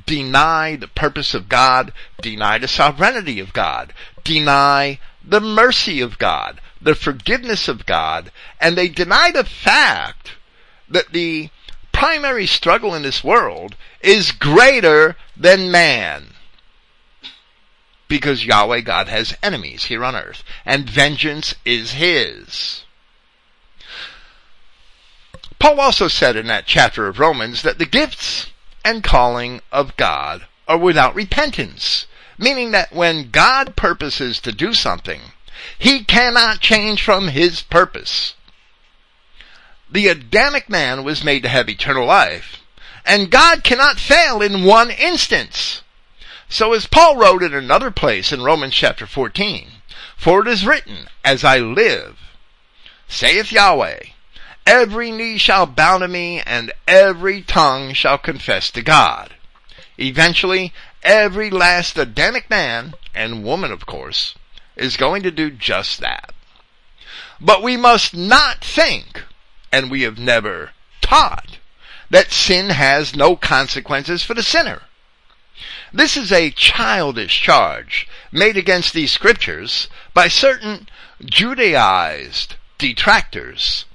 deny 0.06 0.76
the 0.76 0.88
purpose 0.88 1.34
of 1.34 1.50
God, 1.50 1.94
deny 2.22 2.58
the 2.58 2.68
sovereignty 2.68 3.40
of 3.40 3.54
God, 3.54 3.94
deny 4.24 5.00
the 5.24 5.42
mercy 5.42 6.02
of 6.02 6.18
God, 6.18 6.62
the 6.82 6.96
forgiveness 6.96 7.68
of 7.68 7.86
God, 7.86 8.32
and 8.60 8.78
they 8.78 8.88
deny 8.88 9.32
the 9.32 9.44
fact 9.44 10.34
that 10.88 11.12
the 11.12 11.50
primary 11.92 12.46
struggle 12.46 12.96
in 12.96 13.02
this 13.02 13.24
world 13.24 13.76
is 14.02 14.32
greater 14.32 15.16
than 15.36 15.72
man. 15.72 16.28
Because 18.08 18.46
Yahweh 18.46 18.82
God 18.82 19.08
has 19.08 19.36
enemies 19.44 19.86
here 19.86 20.04
on 20.04 20.16
earth, 20.16 20.44
and 20.66 20.90
vengeance 20.90 21.54
is 21.66 21.94
his. 21.94 22.84
Paul 25.60 25.82
also 25.82 26.08
said 26.08 26.38
in 26.38 26.48
that 26.48 26.66
chapter 26.66 27.08
of 27.08 27.20
Romans 27.20 27.62
that 27.64 27.80
the 27.80 27.86
gifts 27.86 28.48
and 28.86 29.04
calling 29.04 29.62
of 29.72 29.96
God 29.98 30.48
are 30.68 30.78
without 30.78 31.14
repentance, 31.14 32.06
meaning 32.38 32.72
that 32.72 32.94
when 32.94 33.30
God 33.30 33.76
purposes 33.76 34.40
to 34.40 34.54
do 34.54 34.74
something, 34.74 35.34
he 35.78 36.06
cannot 36.06 36.62
change 36.62 37.04
from 37.04 37.28
his 37.28 37.62
purpose. 37.62 38.36
The 39.92 40.08
Adamic 40.08 40.70
man 40.70 41.04
was 41.04 41.24
made 41.24 41.44
to 41.44 41.50
have 41.50 41.68
eternal 41.68 42.06
life, 42.06 42.62
and 43.06 43.32
God 43.32 43.64
cannot 43.64 44.00
fail 44.00 44.42
in 44.42 44.64
one 44.64 44.90
instance. 44.90 45.82
So 46.48 46.74
as 46.74 46.88
Paul 46.88 47.18
wrote 47.18 47.44
in 47.44 47.54
another 47.54 47.92
place 47.92 48.32
in 48.32 48.44
Romans 48.44 48.74
chapter 48.74 49.06
14, 49.06 49.68
For 50.16 50.42
it 50.42 50.48
is 50.48 50.66
written, 50.66 51.10
As 51.24 51.44
I 51.44 51.58
live, 51.58 52.18
saith 53.08 53.52
Yahweh, 53.52 54.00
every 54.70 55.10
knee 55.10 55.36
shall 55.36 55.66
bow 55.66 55.98
to 55.98 56.08
me 56.08 56.40
and 56.42 56.72
every 56.88 57.42
tongue 57.42 57.92
shall 57.92 58.20
confess 58.20 58.70
to 58.70 58.84
God. 58.84 59.34
Eventually, 59.98 60.72
every 61.02 61.50
last 61.50 61.98
Adamic 61.98 62.52
man, 62.52 62.94
and 63.16 63.44
woman 63.44 63.72
of 63.72 63.88
course, 63.88 64.36
is 64.76 64.96
going 64.96 65.24
to 65.24 65.32
do 65.32 65.50
just 65.50 66.00
that. 66.02 66.32
But 67.42 67.64
we 67.64 67.78
must 67.78 68.16
not 68.16 68.64
think, 68.64 69.24
and 69.72 69.90
we 69.90 70.04
have 70.04 70.20
never 70.20 70.70
taught, 71.02 71.58
that 72.12 72.32
sin 72.32 72.70
has 72.70 73.16
no 73.16 73.36
consequences 73.36 74.24
for 74.24 74.36
the 74.36 74.44
sinner. 74.44 74.84
This 75.92 76.16
is 76.16 76.32
a 76.32 76.52
childish 76.52 77.42
charge 77.42 78.08
made 78.32 78.56
against 78.56 78.94
these 78.94 79.12
scriptures 79.12 79.90
by 80.14 80.28
certain 80.28 80.88
Judaized 81.26 82.54
detractors 82.78 83.86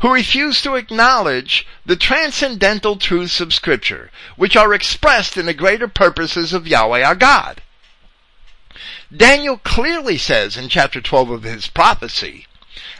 who 0.00 0.12
refuse 0.12 0.62
to 0.62 0.76
acknowledge 0.76 1.66
the 1.84 1.96
transcendental 1.96 2.96
truths 2.96 3.40
of 3.40 3.52
Scripture, 3.52 4.10
which 4.36 4.56
are 4.56 4.72
expressed 4.72 5.36
in 5.36 5.46
the 5.46 5.54
greater 5.54 5.88
purposes 5.88 6.52
of 6.52 6.66
Yahweh 6.66 7.02
our 7.02 7.14
God. 7.14 7.60
Daniel 9.14 9.58
clearly 9.58 10.16
says 10.16 10.56
in 10.56 10.68
chapter 10.68 11.00
12 11.02 11.30
of 11.30 11.42
his 11.42 11.66
prophecy, 11.66 12.46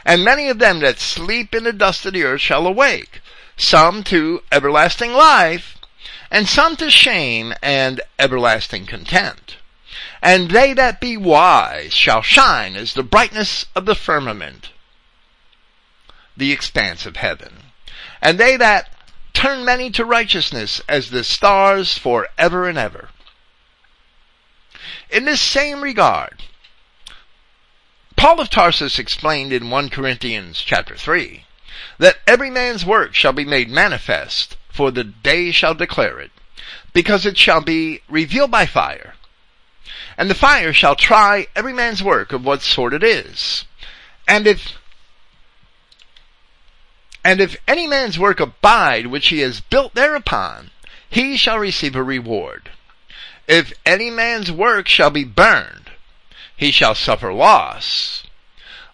And 0.05 0.23
many 0.23 0.47
of 0.47 0.59
them 0.59 0.79
that 0.81 0.99
sleep 0.99 1.55
in 1.55 1.63
the 1.63 1.73
dust 1.73 2.05
of 2.05 2.13
the 2.13 2.23
earth 2.23 2.41
shall 2.41 2.67
awake, 2.67 3.21
some 3.57 4.03
to 4.03 4.43
everlasting 4.51 5.13
life, 5.13 5.77
and 6.29 6.47
some 6.47 6.75
to 6.75 6.91
shame 6.91 7.53
and 7.63 8.01
everlasting 8.19 8.85
contempt. 8.85 9.57
And 10.21 10.51
they 10.51 10.73
that 10.73 11.01
be 11.01 11.17
wise 11.17 11.93
shall 11.93 12.21
shine 12.21 12.75
as 12.75 12.93
the 12.93 13.03
brightness 13.03 13.65
of 13.75 13.85
the 13.85 13.95
firmament 13.95 14.69
the 16.35 16.51
expanse 16.51 17.05
of 17.05 17.17
heaven. 17.17 17.53
And 18.21 18.37
they 18.37 18.57
that 18.57 18.89
turn 19.33 19.65
many 19.65 19.89
to 19.91 20.05
righteousness 20.05 20.81
as 20.87 21.09
the 21.09 21.23
stars 21.23 21.97
for 21.97 22.27
ever 22.37 22.67
and 22.67 22.77
ever. 22.77 23.09
In 25.09 25.25
this 25.25 25.41
same 25.41 25.81
regard, 25.81 26.43
Paul 28.15 28.39
of 28.39 28.49
Tarsus 28.49 28.99
explained 28.99 29.51
in 29.51 29.69
1 29.69 29.89
Corinthians 29.89 30.61
chapter 30.61 30.95
3 30.95 31.45
that 31.97 32.19
every 32.27 32.49
man's 32.49 32.85
work 32.85 33.15
shall 33.15 33.33
be 33.33 33.45
made 33.45 33.69
manifest, 33.69 34.57
for 34.69 34.91
the 34.91 35.03
day 35.03 35.51
shall 35.51 35.73
declare 35.73 36.19
it, 36.19 36.31
because 36.93 37.25
it 37.25 37.37
shall 37.37 37.61
be 37.61 38.01
revealed 38.09 38.51
by 38.51 38.65
fire. 38.65 39.15
And 40.17 40.29
the 40.29 40.35
fire 40.35 40.71
shall 40.71 40.95
try 40.95 41.47
every 41.55 41.73
man's 41.73 42.03
work 42.03 42.31
of 42.31 42.45
what 42.45 42.61
sort 42.61 42.93
it 42.93 43.03
is. 43.03 43.65
And 44.27 44.45
if 44.45 44.73
and 47.23 47.39
if 47.39 47.55
any 47.67 47.85
man's 47.85 48.17
work 48.17 48.39
abide 48.39 49.07
which 49.07 49.27
he 49.27 49.39
has 49.39 49.61
built 49.61 49.93
thereupon, 49.93 50.71
he 51.09 51.37
shall 51.37 51.59
receive 51.59 51.95
a 51.95 52.03
reward. 52.03 52.71
If 53.47 53.73
any 53.85 54.09
man's 54.09 54.51
work 54.51 54.87
shall 54.87 55.11
be 55.11 55.23
burned, 55.23 55.91
he 56.55 56.71
shall 56.71 56.95
suffer 56.95 57.31
loss, 57.31 58.23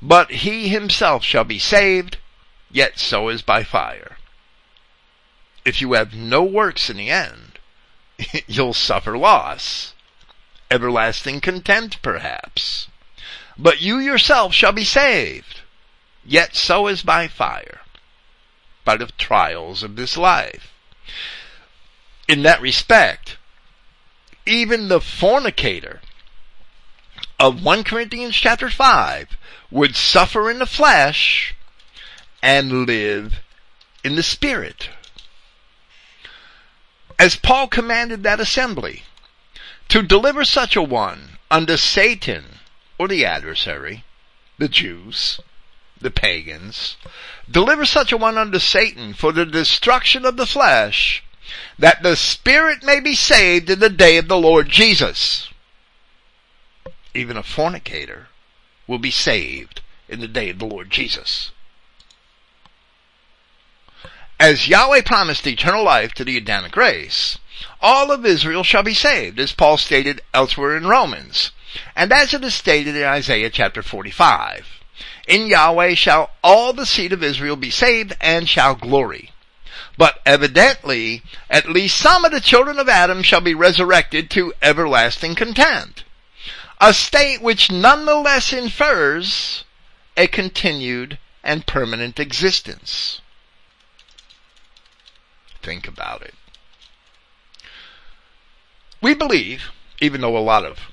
but 0.01 0.32
he 0.32 0.67
himself 0.67 1.23
shall 1.23 1.45
be 1.45 1.59
saved, 1.59 2.17
yet 2.69 2.99
so 2.99 3.30
is 3.30 3.41
by 3.41 3.63
fire. 3.63 4.17
If 5.63 5.82
you 5.82 5.93
have 5.93 6.13
no 6.13 6.43
works 6.43 6.89
in 6.89 6.97
the 6.97 7.09
end, 7.09 7.59
you'll 8.47 8.73
suffer 8.73 9.17
loss, 9.17 9.93
everlasting 10.69 11.39
contempt 11.39 12.01
perhaps, 12.01 12.88
but 13.57 13.82
you 13.82 13.99
yourself 13.99 14.53
shall 14.53 14.73
be 14.73 14.84
saved, 14.84 15.61
yet 16.25 16.55
so 16.55 16.88
is 16.88 17.03
by 17.03 17.28
fire 17.28 17.82
by 18.88 18.95
the 18.95 19.11
trials 19.17 19.83
of 19.83 19.97
this 19.97 20.15
life. 20.15 20.71
In 22.25 22.43
that 22.43 22.61
respect, 22.61 23.35
even 24.45 24.88
the 24.88 25.01
fornicator 25.01 25.99
of 27.38 27.61
1 27.61 27.83
Corinthians 27.83 28.33
chapter 28.33 28.69
5 28.69 29.35
would 29.69 29.97
suffer 29.97 30.49
in 30.49 30.59
the 30.59 30.65
flesh 30.65 31.53
and 32.41 32.88
live 32.88 33.41
in 34.05 34.15
the 34.15 34.23
spirit. 34.23 34.89
As 37.19 37.35
Paul 37.35 37.67
commanded 37.67 38.23
that 38.23 38.39
assembly 38.39 39.03
to 39.89 40.01
deliver 40.01 40.45
such 40.45 40.77
a 40.77 40.81
one 40.81 41.39
unto 41.51 41.75
Satan 41.75 42.59
or 42.97 43.09
the 43.09 43.25
adversary, 43.25 44.05
the 44.57 44.69
Jews, 44.69 45.41
the 46.01 46.11
pagans, 46.11 46.97
deliver 47.49 47.85
such 47.85 48.11
a 48.11 48.17
one 48.17 48.37
unto 48.37 48.59
Satan 48.59 49.13
for 49.13 49.31
the 49.31 49.45
destruction 49.45 50.25
of 50.25 50.37
the 50.37 50.45
flesh, 50.45 51.23
that 51.79 52.03
the 52.03 52.15
spirit 52.15 52.83
may 52.83 52.99
be 52.99 53.15
saved 53.15 53.69
in 53.69 53.79
the 53.79 53.89
day 53.89 54.17
of 54.17 54.27
the 54.27 54.37
Lord 54.37 54.69
Jesus. 54.69 55.49
Even 57.13 57.37
a 57.37 57.43
fornicator 57.43 58.27
will 58.85 58.99
be 58.99 59.11
saved 59.11 59.81
in 60.07 60.19
the 60.19 60.27
day 60.27 60.49
of 60.49 60.59
the 60.59 60.65
Lord 60.65 60.89
Jesus. 60.89 61.51
As 64.39 64.67
Yahweh 64.67 65.01
promised 65.01 65.47
eternal 65.47 65.83
life 65.83 66.13
to 66.13 66.23
the 66.23 66.37
Adamic 66.37 66.75
race, 66.75 67.39
all 67.81 68.11
of 68.11 68.25
Israel 68.25 68.63
shall 68.63 68.83
be 68.83 68.93
saved, 68.93 69.39
as 69.39 69.51
Paul 69.51 69.77
stated 69.77 70.21
elsewhere 70.33 70.77
in 70.77 70.85
Romans, 70.85 71.51
and 71.95 72.13
as 72.13 72.33
it 72.33 72.43
is 72.43 72.53
stated 72.53 72.95
in 72.95 73.03
Isaiah 73.03 73.49
chapter 73.49 73.81
45. 73.81 74.76
In 75.27 75.47
Yahweh 75.47 75.95
shall 75.95 76.31
all 76.43 76.73
the 76.73 76.85
seed 76.85 77.13
of 77.13 77.23
Israel 77.23 77.55
be 77.55 77.69
saved 77.69 78.15
and 78.21 78.47
shall 78.47 78.75
glory. 78.75 79.31
But 79.97 80.21
evidently, 80.25 81.23
at 81.49 81.69
least 81.69 81.97
some 81.97 82.23
of 82.23 82.31
the 82.31 82.41
children 82.41 82.79
of 82.79 82.87
Adam 82.87 83.23
shall 83.23 83.41
be 83.41 83.53
resurrected 83.53 84.29
to 84.31 84.53
everlasting 84.61 85.35
content. 85.35 86.03
A 86.79 86.93
state 86.93 87.41
which 87.41 87.71
nonetheless 87.71 88.53
infers 88.53 89.63
a 90.15 90.27
continued 90.27 91.17
and 91.43 91.65
permanent 91.65 92.19
existence. 92.19 93.21
Think 95.61 95.87
about 95.87 96.21
it. 96.21 96.35
We 99.01 99.13
believe, 99.13 99.71
even 99.99 100.21
though 100.21 100.37
a 100.37 100.39
lot 100.39 100.65
of 100.65 100.91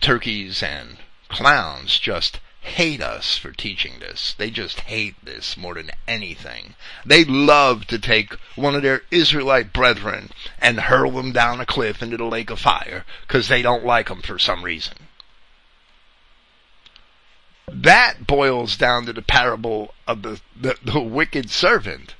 turkeys 0.00 0.62
and 0.62 0.98
clowns 1.28 1.98
just 1.98 2.38
hate 2.64 3.02
us 3.02 3.36
for 3.36 3.52
teaching 3.52 3.98
this. 4.00 4.34
They 4.36 4.50
just 4.50 4.80
hate 4.80 5.22
this 5.22 5.56
more 5.56 5.74
than 5.74 5.90
anything. 6.08 6.74
They 7.04 7.24
love 7.24 7.86
to 7.88 7.98
take 7.98 8.34
one 8.56 8.74
of 8.74 8.82
their 8.82 9.02
Israelite 9.10 9.72
brethren 9.72 10.30
and 10.58 10.80
hurl 10.80 11.10
them 11.12 11.30
down 11.32 11.60
a 11.60 11.66
cliff 11.66 12.02
into 12.02 12.16
the 12.16 12.24
lake 12.24 12.50
of 12.50 12.58
fire 12.58 13.04
because 13.26 13.48
they 13.48 13.60
don't 13.60 13.84
like 13.84 14.08
them 14.08 14.22
for 14.22 14.38
some 14.38 14.64
reason. 14.64 14.94
That 17.68 18.26
boils 18.26 18.76
down 18.76 19.04
to 19.06 19.12
the 19.12 19.22
parable 19.22 19.94
of 20.06 20.22
the, 20.22 20.40
the, 20.58 20.76
the 20.82 21.00
wicked 21.00 21.50
servant 21.50 22.14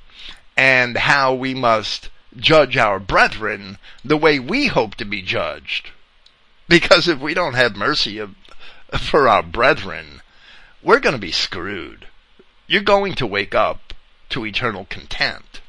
and 0.55 0.97
how 0.97 1.33
we 1.33 1.55
must 1.55 2.09
judge 2.37 2.77
our 2.77 2.99
brethren 2.99 3.79
the 4.03 4.17
way 4.17 4.37
we 4.39 4.67
hope 4.67 4.95
to 4.95 5.05
be 5.05 5.21
judged. 5.21 5.89
Because 6.69 7.07
if 7.07 7.19
we 7.19 7.33
don't 7.33 7.55
have 7.55 7.75
mercy 7.75 8.19
of, 8.19 8.35
for 8.99 9.27
our 9.27 9.43
brethren, 9.43 10.21
we're 10.85 10.99
going 10.99 11.15
to 11.15 11.19
be 11.19 11.31
screwed. 11.31 12.05
You're 12.67 12.83
going 12.83 13.15
to 13.15 13.25
wake 13.25 13.55
up 13.55 13.91
to 14.29 14.45
eternal 14.45 14.85
contempt. 14.85 15.61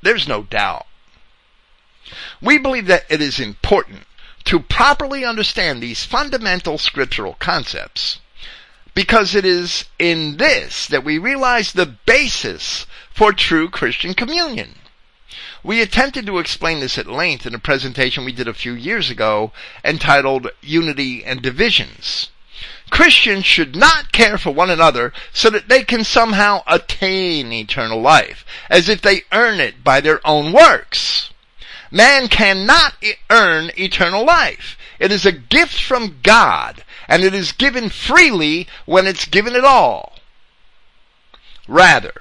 There's 0.00 0.28
no 0.28 0.44
doubt. 0.44 0.86
We 2.40 2.56
believe 2.56 2.86
that 2.86 3.04
it 3.10 3.20
is 3.20 3.40
important 3.40 4.06
to 4.44 4.60
properly 4.60 5.24
understand 5.24 5.82
these 5.82 6.04
fundamental 6.04 6.78
scriptural 6.78 7.34
concepts 7.40 8.20
because 8.94 9.34
it 9.34 9.44
is 9.44 9.86
in 9.98 10.36
this 10.36 10.86
that 10.86 11.02
we 11.02 11.18
realize 11.18 11.72
the 11.72 11.86
basis 12.06 12.86
for 13.12 13.32
true 13.32 13.68
Christian 13.68 14.14
communion. 14.14 14.76
We 15.64 15.82
attempted 15.82 16.26
to 16.26 16.38
explain 16.38 16.78
this 16.78 16.96
at 16.96 17.08
length 17.08 17.44
in 17.44 17.56
a 17.56 17.58
presentation 17.58 18.24
we 18.24 18.30
did 18.30 18.46
a 18.46 18.54
few 18.54 18.72
years 18.72 19.10
ago 19.10 19.50
entitled 19.84 20.48
Unity 20.62 21.24
and 21.24 21.42
Divisions. 21.42 22.30
Christians 22.90 23.44
should 23.44 23.74
not 23.74 24.12
care 24.12 24.38
for 24.38 24.52
one 24.52 24.70
another 24.70 25.12
so 25.32 25.50
that 25.50 25.68
they 25.68 25.82
can 25.82 26.04
somehow 26.04 26.62
attain 26.66 27.52
eternal 27.52 28.00
life, 28.00 28.44
as 28.70 28.88
if 28.88 29.02
they 29.02 29.22
earn 29.32 29.60
it 29.60 29.82
by 29.82 30.00
their 30.00 30.24
own 30.26 30.52
works. 30.52 31.30
Man 31.90 32.28
cannot 32.28 32.94
earn 33.30 33.70
eternal 33.78 34.24
life. 34.24 34.76
It 34.98 35.12
is 35.12 35.26
a 35.26 35.32
gift 35.32 35.80
from 35.80 36.18
God, 36.22 36.84
and 37.08 37.22
it 37.22 37.34
is 37.34 37.52
given 37.52 37.88
freely 37.88 38.66
when 38.86 39.06
it's 39.06 39.24
given 39.24 39.54
at 39.54 39.64
all. 39.64 40.18
Rather, 41.68 42.12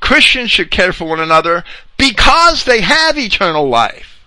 Christians 0.00 0.50
should 0.50 0.70
care 0.70 0.92
for 0.92 1.04
one 1.04 1.20
another 1.20 1.64
because 1.96 2.64
they 2.64 2.80
have 2.80 3.18
eternal 3.18 3.68
life, 3.68 4.19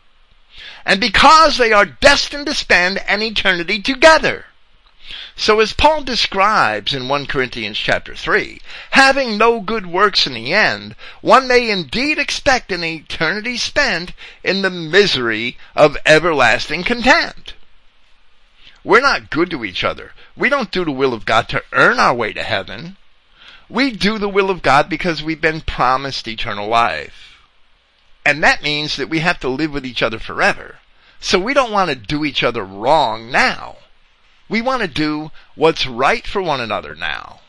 and 0.85 0.99
because 0.99 1.57
they 1.57 1.71
are 1.71 1.85
destined 1.85 2.45
to 2.47 2.53
spend 2.53 2.99
an 3.07 3.21
eternity 3.21 3.81
together. 3.81 4.45
So 5.35 5.59
as 5.59 5.73
Paul 5.73 6.03
describes 6.03 6.93
in 6.93 7.07
1 7.07 7.25
Corinthians 7.25 7.77
chapter 7.77 8.15
3, 8.15 8.61
having 8.91 9.37
no 9.37 9.61
good 9.61 9.87
works 9.87 10.27
in 10.27 10.33
the 10.35 10.53
end, 10.53 10.95
one 11.21 11.47
may 11.47 11.71
indeed 11.71 12.19
expect 12.19 12.71
an 12.71 12.83
eternity 12.83 13.57
spent 13.57 14.13
in 14.43 14.61
the 14.61 14.69
misery 14.69 15.57
of 15.75 15.97
everlasting 16.05 16.83
contempt. 16.83 17.55
We're 18.83 19.01
not 19.01 19.29
good 19.29 19.49
to 19.51 19.65
each 19.65 19.83
other. 19.83 20.11
We 20.35 20.49
don't 20.49 20.71
do 20.71 20.85
the 20.85 20.91
will 20.91 21.13
of 21.13 21.25
God 21.25 21.49
to 21.49 21.63
earn 21.71 21.99
our 21.99 22.13
way 22.13 22.33
to 22.33 22.43
heaven. 22.43 22.97
We 23.69 23.91
do 23.91 24.17
the 24.17 24.29
will 24.29 24.49
of 24.49 24.61
God 24.61 24.87
because 24.89 25.23
we've 25.23 25.41
been 25.41 25.61
promised 25.61 26.27
eternal 26.27 26.67
life. 26.67 27.32
And 28.25 28.43
that 28.43 28.63
means 28.63 28.95
that 28.95 29.09
we 29.09 29.19
have 29.19 29.39
to 29.41 29.49
live 29.49 29.71
with 29.71 29.85
each 29.85 30.01
other 30.01 30.19
forever. 30.19 30.79
So 31.19 31.39
we 31.39 31.53
don't 31.53 31.71
want 31.71 31.89
to 31.89 31.95
do 31.95 32.25
each 32.25 32.43
other 32.43 32.63
wrong 32.63 33.31
now. 33.31 33.77
We 34.49 34.61
want 34.61 34.81
to 34.81 34.87
do 34.87 35.31
what's 35.55 35.85
right 35.85 36.25
for 36.27 36.41
one 36.41 36.61
another 36.61 36.95
now. 36.95 37.41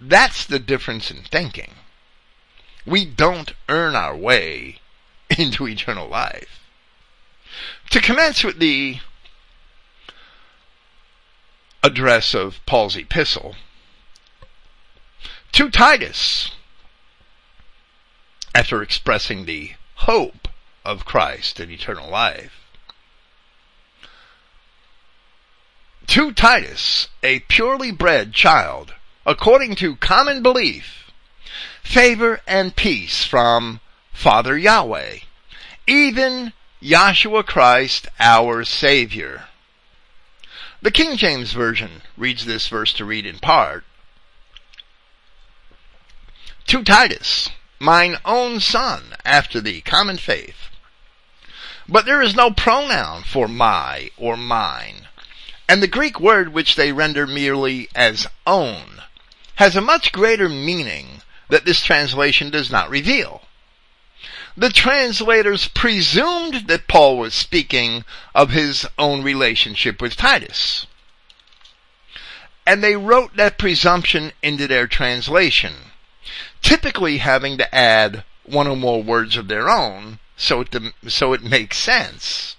That's 0.00 0.44
the 0.44 0.58
difference 0.58 1.10
in 1.10 1.22
thinking. 1.22 1.74
We 2.86 3.04
don't 3.04 3.52
earn 3.68 3.94
our 3.94 4.16
way 4.16 4.78
into 5.38 5.68
eternal 5.68 6.08
life. 6.08 6.60
To 7.90 8.00
commence 8.00 8.42
with 8.44 8.58
the 8.58 9.00
address 11.82 12.34
of 12.34 12.60
Paul's 12.66 12.96
epistle, 12.96 13.56
to 15.52 15.70
Titus, 15.70 16.52
after 18.54 18.82
expressing 18.82 19.44
the 19.44 19.72
hope 19.94 20.48
of 20.84 21.04
Christ 21.04 21.60
and 21.60 21.70
eternal 21.70 22.10
life, 22.10 22.60
to 26.10 26.32
Titus, 26.32 27.06
a 27.22 27.38
purely 27.40 27.92
bred 27.92 28.32
child, 28.34 28.94
according 29.24 29.76
to 29.76 29.94
common 29.94 30.42
belief, 30.42 31.12
favor 31.84 32.40
and 32.48 32.74
peace 32.74 33.24
from 33.24 33.80
Father 34.12 34.58
Yahweh, 34.58 35.18
even 35.86 36.52
Yahshua 36.82 37.46
Christ 37.46 38.08
our 38.18 38.64
Savior. 38.64 39.44
The 40.82 40.90
King 40.90 41.16
James 41.16 41.52
Version 41.52 42.02
reads 42.16 42.44
this 42.44 42.66
verse 42.66 42.92
to 42.94 43.04
read 43.04 43.24
in 43.24 43.38
part, 43.38 43.84
To 46.66 46.82
Titus, 46.82 47.50
mine 47.80 48.18
own 48.24 48.60
son, 48.60 49.14
after 49.24 49.60
the 49.60 49.80
common 49.80 50.18
faith. 50.18 50.68
But 51.88 52.04
there 52.06 52.22
is 52.22 52.36
no 52.36 52.50
pronoun 52.50 53.24
for 53.24 53.48
my 53.48 54.10
or 54.16 54.36
mine, 54.36 55.08
and 55.68 55.82
the 55.82 55.88
Greek 55.88 56.20
word 56.20 56.52
which 56.52 56.76
they 56.76 56.92
render 56.92 57.26
merely 57.26 57.88
as 57.94 58.26
own 58.46 59.02
has 59.56 59.76
a 59.76 59.80
much 59.80 60.12
greater 60.12 60.48
meaning 60.48 61.22
that 61.48 61.64
this 61.64 61.82
translation 61.82 62.50
does 62.50 62.70
not 62.70 62.88
reveal. 62.88 63.42
The 64.56 64.70
translators 64.70 65.68
presumed 65.68 66.66
that 66.68 66.88
Paul 66.88 67.18
was 67.18 67.34
speaking 67.34 68.04
of 68.34 68.50
his 68.50 68.86
own 68.98 69.22
relationship 69.22 70.02
with 70.02 70.16
Titus. 70.16 70.86
And 72.66 72.82
they 72.82 72.96
wrote 72.96 73.36
that 73.36 73.58
presumption 73.58 74.32
into 74.42 74.66
their 74.66 74.86
translation, 74.86 75.89
typically 76.62 77.18
having 77.18 77.58
to 77.58 77.74
add 77.74 78.24
one 78.44 78.66
or 78.66 78.76
more 78.76 79.02
words 79.02 79.36
of 79.36 79.48
their 79.48 79.68
own 79.68 80.18
so 80.36 80.60
it, 80.60 80.74
so 81.06 81.32
it 81.32 81.42
makes 81.42 81.76
sense. 81.76 82.56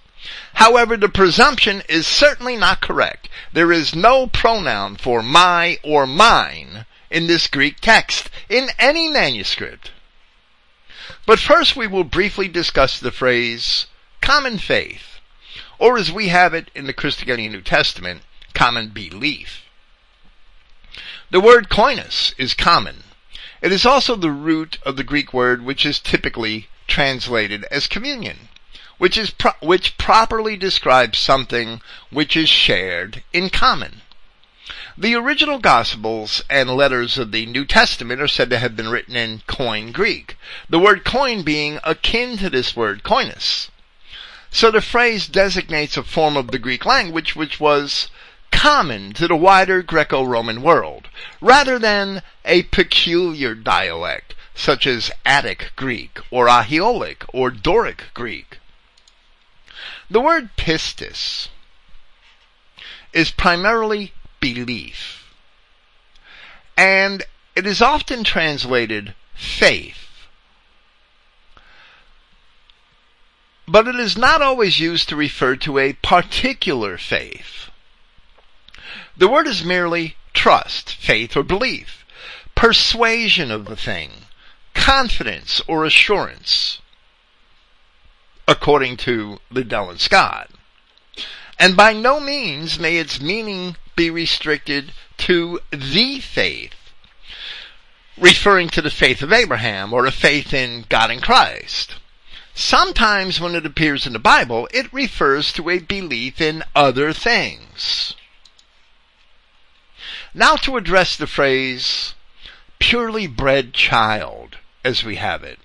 However, 0.54 0.96
the 0.96 1.08
presumption 1.08 1.82
is 1.88 2.06
certainly 2.06 2.56
not 2.56 2.80
correct. 2.80 3.28
There 3.52 3.72
is 3.72 3.94
no 3.94 4.26
pronoun 4.26 4.96
for 4.96 5.22
my 5.22 5.78
or 5.82 6.06
mine 6.06 6.86
in 7.10 7.26
this 7.26 7.48
Greek 7.48 7.80
text 7.80 8.30
in 8.48 8.68
any 8.78 9.08
manuscript. 9.08 9.90
But 11.26 11.40
first 11.40 11.76
we 11.76 11.86
will 11.86 12.04
briefly 12.04 12.48
discuss 12.48 12.98
the 12.98 13.10
phrase 13.10 13.86
common 14.20 14.58
faith, 14.58 15.20
or 15.78 15.98
as 15.98 16.12
we 16.12 16.28
have 16.28 16.54
it 16.54 16.70
in 16.74 16.86
the 16.86 16.94
Christogenea 16.94 17.50
New 17.50 17.62
Testament, 17.62 18.22
common 18.54 18.88
belief. 18.88 19.64
The 21.30 21.40
word 21.40 21.68
koinos 21.68 22.34
is 22.38 22.54
common. 22.54 23.04
It 23.62 23.72
is 23.72 23.86
also 23.86 24.16
the 24.16 24.30
root 24.30 24.78
of 24.84 24.96
the 24.96 25.04
Greek 25.04 25.32
word 25.32 25.64
which 25.64 25.86
is 25.86 25.98
typically 25.98 26.68
translated 26.86 27.64
as 27.70 27.86
communion 27.86 28.48
which 29.02 29.18
is 29.18 29.30
pro- 29.30 29.50
which 29.60 29.98
properly 29.98 30.56
describes 30.56 31.18
something 31.18 31.80
which 32.10 32.36
is 32.36 32.48
shared 32.48 33.24
in 33.32 33.50
common. 33.50 34.02
The 34.96 35.16
original 35.16 35.58
Gospels 35.58 36.40
and 36.48 36.70
letters 36.70 37.18
of 37.18 37.32
the 37.32 37.44
New 37.46 37.64
Testament 37.64 38.20
are 38.20 38.28
said 38.28 38.48
to 38.50 38.60
have 38.60 38.76
been 38.76 38.90
written 38.90 39.16
in 39.16 39.42
Koine 39.48 39.92
Greek, 39.92 40.36
the 40.68 40.78
word 40.78 41.04
Koine 41.04 41.44
being 41.44 41.80
akin 41.82 42.38
to 42.38 42.48
this 42.48 42.76
word 42.76 43.02
koinos. 43.02 43.70
So 44.52 44.70
the 44.70 44.80
phrase 44.80 45.26
designates 45.26 45.96
a 45.96 46.04
form 46.04 46.36
of 46.36 46.52
the 46.52 46.60
Greek 46.60 46.86
language 46.86 47.34
which 47.34 47.58
was 47.58 48.08
common 48.52 49.12
to 49.14 49.26
the 49.26 49.34
wider 49.34 49.82
Greco-Roman 49.82 50.62
world, 50.62 51.08
rather 51.40 51.78
than 51.78 52.22
a 52.44 52.62
peculiar 52.64 53.56
dialect, 53.56 54.34
such 54.54 54.86
as 54.86 55.10
Attic 55.26 55.72
Greek, 55.74 56.20
or 56.30 56.48
Aeolic, 56.48 57.24
or 57.34 57.50
Doric 57.50 58.04
Greek. 58.14 58.58
The 60.08 60.20
word 60.20 60.50
pistis 60.56 61.48
is 63.12 63.30
primarily 63.30 64.12
belief. 64.40 65.32
And 66.76 67.24
it 67.56 67.66
is 67.66 67.82
often 67.82 68.24
translated 68.24 69.14
faith. 69.34 69.98
But 73.66 73.88
it 73.88 73.96
is 73.96 74.16
not 74.16 74.42
always 74.42 74.80
used 74.80 75.08
to 75.08 75.16
refer 75.16 75.56
to 75.56 75.78
a 75.78 75.94
particular 75.94 76.98
faith. 76.98 77.70
The 79.22 79.28
word 79.28 79.46
is 79.46 79.62
merely 79.62 80.16
trust, 80.34 80.96
faith, 80.96 81.36
or 81.36 81.44
belief, 81.44 82.04
persuasion 82.56 83.52
of 83.52 83.66
the 83.66 83.76
thing, 83.76 84.10
confidence 84.74 85.62
or 85.68 85.84
assurance 85.84 86.80
according 88.48 88.96
to 88.96 89.38
Liddell 89.48 89.90
and 89.90 90.00
Scott. 90.00 90.50
And 91.56 91.76
by 91.76 91.92
no 91.92 92.18
means 92.18 92.80
may 92.80 92.96
its 92.96 93.20
meaning 93.20 93.76
be 93.94 94.10
restricted 94.10 94.92
to 95.18 95.60
the 95.70 96.18
faith, 96.18 96.74
referring 98.18 98.70
to 98.70 98.82
the 98.82 98.90
faith 98.90 99.22
of 99.22 99.32
Abraham 99.32 99.92
or 99.92 100.04
a 100.04 100.10
faith 100.10 100.52
in 100.52 100.84
God 100.88 101.12
and 101.12 101.22
Christ. 101.22 101.94
Sometimes 102.54 103.38
when 103.38 103.54
it 103.54 103.64
appears 103.64 104.04
in 104.04 104.14
the 104.14 104.18
Bible, 104.18 104.68
it 104.74 104.92
refers 104.92 105.52
to 105.52 105.70
a 105.70 105.78
belief 105.78 106.40
in 106.40 106.64
other 106.74 107.12
things. 107.12 108.16
Now 110.34 110.56
to 110.56 110.76
address 110.76 111.16
the 111.16 111.26
phrase, 111.26 112.14
purely 112.78 113.26
bred 113.26 113.74
child, 113.74 114.56
as 114.84 115.04
we 115.04 115.16
have 115.16 115.44
it 115.44 115.58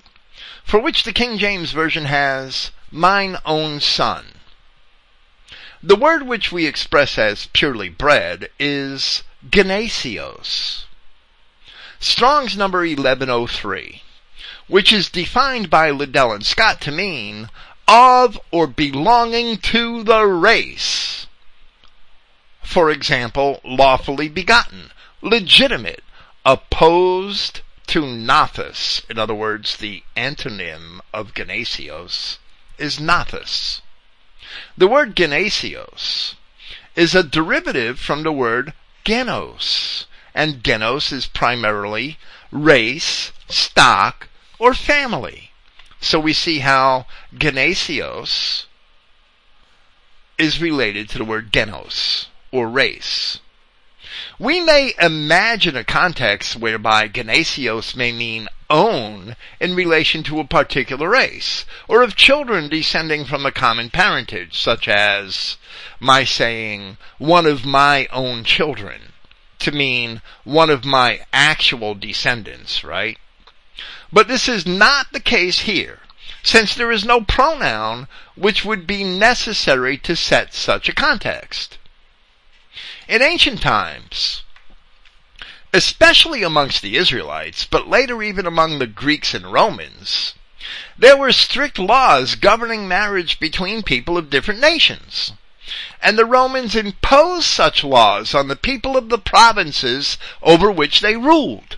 for 0.68 0.82
which 0.82 1.03
the 1.03 1.13
King 1.13 1.38
James 1.38 1.72
Version 1.72 2.05
has 2.05 2.72
mine 2.91 3.38
own 3.45 3.80
son. 3.80 4.34
The 5.82 5.95
word 5.95 6.24
which 6.24 6.51
we 6.51 6.65
express 6.65 7.18
as 7.18 7.47
purely 7.53 7.88
bred 7.88 8.49
is 8.59 9.24
genesios. 9.49 10.84
Strong's 12.01 12.57
number 12.57 12.80
1103, 12.80 14.01
which 14.68 14.91
is 14.91 15.09
defined 15.09 15.70
by 15.70 15.89
Liddell 15.89 16.34
and 16.34 16.45
Scott 16.45 16.82
to 16.82 16.91
mean 16.91 17.49
of 17.88 18.38
or 18.51 18.68
belonging 18.68 19.57
to 19.57 20.03
the 20.03 20.26
race 20.26 21.26
For 22.70 22.91
example, 22.91 23.61
lawfully 23.63 24.28
begotten, 24.28 24.91
legitimate, 25.22 26.03
opposed 26.45 27.61
to 27.88 28.01
nothos. 28.01 29.09
In 29.09 29.18
other 29.18 29.34
words, 29.34 29.78
the 29.78 30.03
antonym 30.18 30.99
of 31.13 31.34
genesios 31.34 32.39
is 32.78 32.99
nothos. 32.99 33.82
The 34.78 34.86
word 34.86 35.15
genesios 35.15 36.36
is 36.93 37.15
a 37.15 37.24
derivative 37.24 38.01
from 38.01 38.24
the 38.24 38.34
word 38.34 38.74
genos, 39.05 40.05
and 40.36 40.61
genos 40.61 41.13
is 41.13 41.26
primarily 41.26 42.20
race, 42.51 43.32
stock, 43.47 44.28
or 44.59 44.74
family. 44.74 45.51
So 46.01 46.20
we 46.20 46.34
see 46.34 46.59
how 46.59 47.07
genesios 47.34 48.65
is 50.38 50.61
related 50.61 51.09
to 51.09 51.18
the 51.18 51.26
word 51.26 51.53
genos, 51.53 52.28
or 52.52 52.68
race. 52.68 53.39
We 54.39 54.60
may 54.60 54.93
imagine 55.02 55.76
a 55.76 55.84
context 55.84 56.56
whereby 56.56 57.08
genesios 57.08 57.95
may 57.95 58.12
mean 58.12 58.48
own 58.70 59.36
in 59.60 59.76
relation 59.76 60.24
to 60.24 60.39
a 60.39 60.48
particular 60.48 61.10
race, 61.10 61.66
or 61.88 62.02
of 62.02 62.16
children 62.16 62.70
descending 62.70 63.26
from 63.26 63.45
a 63.45 63.52
common 63.52 63.89
parentage, 63.89 64.58
such 64.58 64.88
as 64.88 65.58
my 66.00 66.24
saying, 66.24 66.98
one 67.18 67.45
of 67.45 67.66
my 67.66 68.08
own 68.12 68.43
children, 68.43 69.14
to 69.60 69.72
mean 69.72 70.22
one 70.43 70.70
of 70.70 70.86
my 70.86 71.22
actual 71.32 71.95
descendants, 71.95 72.84
right? 72.84 73.18
But 74.12 74.28
this 74.28 74.48
is 74.48 74.66
not 74.66 75.12
the 75.12 75.20
case 75.20 75.60
here, 75.60 76.00
since 76.43 76.76
there 76.76 76.91
is 76.91 77.06
no 77.06 77.22
pronoun 77.22 78.08
which 78.36 78.64
would 78.64 78.88
be 78.88 79.04
necessary 79.04 79.98
to 79.98 80.16
set 80.16 80.54
such 80.54 80.88
a 80.88 80.93
context. 80.93 81.78
In 83.08 83.22
ancient 83.22 83.62
times, 83.62 84.43
especially 85.74 86.43
amongst 86.43 86.82
the 86.82 86.97
Israelites, 86.97 87.66
but 87.66 87.88
later 87.88 88.22
even 88.22 88.45
among 88.45 88.80
the 88.80 88.88
Greeks 88.88 89.34
and 89.34 89.51
Romans, 89.51 90.34
there 90.97 91.16
were 91.16 91.32
strict 91.32 91.80
laws 91.80 92.36
governing 92.36 92.88
marriage 92.88 93.39
between 93.39 93.84
people 93.84 94.18
of 94.18 94.30
different 94.30 94.60
nations. 94.60 95.32
And 96.01 96.18
the 96.18 96.26
Romans 96.26 96.76
imposed 96.76 97.45
such 97.45 97.84
laws 97.84 98.34
on 98.34 98.47
the 98.47 98.55
people 98.55 98.97
of 98.97 99.10
the 99.10 99.18
provinces 99.18 100.18
over 100.41 100.72
which 100.72 101.01
they 101.01 101.16
ruled. 101.16 101.78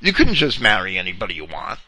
You 0.00 0.12
couldn't 0.12 0.34
just 0.34 0.60
marry 0.60 0.98
anybody 0.98 1.34
you 1.34 1.44
want. 1.44 1.80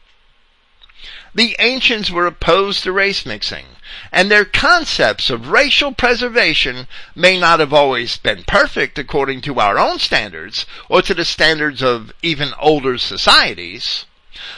The 1.35 1.57
ancients 1.59 2.11
were 2.11 2.27
opposed 2.27 2.83
to 2.85 2.93
race 2.93 3.27
mixing, 3.27 3.67
and 4.11 4.31
their 4.31 4.45
concepts 4.45 5.31
of 5.31 5.49
racial 5.49 5.93
preservation 5.93 6.87
may 7.15 7.39
not 7.39 7.61
have 7.61 7.73
always 7.73 8.17
been 8.17 8.45
perfect 8.45 8.99
according 8.99 9.41
to 9.43 9.61
our 9.61 9.79
own 9.79 9.99
standards, 9.99 10.67
or 10.89 11.03
to 11.03 11.15
the 11.15 11.25
standards 11.25 11.83
of 11.83 12.13
even 12.23 12.53
older 12.59 12.99
societies, 12.99 14.07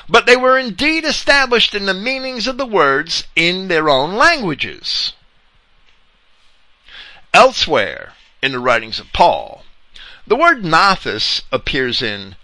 but 0.08 0.26
they 0.26 0.36
were 0.36 0.58
indeed 0.58 1.04
established 1.04 1.74
in 1.74 1.86
the 1.86 1.94
meanings 1.94 2.46
of 2.46 2.56
the 2.56 2.66
words 2.66 3.24
in 3.34 3.68
their 3.68 3.88
own 3.88 4.14
languages. 4.14 5.12
Elsewhere 7.34 8.14
in 8.42 8.52
the 8.52 8.58
writings 8.58 8.98
of 8.98 9.12
Paul, 9.12 9.64
the 10.26 10.36
word 10.36 10.64
nothos 10.64 11.42
appears 11.52 12.02
in 12.02 12.36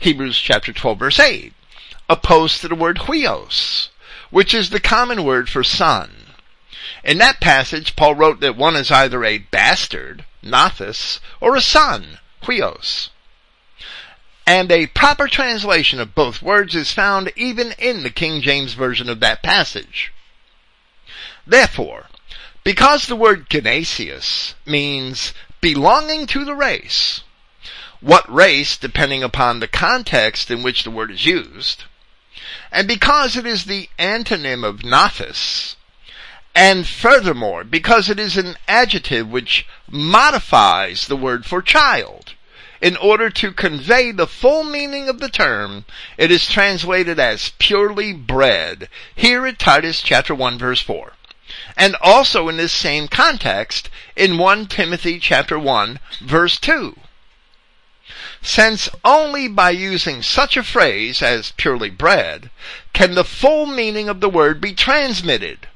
Hebrews 0.00 0.38
chapter 0.40 0.72
12 0.72 0.98
verse 0.98 1.20
8 1.20 1.52
opposed 2.08 2.60
to 2.60 2.68
the 2.68 2.74
word 2.74 3.00
huios, 3.00 3.88
which 4.30 4.54
is 4.54 4.70
the 4.70 4.80
common 4.80 5.24
word 5.24 5.48
for 5.48 5.64
son. 5.64 6.26
In 7.04 7.18
that 7.18 7.40
passage, 7.40 7.96
Paul 7.96 8.14
wrote 8.14 8.40
that 8.40 8.56
one 8.56 8.76
is 8.76 8.90
either 8.90 9.24
a 9.24 9.38
bastard, 9.38 10.24
nothos, 10.42 11.20
or 11.40 11.56
a 11.56 11.60
son, 11.60 12.18
huios. 12.42 13.10
And 14.46 14.72
a 14.72 14.86
proper 14.86 15.28
translation 15.28 16.00
of 16.00 16.14
both 16.14 16.42
words 16.42 16.74
is 16.74 16.92
found 16.92 17.32
even 17.36 17.72
in 17.78 18.02
the 18.02 18.10
King 18.10 18.40
James 18.40 18.72
Version 18.72 19.08
of 19.08 19.20
that 19.20 19.42
passage. 19.42 20.12
Therefore, 21.46 22.06
because 22.64 23.06
the 23.06 23.16
word 23.16 23.48
genesios 23.48 24.54
means 24.66 25.32
belonging 25.60 26.26
to 26.28 26.44
the 26.44 26.54
race, 26.54 27.22
what 28.00 28.30
race 28.32 28.76
depending 28.76 29.22
upon 29.22 29.60
the 29.60 29.68
context 29.68 30.50
in 30.50 30.62
which 30.62 30.84
the 30.84 30.90
word 30.90 31.10
is 31.10 31.26
used, 31.26 31.84
and 32.70 32.86
because 32.86 33.36
it 33.36 33.46
is 33.46 33.64
the 33.64 33.88
antonym 33.98 34.64
of 34.64 34.84
nothos, 34.84 35.76
and 36.54 36.86
furthermore, 36.86 37.64
because 37.64 38.10
it 38.10 38.18
is 38.18 38.36
an 38.36 38.56
adjective 38.66 39.28
which 39.28 39.66
modifies 39.88 41.06
the 41.06 41.16
word 41.16 41.46
for 41.46 41.62
child, 41.62 42.34
in 42.80 42.96
order 42.96 43.30
to 43.30 43.52
convey 43.52 44.12
the 44.12 44.26
full 44.26 44.64
meaning 44.64 45.08
of 45.08 45.20
the 45.20 45.28
term, 45.28 45.84
it 46.16 46.30
is 46.30 46.46
translated 46.46 47.18
as 47.18 47.52
purely 47.58 48.12
bred, 48.12 48.88
here 49.14 49.46
at 49.46 49.58
Titus 49.58 50.00
chapter 50.00 50.34
1 50.34 50.58
verse 50.58 50.80
4. 50.80 51.12
And 51.76 51.96
also 52.00 52.48
in 52.48 52.56
this 52.56 52.72
same 52.72 53.08
context, 53.08 53.88
in 54.16 54.38
1 54.38 54.66
Timothy 54.66 55.18
chapter 55.18 55.58
1 55.58 56.00
verse 56.20 56.58
2 56.58 56.96
since 58.42 58.88
only 59.04 59.48
by 59.48 59.70
using 59.70 60.22
such 60.22 60.56
a 60.56 60.62
phrase 60.62 61.22
as 61.22 61.52
purely 61.52 61.90
bred 61.90 62.50
can 62.92 63.14
the 63.14 63.24
full 63.24 63.66
meaning 63.66 64.08
of 64.08 64.20
the 64.20 64.28
word 64.28 64.60
be 64.60 64.72
transmitted. 64.72 65.66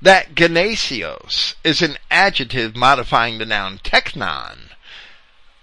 That 0.00 0.34
genesios 0.34 1.54
is 1.64 1.82
an 1.82 1.98
adjective 2.10 2.76
modifying 2.76 3.38
the 3.38 3.46
noun 3.46 3.78
technon, 3.78 4.70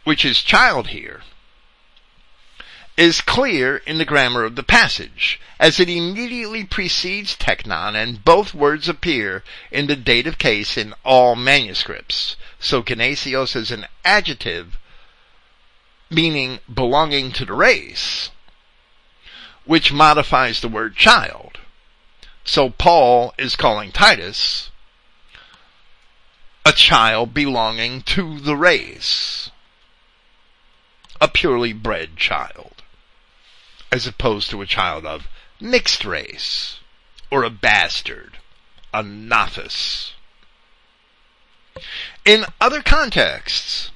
which 0.04 0.26
is 0.26 0.42
child 0.42 0.88
here, 0.88 1.22
is 2.98 3.22
clear 3.22 3.78
in 3.78 3.98
the 3.98 4.06
grammar 4.06 4.44
of 4.44 4.56
the 4.56 4.64
passage, 4.64 5.40
as 5.60 5.80
it 5.80 5.90
immediately 5.90 6.64
precedes 6.64 7.36
technon 7.36 7.96
and 7.96 8.26
both 8.26 8.54
words 8.54 8.90
appear 8.90 9.44
in 9.72 9.88
the 9.88 9.96
dative 9.96 10.38
case 10.38 10.76
in 10.76 10.94
all 11.06 11.36
manuscripts. 11.36 12.36
So 12.60 12.84
genesios 12.84 13.56
is 13.56 13.72
an 13.72 13.88
adjective 14.04 14.78
meaning 16.12 16.60
belonging 16.72 17.32
to 17.32 17.46
the 17.46 17.54
race, 17.54 18.30
which 19.66 19.94
modifies 19.94 20.60
the 20.60 20.68
word 20.68 20.96
child. 20.96 21.60
So 22.44 22.70
Paul 22.70 23.34
is 23.38 23.56
calling 23.56 23.92
Titus 23.92 24.72
a 26.66 26.72
child 26.72 27.34
belonging 27.34 28.02
to 28.02 28.40
the 28.40 28.56
race, 28.56 29.50
a 31.20 31.28
purely 31.28 31.74
bred 31.74 32.18
child, 32.18 32.84
as 33.92 34.06
opposed 34.06 34.50
to 34.52 34.62
a 34.62 34.68
child 34.68 35.06
of 35.06 35.28
mixed 35.60 36.06
race, 36.06 36.80
or 37.32 37.44
a 37.44 37.50
bastard, 37.50 38.38
a 38.94 39.02
nothos. 39.02 40.14
In 42.26 42.46
other 42.60 42.82
contexts, 42.82 43.92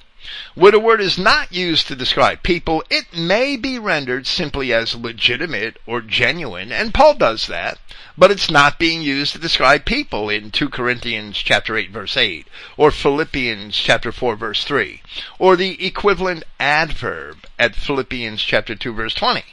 where 0.54 0.72
the 0.72 0.78
word 0.80 1.00
is 1.00 1.18
not 1.18 1.52
used 1.52 1.86
to 1.88 1.96
describe 1.96 2.42
people, 2.42 2.82
it 2.90 3.14
may 3.14 3.56
be 3.56 3.78
rendered 3.78 4.26
simply 4.26 4.72
as 4.72 4.94
legitimate 4.94 5.78
or 5.86 6.00
genuine, 6.00 6.72
and 6.72 6.94
Paul 6.94 7.14
does 7.14 7.46
that, 7.46 7.78
but 8.18 8.30
it's 8.30 8.50
not 8.50 8.78
being 8.78 9.02
used 9.02 9.32
to 9.32 9.38
describe 9.38 9.84
people 9.84 10.28
in 10.28 10.50
2 10.50 10.68
Corinthians 10.68 11.36
chapter 11.38 11.76
8 11.76 11.90
verse 11.90 12.16
8, 12.16 12.46
or 12.76 12.90
Philippians 12.90 13.76
chapter 13.76 14.12
4 14.12 14.36
verse 14.36 14.64
3, 14.64 15.02
or 15.38 15.56
the 15.56 15.84
equivalent 15.84 16.44
adverb 16.58 17.46
at 17.58 17.76
Philippians 17.76 18.42
chapter 18.42 18.74
2 18.74 18.92
verse 18.92 19.14
20. 19.14 19.44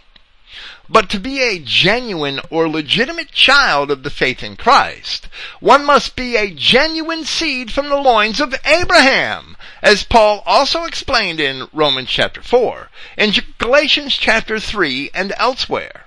But 0.90 1.10
to 1.10 1.20
be 1.20 1.42
a 1.42 1.60
genuine 1.60 2.40
or 2.50 2.70
legitimate 2.70 3.32
child 3.32 3.90
of 3.90 4.04
the 4.04 4.10
faith 4.10 4.44
in 4.44 4.56
Christ, 4.56 5.28
one 5.60 5.86
must 5.86 6.16
be 6.16 6.36
a 6.36 6.52
genuine 6.54 7.26
seed 7.26 7.72
from 7.72 7.90
the 7.90 7.96
loins 7.96 8.40
of 8.40 8.54
Abraham, 8.66 9.53
as 9.84 10.04
Paul 10.04 10.42
also 10.46 10.86
explained 10.86 11.42
in 11.42 11.68
Romans 11.74 12.10
chapter 12.10 12.42
4, 12.42 12.90
in 13.18 13.34
Galatians 13.58 14.16
chapter 14.16 14.58
3, 14.58 15.12
and 15.14 15.34
elsewhere. 15.38 16.06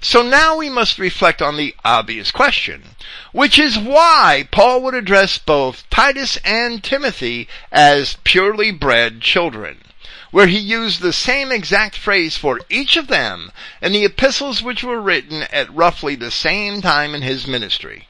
So 0.00 0.22
now 0.22 0.56
we 0.56 0.70
must 0.70 0.98
reflect 0.98 1.42
on 1.42 1.58
the 1.58 1.74
obvious 1.84 2.30
question, 2.30 2.96
which 3.32 3.58
is 3.58 3.78
why 3.78 4.48
Paul 4.50 4.80
would 4.82 4.94
address 4.94 5.36
both 5.36 5.88
Titus 5.90 6.38
and 6.42 6.82
Timothy 6.82 7.48
as 7.70 8.16
purely 8.24 8.70
bred 8.70 9.20
children 9.20 9.84
where 10.30 10.46
he 10.46 10.58
used 10.58 11.00
the 11.00 11.12
same 11.12 11.50
exact 11.50 11.96
phrase 11.96 12.36
for 12.36 12.60
each 12.68 12.96
of 12.96 13.08
them 13.08 13.50
in 13.80 13.92
the 13.92 14.04
epistles 14.04 14.62
which 14.62 14.82
were 14.82 15.00
written 15.00 15.42
at 15.44 15.74
roughly 15.74 16.14
the 16.14 16.30
same 16.30 16.82
time 16.82 17.14
in 17.14 17.22
his 17.22 17.46
ministry. 17.46 18.07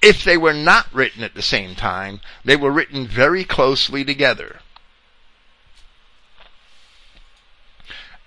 If 0.00 0.22
they 0.22 0.36
were 0.36 0.54
not 0.54 0.92
written 0.92 1.22
at 1.24 1.34
the 1.34 1.42
same 1.42 1.74
time, 1.74 2.20
they 2.44 2.56
were 2.56 2.70
written 2.70 3.06
very 3.06 3.44
closely 3.44 4.04
together. 4.04 4.60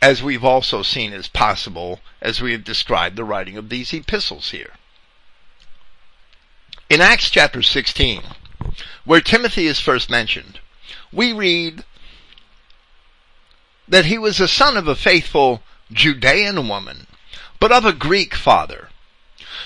As 0.01 0.21
we've 0.21 0.43
also 0.43 0.81
seen 0.81 1.13
as 1.13 1.27
possible 1.27 2.01
as 2.21 2.41
we 2.41 2.51
have 2.51 2.63
described 2.63 3.15
the 3.15 3.23
writing 3.23 3.55
of 3.55 3.69
these 3.69 3.93
epistles 3.93 4.51
here. 4.51 4.73
In 6.89 6.99
Acts 6.99 7.29
chapter 7.29 7.61
16, 7.61 8.21
where 9.05 9.21
Timothy 9.21 9.67
is 9.67 9.79
first 9.79 10.09
mentioned, 10.09 10.59
we 11.11 11.31
read 11.31 11.85
that 13.87 14.05
he 14.05 14.17
was 14.17 14.39
a 14.39 14.47
son 14.47 14.75
of 14.75 14.87
a 14.87 14.95
faithful 14.95 15.61
Judean 15.91 16.67
woman, 16.67 17.07
but 17.59 17.71
of 17.71 17.85
a 17.85 17.93
Greek 17.93 18.35
father. 18.35 18.89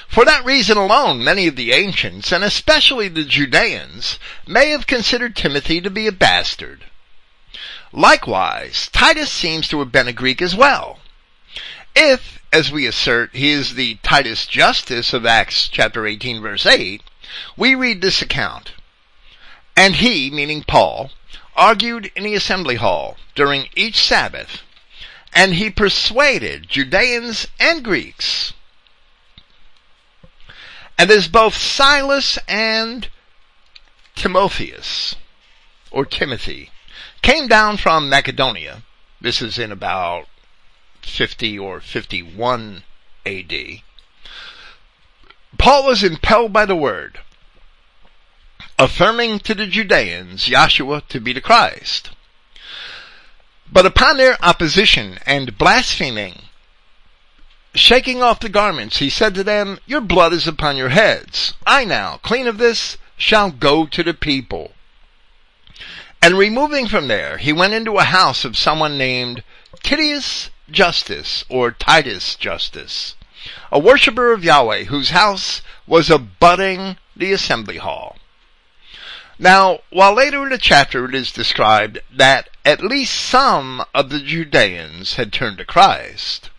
For 0.07 0.25
that 0.25 0.45
reason 0.45 0.77
alone, 0.77 1.23
many 1.23 1.47
of 1.47 1.55
the 1.55 1.71
ancients, 1.71 2.31
and 2.31 2.43
especially 2.43 3.07
the 3.07 3.23
Judeans, 3.23 4.19
may 4.47 4.69
have 4.69 4.87
considered 4.87 5.35
Timothy 5.35 5.81
to 5.81 5.89
be 5.89 6.07
a 6.07 6.11
bastard. 6.11 6.85
Likewise, 7.91 8.89
Titus 8.91 9.31
seems 9.31 9.67
to 9.69 9.79
have 9.79 9.91
been 9.91 10.07
a 10.07 10.13
Greek 10.13 10.41
as 10.41 10.55
well. 10.55 10.99
If, 11.95 12.39
as 12.51 12.71
we 12.71 12.85
assert, 12.85 13.33
he 13.33 13.51
is 13.51 13.75
the 13.75 13.95
Titus 14.03 14.45
Justus 14.45 15.13
of 15.13 15.25
Acts 15.25 15.69
chapter 15.69 16.05
18 16.05 16.41
verse 16.41 16.65
8, 16.65 17.01
we 17.55 17.73
read 17.73 18.01
this 18.01 18.21
account. 18.21 18.73
And 19.77 19.95
he, 19.95 20.29
meaning 20.29 20.63
Paul, 20.63 21.11
argued 21.55 22.11
in 22.15 22.23
the 22.23 22.35
assembly 22.35 22.75
hall 22.75 23.17
during 23.33 23.69
each 23.75 23.97
Sabbath, 23.97 24.61
and 25.33 25.55
he 25.55 25.69
persuaded 25.69 26.69
Judeans 26.69 27.47
and 27.59 27.83
Greeks. 27.83 28.53
And 30.97 31.11
as 31.11 31.27
both 31.27 31.55
Silas 31.55 32.39
and 32.47 33.09
Timotheus, 34.15 35.15
or 35.91 36.05
Timothy, 36.05 36.71
came 37.21 37.47
down 37.47 37.77
from 37.77 38.09
Macedonia, 38.09 38.83
this 39.19 39.41
is 39.41 39.57
in 39.57 39.71
about 39.71 40.27
50 41.01 41.59
or 41.59 41.81
51 41.81 42.83
AD, 43.25 43.53
Paul 45.57 45.85
was 45.85 46.03
impelled 46.03 46.53
by 46.53 46.65
the 46.65 46.75
word, 46.75 47.19
affirming 48.77 49.39
to 49.39 49.55
the 49.55 49.67
Judeans 49.67 50.47
Yahshua 50.47 51.07
to 51.07 51.19
be 51.19 51.33
the 51.33 51.41
Christ. 51.41 52.11
But 53.71 53.85
upon 53.85 54.17
their 54.17 54.37
opposition 54.43 55.17
and 55.25 55.57
blaspheming, 55.57 56.43
shaking 57.75 58.23
off 58.23 58.39
the 58.39 58.49
garments, 58.49 58.97
he 58.97 59.09
said 59.09 59.35
to 59.35 59.43
them, 59.43 59.79
Your 59.85 60.01
blood 60.01 60.33
is 60.33 60.47
upon 60.47 60.77
your 60.77 60.89
heads. 60.89 61.53
I 61.65 61.85
now, 61.85 62.19
clean 62.23 62.47
of 62.47 62.57
this, 62.57 62.97
shall 63.17 63.51
go 63.51 63.85
to 63.85 64.03
the 64.03 64.13
people. 64.13 64.73
And 66.21 66.37
removing 66.37 66.87
from 66.87 67.07
there, 67.07 67.37
he 67.37 67.53
went 67.53 67.73
into 67.73 67.97
a 67.97 68.03
house 68.03 68.45
of 68.45 68.57
someone 68.57 68.97
named 68.97 69.43
Titius 69.83 70.49
Justus, 70.71 71.45
or 71.49 71.71
Titus 71.71 72.35
Justus, 72.35 73.15
a 73.71 73.77
worshipper 73.77 74.31
of 74.33 74.43
Yahweh, 74.43 74.85
whose 74.85 75.11
house 75.11 75.61
was 75.85 76.09
abutting 76.09 76.97
the 77.15 77.31
assembly 77.31 77.77
hall. 77.77 78.17
Now, 79.37 79.81
while 79.89 80.13
later 80.13 80.43
in 80.43 80.49
the 80.49 80.57
chapter 80.57 81.05
it 81.05 81.13
is 81.13 81.31
described 81.31 81.99
that 82.11 82.49
at 82.63 82.83
least 82.83 83.13
some 83.13 83.83
of 83.93 84.09
the 84.09 84.19
Judeans 84.19 85.15
had 85.15 85.31
turned 85.31 85.57
to 85.59 85.65
Christ, 85.65 86.49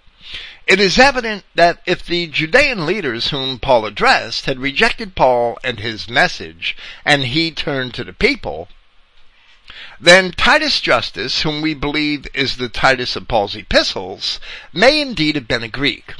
it 0.66 0.80
is 0.80 0.98
evident 0.98 1.44
that 1.54 1.80
if 1.86 2.04
the 2.04 2.26
Judean 2.26 2.86
leaders 2.86 3.28
whom 3.30 3.60
Paul 3.60 3.86
addressed 3.86 4.46
had 4.46 4.58
rejected 4.58 5.14
Paul 5.14 5.58
and 5.62 5.78
his 5.78 6.08
message, 6.08 6.76
and 7.04 7.24
he 7.24 7.52
turned 7.52 7.94
to 7.94 8.02
the 8.02 8.12
people, 8.12 8.68
then 10.00 10.32
Titus 10.32 10.80
Justus, 10.80 11.42
whom 11.42 11.62
we 11.62 11.72
believe 11.72 12.26
is 12.34 12.56
the 12.56 12.68
Titus 12.68 13.14
of 13.14 13.28
Paul's 13.28 13.54
epistles, 13.54 14.40
may 14.72 15.00
indeed 15.00 15.36
have 15.36 15.46
been 15.46 15.62
a 15.62 15.68
Greek. 15.68 16.14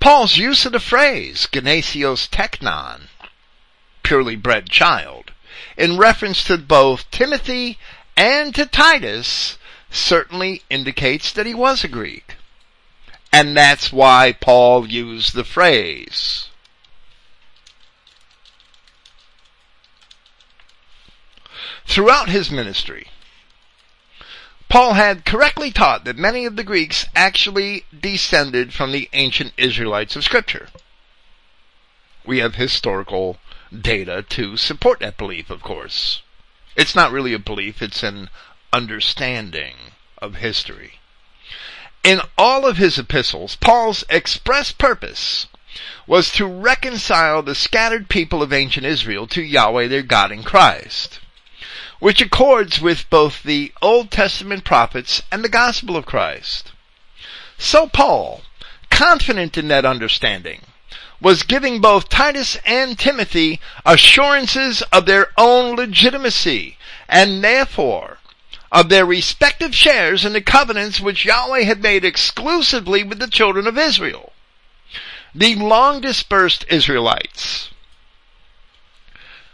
Paul's 0.00 0.38
use 0.38 0.64
of 0.64 0.72
the 0.72 0.80
phrase, 0.80 1.46
genesios 1.52 2.28
teknon, 2.30 3.08
purely 4.02 4.36
bred 4.36 4.70
child, 4.70 5.32
in 5.76 5.98
reference 5.98 6.42
to 6.44 6.56
both 6.56 7.10
Timothy 7.10 7.78
and 8.16 8.54
to 8.54 8.64
Titus, 8.64 9.58
certainly 9.90 10.62
indicates 10.70 11.30
that 11.32 11.46
he 11.46 11.54
was 11.54 11.84
a 11.84 11.88
Greek. 11.88 12.36
And 13.32 13.56
that's 13.56 13.92
why 13.92 14.36
Paul 14.40 14.88
used 14.88 15.34
the 15.34 15.44
phrase. 15.44 16.48
Throughout 21.86 22.28
his 22.28 22.50
ministry, 22.50 23.08
Paul 24.68 24.94
had 24.94 25.24
correctly 25.24 25.72
taught 25.72 26.04
that 26.04 26.16
many 26.16 26.44
of 26.44 26.54
the 26.54 26.62
Greeks 26.62 27.04
actually 27.16 27.84
descended 27.98 28.72
from 28.72 28.92
the 28.92 29.08
ancient 29.12 29.52
Israelites 29.56 30.14
of 30.14 30.22
Scripture. 30.22 30.68
We 32.24 32.38
have 32.38 32.54
historical 32.54 33.38
data 33.76 34.24
to 34.28 34.56
support 34.56 35.00
that 35.00 35.16
belief, 35.16 35.50
of 35.50 35.62
course. 35.62 36.22
It's 36.76 36.94
not 36.94 37.10
really 37.10 37.34
a 37.34 37.40
belief, 37.40 37.82
it's 37.82 38.04
an 38.04 38.30
understanding 38.72 39.74
of 40.18 40.36
history. 40.36 40.99
In 42.02 42.20
all 42.38 42.66
of 42.66 42.76
his 42.76 42.98
epistles, 42.98 43.56
Paul's 43.56 44.04
express 44.08 44.72
purpose 44.72 45.46
was 46.06 46.30
to 46.32 46.46
reconcile 46.46 47.42
the 47.42 47.54
scattered 47.54 48.08
people 48.08 48.42
of 48.42 48.52
ancient 48.52 48.86
Israel 48.86 49.26
to 49.28 49.42
Yahweh 49.42 49.88
their 49.88 50.02
God 50.02 50.32
in 50.32 50.42
Christ 50.42 51.20
which 52.00 52.22
accords 52.22 52.80
with 52.80 53.08
both 53.10 53.42
the 53.42 53.72
Old 53.80 54.10
Testament 54.10 54.64
prophets 54.64 55.22
and 55.30 55.44
the 55.44 55.48
gospel 55.48 55.96
of 55.96 56.06
Christ. 56.06 56.72
So 57.58 57.86
Paul, 57.86 58.40
confident 58.88 59.58
in 59.58 59.68
that 59.68 59.84
understanding, 59.84 60.62
was 61.20 61.42
giving 61.42 61.80
both 61.82 62.08
Titus 62.08 62.56
and 62.64 62.98
Timothy 62.98 63.60
assurances 63.84 64.80
of 64.90 65.04
their 65.04 65.28
own 65.36 65.76
legitimacy 65.76 66.78
and 67.06 67.44
therefore 67.44 68.16
of 68.72 68.88
their 68.88 69.04
respective 69.04 69.74
shares 69.74 70.24
in 70.24 70.32
the 70.32 70.40
covenants 70.40 71.00
which 71.00 71.24
Yahweh 71.24 71.62
had 71.62 71.82
made 71.82 72.04
exclusively 72.04 73.02
with 73.02 73.18
the 73.18 73.28
children 73.28 73.66
of 73.66 73.78
Israel. 73.78 74.32
The 75.34 75.54
long 75.56 76.00
dispersed 76.00 76.64
Israelites 76.68 77.70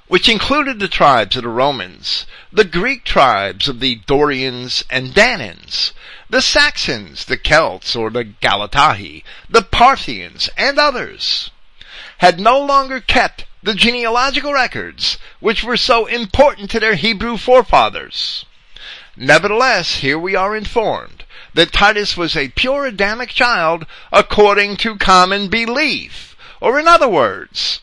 which 0.09 0.29
included 0.29 0.79
the 0.79 0.89
tribes 0.89 1.37
of 1.37 1.43
the 1.43 1.49
Romans, 1.49 2.27
the 2.53 2.65
Greek 2.65 3.05
tribes 3.05 3.69
of 3.69 3.81
the 3.81 3.97
Dorians 4.07 4.85
and 4.89 5.13
Danans, 5.13 5.93
the 6.31 6.41
Saxons, 6.41 7.25
the 7.25 7.37
Celts 7.37 7.97
or 7.97 8.11
the 8.11 8.25
Galatae, 8.25 9.25
the 9.51 9.63
Parthians, 9.63 10.49
and 10.57 10.79
others, 10.79 11.51
had 12.19 12.39
no 12.39 12.59
longer 12.59 13.01
kept 13.01 13.47
the 13.63 13.75
genealogical 13.75 14.53
records 14.53 15.19
which 15.41 15.65
were 15.65 15.77
so 15.77 16.07
important 16.07 16.71
to 16.71 16.79
their 16.79 16.95
Hebrew 16.95 17.37
forefathers. 17.37 18.45
Nevertheless, 19.19 20.01
here 20.01 20.19
we 20.19 20.35
are 20.35 20.55
informed 20.55 21.25
that 21.55 21.73
Titus 21.73 22.19
was 22.19 22.37
a 22.37 22.51
pure 22.51 22.85
Adamic 22.85 23.31
child 23.31 23.87
according 24.13 24.77
to 24.77 24.99
common 24.99 25.49
belief, 25.49 26.37
or 26.61 26.79
in 26.79 26.87
other 26.87 27.09
words, 27.09 27.81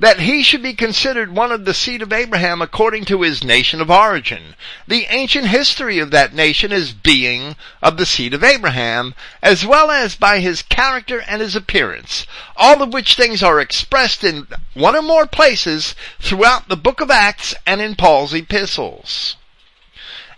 that 0.00 0.18
he 0.18 0.42
should 0.42 0.60
be 0.60 0.74
considered 0.74 1.30
one 1.30 1.52
of 1.52 1.64
the 1.64 1.72
seed 1.72 2.02
of 2.02 2.12
Abraham 2.12 2.60
according 2.60 3.04
to 3.04 3.22
his 3.22 3.44
nation 3.44 3.80
of 3.80 3.92
origin. 3.92 4.56
The 4.88 5.06
ancient 5.08 5.46
history 5.46 6.00
of 6.00 6.10
that 6.10 6.34
nation 6.34 6.72
as 6.72 6.92
being 6.92 7.54
of 7.80 7.96
the 7.96 8.04
seed 8.04 8.34
of 8.34 8.42
Abraham, 8.42 9.14
as 9.40 9.64
well 9.64 9.88
as 9.88 10.16
by 10.16 10.40
his 10.40 10.62
character 10.62 11.22
and 11.28 11.40
his 11.40 11.54
appearance, 11.54 12.26
all 12.56 12.82
of 12.82 12.92
which 12.92 13.14
things 13.14 13.40
are 13.40 13.60
expressed 13.60 14.24
in 14.24 14.48
one 14.74 14.96
or 14.96 15.02
more 15.02 15.26
places 15.26 15.94
throughout 16.18 16.68
the 16.68 16.76
book 16.76 17.00
of 17.00 17.08
Acts 17.08 17.54
and 17.64 17.80
in 17.80 17.94
Paul's 17.94 18.34
epistles. 18.34 19.36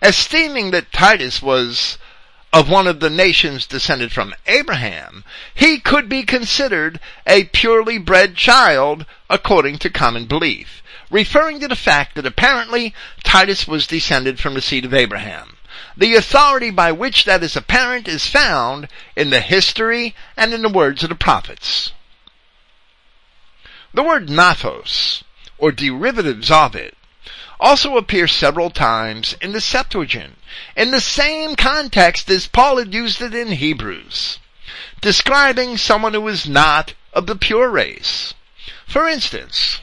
Esteeming 0.02 0.70
that 0.72 0.92
Titus 0.92 1.40
was 1.40 1.98
of 2.52 2.68
one 2.68 2.86
of 2.86 3.00
the 3.00 3.10
nations 3.10 3.66
descended 3.66 4.12
from 4.12 4.32
Abraham, 4.46 5.24
he 5.54 5.80
could 5.80 6.08
be 6.08 6.22
considered 6.22 7.00
a 7.26 7.44
purely 7.44 7.98
bred 7.98 8.36
child 8.36 9.06
according 9.28 9.78
to 9.78 9.90
common 9.90 10.26
belief, 10.26 10.80
referring 11.10 11.58
to 11.58 11.66
the 11.66 11.74
fact 11.74 12.14
that 12.14 12.26
apparently 12.26 12.94
Titus 13.24 13.66
was 13.66 13.88
descended 13.88 14.38
from 14.38 14.54
the 14.54 14.60
seed 14.60 14.84
of 14.84 14.94
Abraham. 14.94 15.56
The 15.96 16.14
authority 16.14 16.70
by 16.70 16.92
which 16.92 17.24
that 17.24 17.42
is 17.42 17.56
apparent 17.56 18.06
is 18.06 18.28
found 18.28 18.86
in 19.16 19.30
the 19.30 19.40
history 19.40 20.14
and 20.36 20.54
in 20.54 20.62
the 20.62 20.68
words 20.68 21.02
of 21.02 21.08
the 21.08 21.16
prophets. 21.16 21.92
The 23.92 24.02
word 24.02 24.30
nathos, 24.30 25.24
or 25.58 25.72
derivatives 25.72 26.50
of 26.50 26.76
it, 26.76 26.96
also 27.64 27.96
appears 27.96 28.30
several 28.30 28.68
times 28.68 29.34
in 29.40 29.52
the 29.52 29.60
Septuagint, 29.60 30.36
in 30.76 30.90
the 30.90 31.00
same 31.00 31.56
context 31.56 32.28
as 32.28 32.46
Paul 32.46 32.76
had 32.76 32.92
used 32.92 33.22
it 33.22 33.34
in 33.34 33.52
Hebrews, 33.52 34.38
describing 35.00 35.78
someone 35.78 36.12
who 36.12 36.28
is 36.28 36.46
not 36.46 36.92
of 37.14 37.26
the 37.26 37.36
pure 37.36 37.70
race. 37.70 38.34
For 38.86 39.08
instance, 39.08 39.80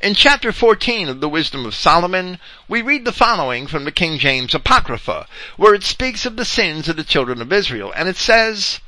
in 0.00 0.16
chapter 0.16 0.50
14 0.50 1.08
of 1.08 1.20
the 1.20 1.28
Wisdom 1.28 1.64
of 1.64 1.76
Solomon, 1.76 2.40
we 2.66 2.82
read 2.82 3.04
the 3.04 3.12
following 3.12 3.68
from 3.68 3.84
the 3.84 3.92
King 3.92 4.18
James 4.18 4.52
Apocrypha, 4.52 5.28
where 5.56 5.74
it 5.74 5.84
speaks 5.84 6.26
of 6.26 6.34
the 6.34 6.44
sins 6.44 6.88
of 6.88 6.96
the 6.96 7.04
children 7.04 7.40
of 7.40 7.52
Israel, 7.52 7.92
and 7.94 8.08
it 8.08 8.16
says, 8.16 8.80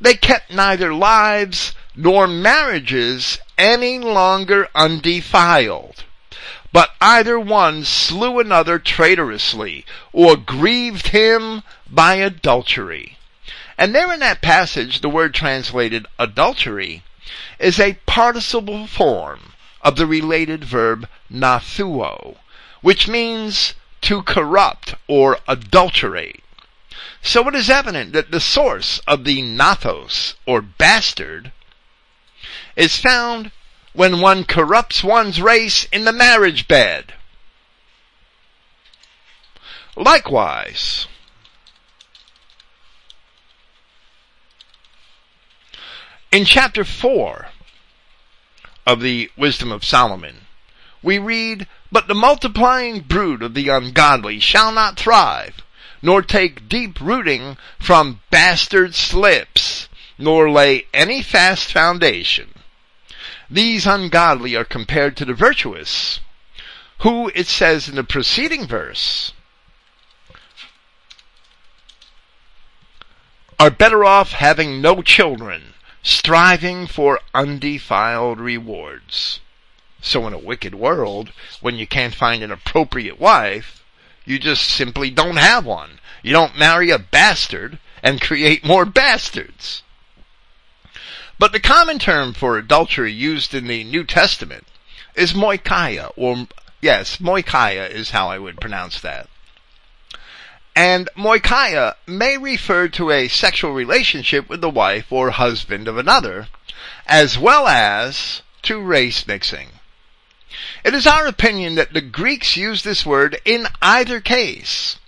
They 0.00 0.14
kept 0.14 0.52
neither 0.52 0.94
lives 0.94 1.74
nor 1.96 2.28
marriages 2.28 3.38
any 3.58 3.98
longer 3.98 4.68
undefiled 4.76 6.04
but 6.72 6.90
either 7.00 7.38
one 7.38 7.84
slew 7.84 8.38
another 8.38 8.78
traitorously, 8.78 9.84
or 10.12 10.36
grieved 10.36 11.08
him 11.08 11.62
by 11.90 12.14
adultery. 12.14 13.16
And 13.76 13.94
there 13.94 14.12
in 14.12 14.20
that 14.20 14.42
passage, 14.42 15.00
the 15.00 15.08
word 15.08 15.34
translated 15.34 16.06
adultery 16.18 17.02
is 17.58 17.80
a 17.80 17.98
participle 18.06 18.86
form 18.86 19.52
of 19.82 19.96
the 19.96 20.06
related 20.06 20.64
verb 20.64 21.08
nathuo, 21.30 22.36
which 22.82 23.08
means 23.08 23.74
to 24.02 24.22
corrupt 24.22 24.94
or 25.08 25.38
adulterate. 25.48 26.44
So 27.22 27.48
it 27.48 27.54
is 27.54 27.70
evident 27.70 28.12
that 28.12 28.30
the 28.30 28.40
source 28.40 29.00
of 29.06 29.24
the 29.24 29.42
nathos, 29.42 30.34
or 30.46 30.60
bastard, 30.60 31.52
is 32.76 32.96
found 32.96 33.50
when 33.92 34.20
one 34.20 34.44
corrupts 34.44 35.02
one's 35.02 35.40
race 35.40 35.84
in 35.92 36.04
the 36.04 36.12
marriage 36.12 36.68
bed. 36.68 37.14
Likewise, 39.96 41.08
in 46.30 46.44
chapter 46.44 46.84
4 46.84 47.48
of 48.86 49.00
the 49.00 49.30
Wisdom 49.36 49.72
of 49.72 49.84
Solomon, 49.84 50.46
we 51.02 51.18
read, 51.18 51.66
But 51.90 52.06
the 52.06 52.14
multiplying 52.14 53.00
brood 53.00 53.42
of 53.42 53.54
the 53.54 53.68
ungodly 53.68 54.38
shall 54.38 54.70
not 54.70 54.96
thrive, 54.96 55.62
nor 56.00 56.22
take 56.22 56.68
deep 56.68 57.00
rooting 57.00 57.56
from 57.78 58.20
bastard 58.30 58.94
slips, 58.94 59.88
nor 60.16 60.50
lay 60.50 60.86
any 60.94 61.22
fast 61.22 61.72
foundation. 61.72 62.54
These 63.50 63.84
ungodly 63.84 64.54
are 64.54 64.64
compared 64.64 65.16
to 65.16 65.24
the 65.24 65.34
virtuous, 65.34 66.20
who, 66.98 67.32
it 67.34 67.48
says 67.48 67.88
in 67.88 67.96
the 67.96 68.04
preceding 68.04 68.66
verse, 68.66 69.32
are 73.58 73.70
better 73.70 74.04
off 74.04 74.32
having 74.32 74.80
no 74.80 75.02
children, 75.02 75.74
striving 76.02 76.86
for 76.86 77.20
undefiled 77.34 78.38
rewards. 78.38 79.40
So 80.00 80.26
in 80.26 80.32
a 80.32 80.38
wicked 80.38 80.74
world, 80.74 81.32
when 81.60 81.74
you 81.74 81.86
can't 81.86 82.14
find 82.14 82.42
an 82.42 82.52
appropriate 82.52 83.18
wife, 83.18 83.84
you 84.24 84.38
just 84.38 84.64
simply 84.64 85.10
don't 85.10 85.36
have 85.36 85.66
one. 85.66 85.98
You 86.22 86.32
don't 86.32 86.56
marry 86.56 86.90
a 86.90 86.98
bastard 86.98 87.80
and 88.02 88.20
create 88.20 88.64
more 88.64 88.84
bastards. 88.84 89.82
But 91.40 91.52
the 91.52 91.58
common 91.58 91.98
term 91.98 92.34
for 92.34 92.58
adultery 92.58 93.10
used 93.10 93.54
in 93.54 93.66
the 93.66 93.82
New 93.82 94.04
Testament 94.04 94.66
is 95.14 95.32
moikia, 95.32 96.12
or 96.14 96.46
yes, 96.82 97.16
moikia 97.16 97.88
is 97.88 98.10
how 98.10 98.28
I 98.28 98.38
would 98.38 98.60
pronounce 98.60 99.00
that. 99.00 99.26
And 100.76 101.08
moikia 101.16 101.94
may 102.06 102.36
refer 102.36 102.88
to 102.88 103.10
a 103.10 103.28
sexual 103.28 103.72
relationship 103.72 104.50
with 104.50 104.60
the 104.60 104.68
wife 104.68 105.10
or 105.10 105.30
husband 105.30 105.88
of 105.88 105.96
another, 105.96 106.48
as 107.06 107.38
well 107.38 107.66
as 107.66 108.42
to 108.64 108.78
race 108.78 109.26
mixing. 109.26 109.68
It 110.84 110.92
is 110.92 111.06
our 111.06 111.26
opinion 111.26 111.74
that 111.76 111.94
the 111.94 112.02
Greeks 112.02 112.58
used 112.58 112.84
this 112.84 113.06
word 113.06 113.40
in 113.46 113.66
either 113.80 114.20
case, 114.20 114.98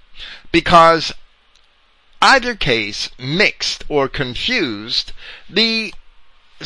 because 0.50 1.12
either 2.22 2.54
case 2.54 3.10
mixed 3.18 3.84
or 3.90 4.08
confused 4.08 5.12
the 5.50 5.92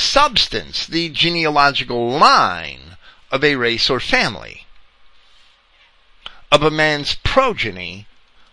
substance, 0.01 0.87
the 0.87 1.09
genealogical 1.09 2.11
line 2.11 2.97
of 3.31 3.43
a 3.43 3.57
race 3.57 3.91
or 3.91 4.01
family, 4.01 4.67
of 6.51 6.63
a 6.63 6.71
man's 6.71 7.17
progeny 7.17 8.07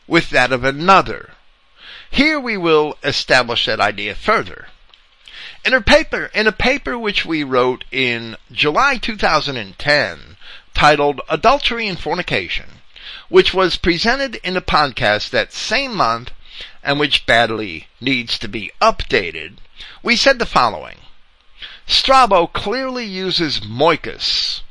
with 0.07 0.29
that 0.29 0.51
of 0.51 0.63
another. 0.63 1.33
Here 2.09 2.39
we 2.39 2.57
will 2.57 2.97
establish 3.03 3.65
that 3.65 3.79
idea 3.79 4.15
further. 4.15 4.67
In 5.65 5.73
a 5.73 5.81
paper, 5.81 6.29
in 6.33 6.45
a 6.45 6.51
paper 6.51 6.97
which 6.97 7.25
we 7.25 7.43
wrote 7.43 7.85
in 7.91 8.35
July 8.51 8.97
2010, 8.97 10.37
titled 10.73 11.21
Adultery 11.29 11.87
and 11.87 11.99
Fornication, 11.99 12.81
which 13.29 13.53
was 13.53 13.77
presented 13.77 14.35
in 14.43 14.57
a 14.57 14.61
podcast 14.61 15.29
that 15.29 15.53
same 15.53 15.95
month 15.95 16.31
and 16.83 16.99
which 16.99 17.25
badly 17.25 17.87
needs 18.01 18.37
to 18.39 18.47
be 18.47 18.71
updated, 18.81 19.57
we 20.03 20.15
said 20.15 20.37
the 20.37 20.45
following. 20.45 20.97
Strabo 21.85 22.47
clearly 22.47 23.05
uses 23.05 23.59
moichus, 23.59 24.61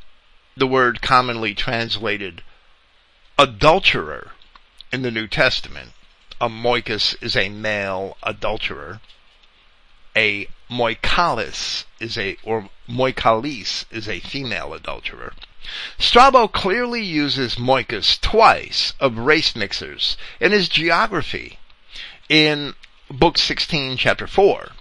the 0.57 0.65
word 0.65 0.99
commonly 1.01 1.53
translated 1.53 2.41
adulterer 3.37 4.31
in 4.91 5.03
the 5.03 5.11
New 5.11 5.27
Testament. 5.27 5.91
A 6.41 6.49
moichus 6.49 7.15
is 7.21 7.35
a 7.35 7.49
male 7.49 8.17
adulterer. 8.23 8.99
A 10.15 10.47
moikalis 10.69 11.85
is 11.99 12.17
a, 12.17 12.35
or 12.43 12.69
moikalis 12.89 13.85
is 13.91 14.09
a 14.09 14.19
female 14.19 14.73
adulterer. 14.73 15.33
Strabo 15.99 16.47
clearly 16.47 17.03
uses 17.03 17.55
moichus 17.55 18.19
twice 18.19 18.93
of 18.99 19.17
race 19.17 19.55
mixers 19.55 20.17
in 20.39 20.51
his 20.51 20.67
geography 20.67 21.59
in 22.27 22.73
book 23.09 23.37
16 23.37 23.97
chapter 23.97 24.27
4 24.27 24.72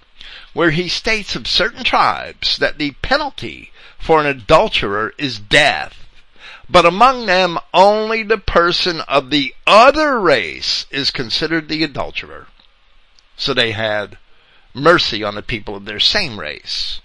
where 0.52 0.70
he 0.70 0.88
states 0.88 1.34
of 1.34 1.46
certain 1.46 1.84
tribes 1.84 2.58
that 2.58 2.78
the 2.78 2.92
penalty 3.02 3.70
for 3.98 4.20
an 4.20 4.26
adulterer 4.26 5.14
is 5.16 5.38
death, 5.38 6.06
but 6.68 6.84
among 6.84 7.26
them 7.26 7.58
only 7.72 8.22
the 8.22 8.38
person 8.38 9.00
of 9.02 9.30
the 9.30 9.54
other 9.66 10.20
race 10.20 10.86
is 10.90 11.10
considered 11.10 11.68
the 11.68 11.84
adulterer. 11.84 12.46
So 13.36 13.54
they 13.54 13.72
had 13.72 14.18
mercy 14.74 15.22
on 15.22 15.34
the 15.34 15.42
people 15.42 15.74
of 15.74 15.84
their 15.84 16.00
same 16.00 16.38
race. 16.38 17.00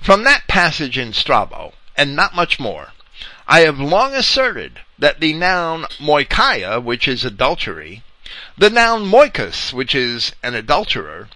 From 0.00 0.24
that 0.24 0.46
passage 0.48 0.96
in 0.96 1.12
Strabo, 1.12 1.74
and 1.96 2.16
not 2.16 2.34
much 2.34 2.58
more, 2.58 2.92
I 3.46 3.60
have 3.60 3.78
long 3.78 4.14
asserted 4.14 4.80
that 4.98 5.20
the 5.20 5.34
noun 5.34 5.84
moikia, 5.98 6.82
which 6.82 7.06
is 7.06 7.24
adultery, 7.24 8.02
the 8.56 8.70
noun 8.70 9.04
moichus, 9.04 9.72
which 9.72 9.94
is 9.94 10.32
an 10.42 10.54
adulterer, 10.54 11.28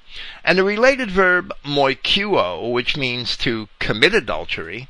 and 0.44 0.58
the 0.58 0.64
related 0.64 1.10
verb 1.10 1.52
moikuo, 1.64 2.70
which 2.70 2.96
means 2.96 3.36
to 3.38 3.68
commit 3.78 4.14
adultery, 4.14 4.88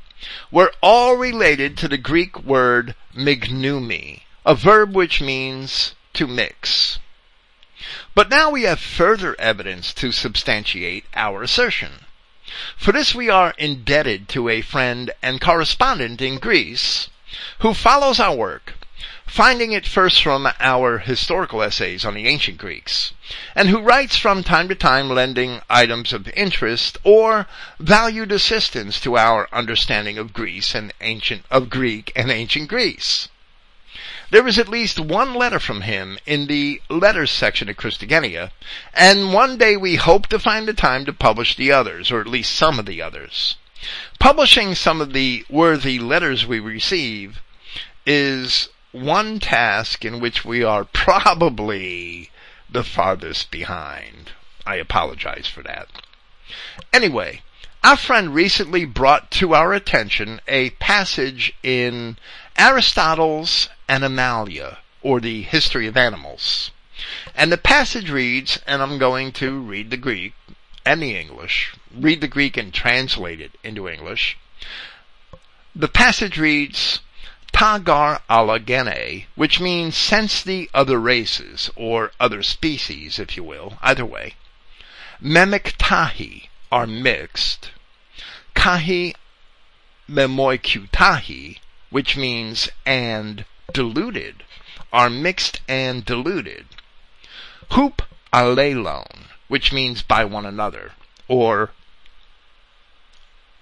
were 0.51 0.71
all 0.81 1.15
related 1.15 1.77
to 1.77 1.87
the 1.87 1.97
Greek 1.97 2.43
word 2.43 2.95
mignumi, 3.15 4.21
a 4.45 4.53
verb 4.53 4.93
which 4.93 5.21
means 5.21 5.95
to 6.13 6.27
mix. 6.27 6.99
But 8.13 8.29
now 8.29 8.49
we 8.49 8.63
have 8.63 8.79
further 8.79 9.35
evidence 9.39 9.93
to 9.95 10.11
substantiate 10.11 11.05
our 11.13 11.43
assertion. 11.43 12.05
For 12.77 12.91
this 12.91 13.13
we 13.13 13.29
are 13.29 13.53
indebted 13.57 14.29
to 14.29 14.47
a 14.47 14.61
friend 14.61 15.11
and 15.21 15.41
correspondent 15.41 16.21
in 16.21 16.37
Greece 16.37 17.09
who 17.59 17.73
follows 17.73 18.19
our 18.19 18.35
work 18.35 18.74
finding 19.27 19.71
it 19.71 19.87
first 19.87 20.21
from 20.21 20.47
our 20.59 20.99
historical 20.99 21.61
essays 21.61 22.05
on 22.05 22.13
the 22.13 22.27
ancient 22.27 22.57
Greeks, 22.57 23.13
and 23.55 23.69
who 23.69 23.81
writes 23.81 24.17
from 24.17 24.43
time 24.43 24.67
to 24.69 24.75
time 24.75 25.09
lending 25.09 25.61
items 25.69 26.13
of 26.13 26.27
interest 26.29 26.97
or 27.03 27.47
valued 27.79 28.31
assistance 28.31 28.99
to 28.99 29.17
our 29.17 29.49
understanding 29.51 30.17
of 30.17 30.33
Greece 30.33 30.75
and 30.75 30.93
ancient, 31.01 31.43
of 31.49 31.69
Greek 31.69 32.11
and 32.15 32.31
ancient 32.31 32.69
Greece. 32.69 33.27
There 34.31 34.47
is 34.47 34.57
at 34.57 34.67
least 34.67 34.99
one 34.99 35.33
letter 35.33 35.59
from 35.59 35.81
him 35.81 36.17
in 36.25 36.47
the 36.47 36.81
letters 36.89 37.31
section 37.31 37.69
of 37.69 37.77
Christogenea, 37.77 38.51
and 38.93 39.33
one 39.33 39.57
day 39.57 39.77
we 39.77 39.95
hope 39.95 40.27
to 40.27 40.39
find 40.39 40.67
the 40.67 40.73
time 40.73 41.05
to 41.05 41.13
publish 41.13 41.55
the 41.55 41.71
others, 41.71 42.11
or 42.11 42.21
at 42.21 42.27
least 42.27 42.55
some 42.55 42.79
of 42.79 42.85
the 42.85 43.01
others. 43.01 43.55
Publishing 44.19 44.73
some 44.75 44.99
of 44.99 45.13
the 45.13 45.45
worthy 45.49 45.99
letters 45.99 46.45
we 46.45 46.59
receive 46.59 47.41
is 48.05 48.69
one 48.95 49.39
task 49.39 50.05
in 50.05 50.19
which 50.19 50.45
we 50.45 50.63
are 50.63 50.85
probably 50.85 52.29
the 52.69 52.83
farthest 52.83 53.51
behind. 53.51 54.31
I 54.65 54.75
apologize 54.75 55.47
for 55.47 55.61
that. 55.63 55.87
Anyway, 56.91 57.41
our 57.83 57.97
friend 57.97 58.33
recently 58.33 58.85
brought 58.85 59.29
to 59.31 59.53
our 59.53 59.73
attention 59.73 60.41
a 60.47 60.71
passage 60.71 61.53
in 61.61 62.17
Aristotle's 62.57 63.69
Animalia, 63.87 64.79
or 65.01 65.19
the 65.19 65.43
History 65.43 65.87
of 65.87 65.95
Animals. 65.95 66.71
And 67.35 67.51
the 67.51 67.57
passage 67.57 68.09
reads, 68.09 68.59
and 68.65 68.81
I'm 68.81 68.97
going 68.97 69.31
to 69.33 69.59
read 69.59 69.91
the 69.91 69.97
Greek 69.97 70.33
and 70.85 71.01
the 71.01 71.15
English, 71.15 71.75
read 71.93 72.21
the 72.21 72.27
Greek 72.27 72.57
and 72.57 72.73
translate 72.73 73.41
it 73.41 73.51
into 73.63 73.89
English. 73.89 74.37
The 75.75 75.87
passage 75.87 76.39
reads, 76.39 77.01
Tagar 77.55 78.19
alagene, 78.29 79.27
which 79.35 79.61
means 79.61 79.95
sense 79.95 80.43
the 80.43 80.69
other 80.73 80.99
races, 80.99 81.71
or 81.77 82.11
other 82.19 82.43
species, 82.43 83.17
if 83.17 83.37
you 83.37 83.45
will, 83.45 83.77
either 83.81 84.05
way. 84.05 84.33
Memik 85.23 85.75
tahi 85.77 86.49
are 86.69 86.85
mixed. 86.85 87.71
Kahi 88.55 89.15
memoikutahi, 90.09 91.59
which 91.91 92.17
means 92.17 92.67
and 92.85 93.45
diluted, 93.71 94.43
are 94.91 95.09
mixed 95.09 95.61
and 95.65 96.03
diluted. 96.03 96.65
Hoop 97.71 98.01
alelon, 98.33 99.27
which 99.47 99.71
means 99.71 100.01
by 100.01 100.25
one 100.25 100.45
another, 100.45 100.91
or 101.29 101.71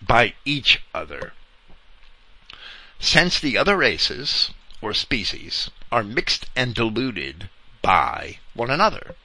by 0.01 0.33
each 0.45 0.81
other. 0.95 1.33
Since 3.05 3.41
the 3.41 3.57
other 3.57 3.75
races, 3.75 4.51
or 4.81 4.93
species, 4.93 5.69
are 5.91 6.03
mixed 6.03 6.45
and 6.55 6.73
diluted 6.73 7.49
by 7.81 8.37
one 8.53 8.69
another. 8.69 9.15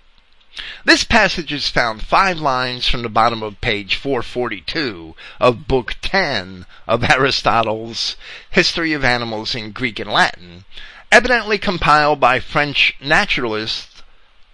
This 0.84 1.05
passage 1.05 1.52
is 1.52 1.68
found 1.68 2.02
five 2.02 2.40
lines 2.40 2.88
from 2.88 3.02
the 3.02 3.09
bottom 3.09 3.40
of 3.40 3.60
page 3.60 3.94
442 3.94 5.14
of 5.38 5.68
Book 5.68 5.94
10 6.02 6.66
of 6.88 7.05
Aristotle's 7.09 8.16
History 8.50 8.92
of 8.94 9.05
Animals 9.05 9.55
in 9.55 9.70
Greek 9.70 10.00
and 10.00 10.10
Latin, 10.10 10.64
evidently 11.12 11.56
compiled 11.56 12.18
by 12.18 12.40
French 12.40 12.96
naturalist 13.00 14.02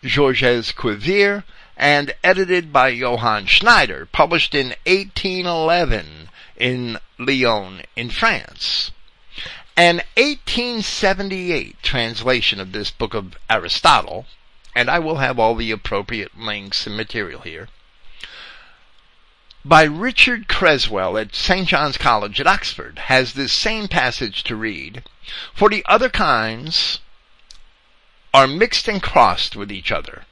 Georges 0.03 0.71
Cuvier 0.71 1.45
and 1.79 2.15
edited 2.23 2.75
by 2.75 2.89
Johann 2.89 3.47
Schneider, 3.47 4.05
published 4.05 4.55
in 4.55 4.75
1811 4.87 6.29
in 6.59 6.99
Lyon 7.19 7.81
in 7.97 8.11
France. 8.11 8.91
An 9.77 9.97
1878 10.17 11.83
translation 11.83 12.61
of 12.61 12.73
this 12.73 12.91
book 12.91 13.15
of 13.15 13.37
Aristotle 13.51 14.27
and 14.75 14.91
I 14.91 14.99
will 14.99 15.19
have 15.19 15.39
all 15.39 15.55
the 15.55 15.71
appropriate 15.71 16.37
links 16.37 16.87
and 16.87 16.97
material 16.97 17.43
here, 17.43 17.69
by 19.65 19.85
Richard 19.85 20.49
Cresswell 20.49 21.17
at 21.17 21.35
St. 21.35 21.69
John's 21.69 21.97
College 21.97 22.41
at 22.41 22.47
Oxford 22.47 22.99
has 22.99 23.33
this 23.33 23.53
same 23.53 23.89
passage 23.89 24.43
to 24.45 24.57
read. 24.57 25.05
For 25.55 25.71
the 25.71 25.85
other 25.87 26.11
kinds 26.11 26.99
are 28.35 28.47
mixed 28.47 28.89
and 28.89 29.03
crossed 29.03 29.57
with 29.57 29.73
each 29.73 29.91
other. 29.91 30.25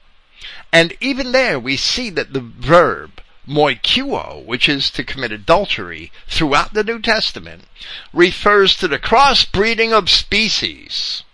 And 0.71 0.95
even 1.01 1.33
there 1.33 1.59
we 1.59 1.77
see 1.77 2.11
that 2.11 2.33
the 2.33 2.41
verb 2.41 3.22
moikuo, 3.47 4.45
which 4.45 4.69
is 4.69 4.91
to 4.91 5.05
commit 5.05 5.33
adultery 5.33 6.13
throughout 6.29 6.75
the 6.75 6.85
New 6.85 7.01
Testament, 7.01 7.65
refers 8.13 8.77
to 8.77 8.89
the 8.89 8.99
crossbreeding 8.99 9.93
of 9.93 10.09
species. 10.09 11.25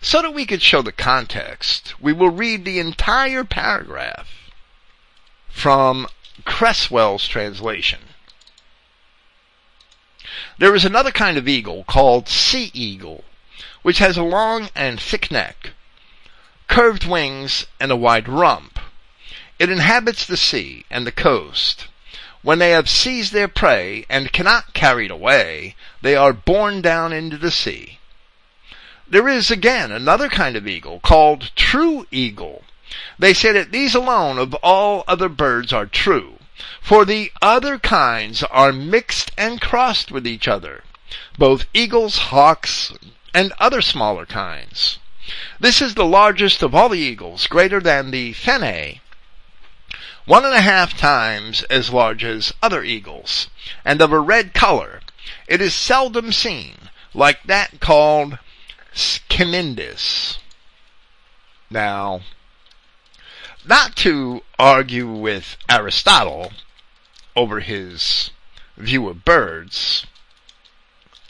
So 0.00 0.22
that 0.22 0.34
we 0.34 0.46
could 0.46 0.62
show 0.62 0.82
the 0.82 0.92
context, 0.92 1.94
we 2.00 2.12
will 2.12 2.30
read 2.30 2.64
the 2.64 2.78
entire 2.78 3.44
paragraph 3.44 4.28
from 5.48 6.06
Cresswell's 6.44 7.26
translation. 7.26 8.00
There 10.58 10.74
is 10.74 10.84
another 10.84 11.10
kind 11.10 11.36
of 11.36 11.48
eagle 11.48 11.84
called 11.84 12.28
sea 12.28 12.70
eagle, 12.74 13.24
which 13.82 13.98
has 13.98 14.16
a 14.16 14.22
long 14.22 14.70
and 14.74 15.00
thick 15.00 15.30
neck, 15.30 15.70
curved 16.68 17.06
wings, 17.06 17.66
and 17.80 17.90
a 17.90 17.96
wide 17.96 18.28
rump. 18.28 18.77
It 19.58 19.70
inhabits 19.70 20.24
the 20.24 20.36
sea 20.36 20.84
and 20.88 21.06
the 21.06 21.12
coast. 21.12 21.88
When 22.42 22.60
they 22.60 22.70
have 22.70 22.88
seized 22.88 23.32
their 23.32 23.48
prey 23.48 24.06
and 24.08 24.32
cannot 24.32 24.72
carry 24.72 25.06
it 25.06 25.10
away, 25.10 25.74
they 26.00 26.14
are 26.14 26.32
borne 26.32 26.80
down 26.80 27.12
into 27.12 27.36
the 27.36 27.50
sea. 27.50 27.98
There 29.08 29.28
is 29.28 29.50
again 29.50 29.90
another 29.90 30.28
kind 30.28 30.54
of 30.54 30.68
eagle 30.68 31.00
called 31.00 31.50
true 31.56 32.06
eagle. 32.12 32.62
They 33.18 33.34
say 33.34 33.52
that 33.52 33.72
these 33.72 33.94
alone 33.94 34.38
of 34.38 34.54
all 34.54 35.02
other 35.08 35.28
birds 35.28 35.72
are 35.72 35.86
true, 35.86 36.38
for 36.80 37.04
the 37.04 37.32
other 37.42 37.78
kinds 37.78 38.44
are 38.44 38.72
mixed 38.72 39.32
and 39.36 39.60
crossed 39.60 40.12
with 40.12 40.26
each 40.26 40.46
other, 40.46 40.84
both 41.36 41.66
eagles, 41.74 42.18
hawks, 42.18 42.92
and 43.34 43.52
other 43.58 43.82
smaller 43.82 44.24
kinds. 44.24 44.98
This 45.58 45.82
is 45.82 45.94
the 45.94 46.06
largest 46.06 46.62
of 46.62 46.74
all 46.74 46.88
the 46.88 46.98
eagles, 46.98 47.46
greater 47.46 47.80
than 47.80 48.10
the 48.10 48.34
phene, 48.34 49.00
one 50.28 50.44
and 50.44 50.52
a 50.52 50.60
half 50.60 50.94
times 50.94 51.62
as 51.70 51.90
large 51.90 52.22
as 52.22 52.52
other 52.62 52.84
eagles, 52.84 53.48
and 53.82 54.02
of 54.02 54.12
a 54.12 54.20
red 54.20 54.52
color. 54.52 55.00
It 55.46 55.62
is 55.62 55.74
seldom 55.74 56.32
seen, 56.32 56.90
like 57.14 57.44
that 57.44 57.80
called 57.80 58.38
Scimindis. 58.92 60.36
Now, 61.70 62.20
not 63.64 63.96
to 63.96 64.42
argue 64.58 65.10
with 65.10 65.56
Aristotle 65.66 66.52
over 67.34 67.60
his 67.60 68.30
view 68.76 69.08
of 69.08 69.24
birds 69.24 70.06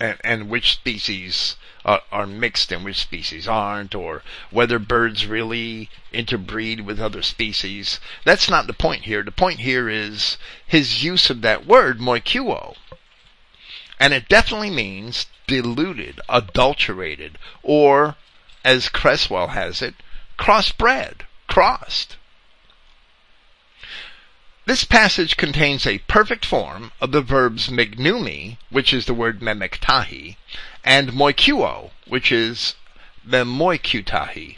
and, 0.00 0.18
and 0.24 0.48
which 0.48 0.72
species 0.72 1.54
are, 1.88 2.02
are, 2.12 2.26
mixed 2.26 2.70
and 2.70 2.84
which 2.84 2.98
species 2.98 3.48
aren't, 3.48 3.94
or 3.94 4.22
whether 4.50 4.78
birds 4.78 5.24
really 5.24 5.88
interbreed 6.12 6.82
with 6.82 7.00
other 7.00 7.22
species. 7.22 7.98
That's 8.24 8.50
not 8.50 8.66
the 8.66 8.74
point 8.74 9.04
here. 9.04 9.22
The 9.22 9.32
point 9.32 9.60
here 9.60 9.88
is 9.88 10.36
his 10.66 11.02
use 11.02 11.30
of 11.30 11.40
that 11.40 11.64
word, 11.64 11.98
moikuo. 11.98 12.76
And 13.98 14.12
it 14.12 14.28
definitely 14.28 14.68
means 14.68 15.26
diluted, 15.46 16.20
adulterated, 16.28 17.38
or, 17.62 18.16
as 18.62 18.90
Cresswell 18.90 19.48
has 19.48 19.80
it, 19.80 19.94
crossbred, 20.38 21.22
crossed. 21.46 22.16
This 24.66 24.84
passage 24.84 25.38
contains 25.38 25.86
a 25.86 26.04
perfect 26.06 26.44
form 26.44 26.92
of 27.00 27.12
the 27.12 27.22
verbs 27.22 27.70
megnumi, 27.70 28.58
which 28.68 28.92
is 28.92 29.06
the 29.06 29.14
word 29.14 29.40
memektahi, 29.40 30.36
and 30.88 31.12
moikuo, 31.12 31.90
which 32.06 32.32
is 32.32 32.74
memoikutahi, 33.28 34.56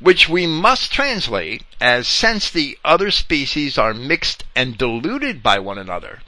which 0.00 0.26
we 0.26 0.46
must 0.46 0.90
translate 0.90 1.62
as 1.78 2.08
since 2.08 2.48
the 2.48 2.78
other 2.82 3.10
species 3.10 3.76
are 3.76 3.92
mixed 3.92 4.44
and 4.56 4.78
diluted 4.78 5.42
by 5.42 5.58
one 5.58 5.76
another, 5.76 6.22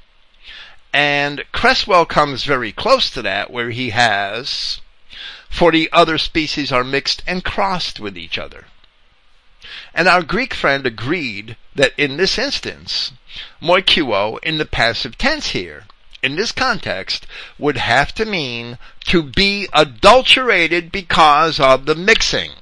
and 0.93 1.43
Cresswell 1.53 2.05
comes 2.05 2.45
very 2.45 2.71
close 2.71 3.09
to 3.09 3.23
that, 3.23 3.51
where 3.51 3.71
he 3.71 3.91
has, 3.91 4.83
for 5.49 5.73
the 5.73 5.89
other 5.91 6.19
species 6.19 6.71
are 6.71 6.85
mixed 6.85 7.23
and 7.27 7.43
crossed 7.43 7.99
with 7.99 8.19
each 8.19 8.37
other. 8.37 8.67
And 9.95 10.07
our 10.07 10.23
Greek 10.23 10.53
friend 10.53 10.87
agreed 10.87 11.57
that 11.75 11.95
in 11.97 12.19
this 12.19 12.37
instance, 12.37 13.13
moikuo 13.63 14.39
in 14.43 14.59
the 14.59 14.67
passive 14.67 15.17
tense 15.17 15.49
here, 15.49 15.87
in 16.25 16.37
this 16.37 16.53
context, 16.53 17.27
would 17.59 17.77
have 17.77 18.15
to 18.15 18.25
mean 18.25 18.79
to 19.05 19.23
be 19.23 19.69
adulterated 19.73 20.91
because 20.91 21.61
of 21.61 21.85
the 21.85 21.95
mixing. 21.95 22.53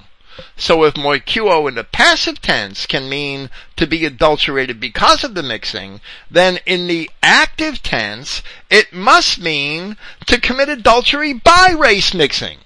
So 0.57 0.83
if 0.83 0.95
moikuo 0.95 1.67
in 1.69 1.75
the 1.75 1.83
passive 1.83 2.41
tense 2.41 2.85
can 2.85 3.07
mean 3.07 3.49
to 3.75 3.87
be 3.87 4.05
adulterated 4.05 4.79
because 4.79 5.23
of 5.23 5.35
the 5.35 5.43
mixing, 5.43 6.01
then 6.29 6.59
in 6.65 6.87
the 6.87 7.09
active 7.21 7.81
tense, 7.81 8.41
it 8.69 8.93
must 8.93 9.39
mean 9.39 9.95
to 10.25 10.41
commit 10.41 10.69
adultery 10.69 11.33
by 11.33 11.73
race 11.77 12.13
mixing. 12.13 12.59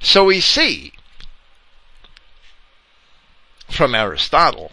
So 0.00 0.24
we 0.24 0.40
see 0.40 0.92
from 3.68 3.94
Aristotle 3.94 4.72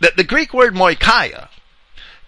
that 0.00 0.16
the 0.16 0.24
Greek 0.24 0.52
word 0.52 0.74
moikia 0.74 1.48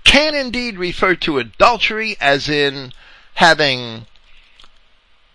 can 0.08 0.34
indeed 0.34 0.78
refer 0.78 1.14
to 1.14 1.38
adultery 1.38 2.16
as 2.18 2.48
in 2.48 2.90
having 3.34 4.06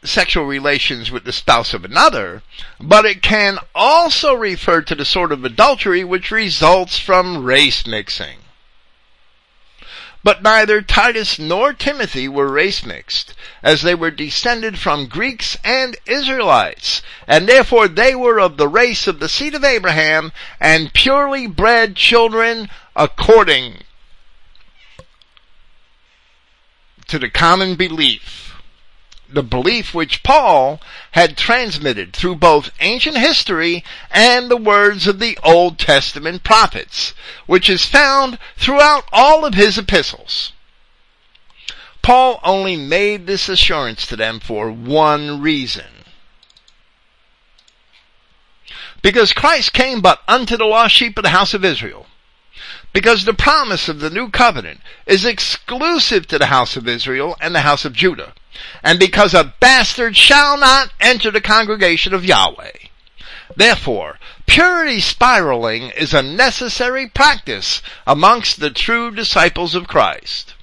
sexual 0.03 0.45
relations 0.45 1.11
with 1.11 1.25
the 1.25 1.31
spouse 1.31 1.75
of 1.75 1.85
another, 1.85 2.41
but 2.79 3.05
it 3.05 3.21
can 3.21 3.59
also 3.75 4.33
refer 4.33 4.81
to 4.81 4.95
the 4.95 5.05
sort 5.05 5.31
of 5.31 5.45
adultery 5.45 6.03
which 6.03 6.31
results 6.31 6.97
from 6.97 7.43
race 7.43 7.85
mixing. 7.85 8.39
But 10.23 10.41
neither 10.41 10.81
Titus 10.81 11.37
nor 11.37 11.73
Timothy 11.73 12.27
were 12.27 12.51
race 12.51 12.83
mixed, 12.83 13.35
as 13.61 13.83
they 13.83 13.93
were 13.93 14.09
descended 14.09 14.79
from 14.79 15.05
Greeks 15.05 15.55
and 15.63 15.95
Israelites, 16.07 17.03
and 17.27 17.47
therefore 17.47 17.87
they 17.87 18.15
were 18.15 18.39
of 18.39 18.57
the 18.57 18.67
race 18.67 19.05
of 19.05 19.19
the 19.19 19.29
seed 19.29 19.53
of 19.53 19.63
Abraham 19.63 20.31
and 20.59 20.93
purely 20.93 21.45
bred 21.45 21.95
children 21.95 22.71
according 22.95 23.83
to 27.13 27.19
the 27.19 27.29
common 27.29 27.75
belief 27.75 28.55
the 29.29 29.43
belief 29.43 29.93
which 29.93 30.23
Paul 30.23 30.81
had 31.11 31.37
transmitted 31.37 32.11
through 32.11 32.37
both 32.37 32.71
ancient 32.79 33.17
history 33.17 33.83
and 34.09 34.49
the 34.49 34.57
words 34.57 35.05
of 35.05 35.19
the 35.19 35.37
Old 35.43 35.77
Testament 35.77 36.43
prophets, 36.43 37.13
which 37.45 37.69
is 37.69 37.85
found 37.85 38.39
throughout 38.57 39.05
all 39.13 39.45
of 39.45 39.53
his 39.53 39.77
epistles. 39.77 40.53
Paul 42.01 42.39
only 42.43 42.75
made 42.75 43.27
this 43.27 43.47
assurance 43.47 44.07
to 44.07 44.15
them 44.15 44.39
for 44.39 44.71
one 44.71 45.39
reason. 45.39 46.05
Because 49.03 49.33
Christ 49.33 49.71
came 49.71 50.01
but 50.01 50.21
unto 50.27 50.57
the 50.57 50.65
lost 50.65 50.95
sheep 50.95 51.15
of 51.17 51.23
the 51.23 51.29
house 51.29 51.53
of 51.53 51.63
Israel. 51.63 52.07
Because 52.93 53.25
the 53.25 53.33
promise 53.33 53.89
of 53.89 53.99
the 53.99 54.11
new 54.11 54.29
covenant 54.29 54.79
is 55.07 55.25
exclusive 55.25 56.27
to 56.27 56.37
the 56.37 56.45
house 56.45 56.77
of 56.77 56.87
Israel 56.87 57.35
and 57.41 57.53
the 57.53 57.61
house 57.61 57.85
of 57.85 57.93
Judah. 57.93 58.33
And 58.83 58.99
because 58.99 59.33
a 59.33 59.55
bastard 59.59 60.15
shall 60.15 60.57
not 60.57 60.91
enter 61.01 61.31
the 61.31 61.41
congregation 61.41 62.13
of 62.13 62.23
Yahweh. 62.23 62.71
Therefore, 63.55 64.19
purity 64.45 64.99
spiraling 64.99 65.89
is 65.89 66.13
a 66.13 66.21
necessary 66.21 67.07
practice 67.07 67.81
amongst 68.05 68.59
the 68.59 68.69
true 68.69 69.11
disciples 69.11 69.75
of 69.75 69.87
Christ. 69.87 70.53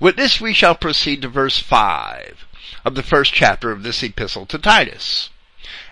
With 0.00 0.16
this 0.16 0.40
we 0.40 0.52
shall 0.52 0.74
proceed 0.74 1.22
to 1.22 1.28
verse 1.28 1.58
5 1.58 2.46
of 2.84 2.94
the 2.94 3.02
first 3.02 3.32
chapter 3.32 3.70
of 3.70 3.82
this 3.82 4.02
epistle 4.02 4.44
to 4.46 4.58
Titus. 4.58 5.30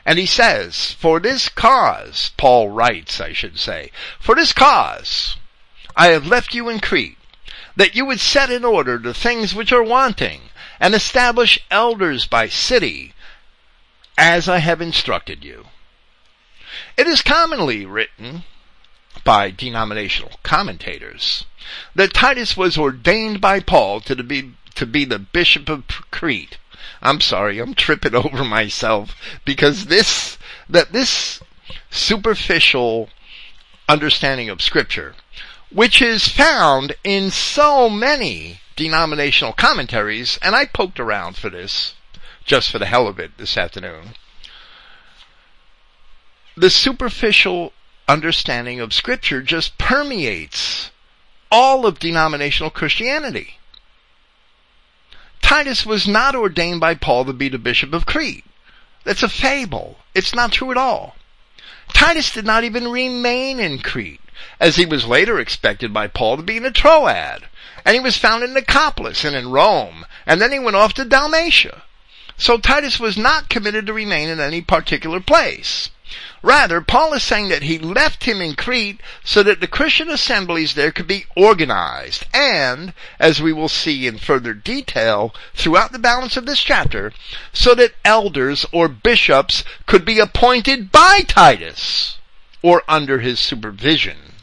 And 0.04 0.18
he 0.18 0.26
says, 0.26 0.92
For 0.92 1.20
this 1.20 1.48
cause, 1.48 2.32
Paul 2.36 2.70
writes, 2.70 3.20
I 3.20 3.32
should 3.32 3.58
say, 3.58 3.90
for 4.18 4.34
this 4.34 4.52
cause, 4.52 5.36
I 5.96 6.08
have 6.08 6.26
left 6.26 6.54
you 6.54 6.68
in 6.68 6.80
Crete, 6.80 7.18
that 7.76 7.94
you 7.94 8.04
would 8.06 8.20
set 8.20 8.50
in 8.50 8.64
order 8.64 8.98
the 8.98 9.14
things 9.14 9.54
which 9.54 9.72
are 9.72 9.82
wanting, 9.82 10.50
and 10.80 10.94
establish 10.94 11.60
elders 11.70 12.26
by 12.26 12.48
city, 12.48 13.14
as 14.18 14.48
I 14.48 14.58
have 14.58 14.80
instructed 14.80 15.44
you. 15.44 15.66
It 16.96 17.06
is 17.06 17.22
commonly 17.22 17.86
written 17.86 18.44
by 19.24 19.50
denominational 19.50 20.32
commentators 20.42 21.44
that 21.94 22.12
Titus 22.12 22.56
was 22.56 22.76
ordained 22.76 23.40
by 23.40 23.60
Paul 23.60 24.00
to 24.02 24.22
be, 24.22 24.54
to 24.74 24.86
be 24.86 25.04
the 25.04 25.18
bishop 25.18 25.68
of 25.68 25.86
Crete. 26.10 26.58
I'm 27.00 27.20
sorry, 27.20 27.58
I'm 27.58 27.74
tripping 27.74 28.14
over 28.14 28.44
myself 28.44 29.14
because 29.44 29.86
this, 29.86 30.38
that 30.68 30.92
this 30.92 31.40
superficial 31.90 33.08
understanding 33.88 34.48
of 34.48 34.62
scripture, 34.62 35.14
which 35.70 36.00
is 36.00 36.28
found 36.28 36.94
in 37.04 37.30
so 37.30 37.88
many 37.88 38.60
denominational 38.76 39.52
commentaries, 39.52 40.38
and 40.42 40.54
I 40.54 40.64
poked 40.64 40.98
around 40.98 41.36
for 41.36 41.50
this 41.50 41.94
just 42.44 42.70
for 42.70 42.78
the 42.78 42.86
hell 42.86 43.06
of 43.06 43.18
it 43.18 43.38
this 43.38 43.56
afternoon. 43.56 44.14
The 46.56 46.70
superficial 46.70 47.72
understanding 48.08 48.80
of 48.80 48.92
scripture 48.92 49.42
just 49.42 49.78
permeates 49.78 50.90
all 51.50 51.86
of 51.86 51.98
denominational 51.98 52.70
Christianity. 52.70 53.58
Titus 55.42 55.84
was 55.84 56.08
not 56.08 56.34
ordained 56.34 56.80
by 56.80 56.94
Paul 56.94 57.26
to 57.26 57.32
be 57.32 57.48
the 57.48 57.58
bishop 57.58 57.92
of 57.92 58.06
Crete. 58.06 58.44
That's 59.04 59.22
a 59.22 59.28
fable. 59.28 59.98
It's 60.14 60.34
not 60.34 60.52
true 60.52 60.70
at 60.70 60.76
all. 60.76 61.16
Titus 61.92 62.32
did 62.32 62.46
not 62.46 62.64
even 62.64 62.88
remain 62.88 63.60
in 63.60 63.80
Crete, 63.80 64.20
as 64.58 64.76
he 64.76 64.86
was 64.86 65.04
later 65.04 65.38
expected 65.38 65.92
by 65.92 66.06
Paul 66.06 66.38
to 66.38 66.42
be 66.42 66.56
in 66.56 66.64
a 66.64 66.70
Troad. 66.70 67.48
And 67.84 67.94
he 67.94 68.00
was 68.00 68.16
found 68.16 68.44
in 68.44 68.54
Nicopolis 68.54 69.24
and 69.24 69.36
in 69.36 69.50
Rome, 69.50 70.06
and 70.24 70.40
then 70.40 70.52
he 70.52 70.58
went 70.58 70.76
off 70.76 70.94
to 70.94 71.04
Dalmatia. 71.04 71.82
So 72.38 72.56
Titus 72.56 72.98
was 72.98 73.18
not 73.18 73.48
committed 73.48 73.86
to 73.86 73.92
remain 73.92 74.28
in 74.28 74.40
any 74.40 74.62
particular 74.62 75.20
place. 75.20 75.90
Rather, 76.42 76.80
Paul 76.80 77.14
is 77.14 77.22
saying 77.22 77.48
that 77.50 77.62
he 77.62 77.78
left 77.78 78.24
him 78.24 78.42
in 78.42 78.56
Crete 78.56 79.00
so 79.22 79.42
that 79.44 79.60
the 79.60 79.68
Christian 79.68 80.10
assemblies 80.10 80.74
there 80.74 80.90
could 80.90 81.06
be 81.06 81.26
organized 81.36 82.26
and, 82.34 82.92
as 83.20 83.40
we 83.40 83.52
will 83.52 83.68
see 83.68 84.06
in 84.06 84.18
further 84.18 84.52
detail 84.52 85.32
throughout 85.54 85.92
the 85.92 86.00
balance 86.00 86.36
of 86.36 86.44
this 86.44 86.60
chapter, 86.60 87.12
so 87.52 87.74
that 87.76 87.94
elders 88.04 88.66
or 88.72 88.88
bishops 88.88 89.62
could 89.86 90.04
be 90.04 90.18
appointed 90.18 90.90
by 90.90 91.20
Titus 91.20 92.18
or 92.62 92.82
under 92.88 93.20
his 93.20 93.38
supervision. 93.38 94.34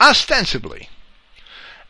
Ostensibly, 0.00 0.88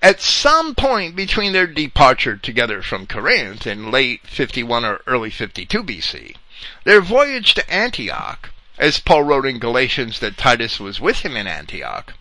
at 0.03 0.21
some 0.21 0.75
point 0.75 1.15
between 1.15 1.53
their 1.53 1.69
departure 1.69 2.37
together 2.37 2.83
from 2.83 3.07
Corinth 3.07 3.67
in 3.67 3.93
late 3.93 4.27
51 4.27 4.85
or 4.85 5.01
early 5.07 5.31
52 5.31 5.85
BC, 5.85 6.35
their 6.85 7.01
voyage 7.01 7.55
to 7.55 7.71
Antioch, 7.73 8.51
as 8.79 9.01
Paul 9.01 9.25
wrote 9.25 9.47
in 9.47 9.59
Galatians 9.59 10.19
that 10.21 10.37
Titus 10.37 10.79
was 10.79 11.01
with 11.01 11.21
him 11.21 11.37
in 11.37 11.47
Antioch, 11.47 12.15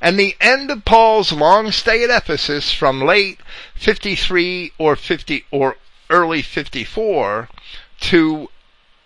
and 0.00 0.18
the 0.18 0.36
end 0.40 0.70
of 0.70 0.84
Paul's 0.84 1.32
long 1.32 1.70
stay 1.72 2.04
at 2.04 2.10
Ephesus 2.10 2.72
from 2.72 3.00
late 3.00 3.40
53 3.74 4.72
or 4.78 4.96
50 4.96 5.44
or 5.50 5.76
early 6.10 6.42
54 6.42 7.48
to 8.00 8.50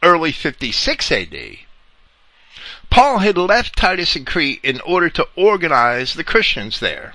early 0.02 0.32
56 0.32 1.12
AD, 1.12 1.36
Paul 2.90 3.18
had 3.18 3.36
left 3.36 3.76
Titus 3.76 4.16
in 4.16 4.24
Crete 4.24 4.60
in 4.62 4.80
order 4.80 5.10
to 5.10 5.28
organize 5.36 6.14
the 6.14 6.24
Christians 6.24 6.80
there. 6.80 7.14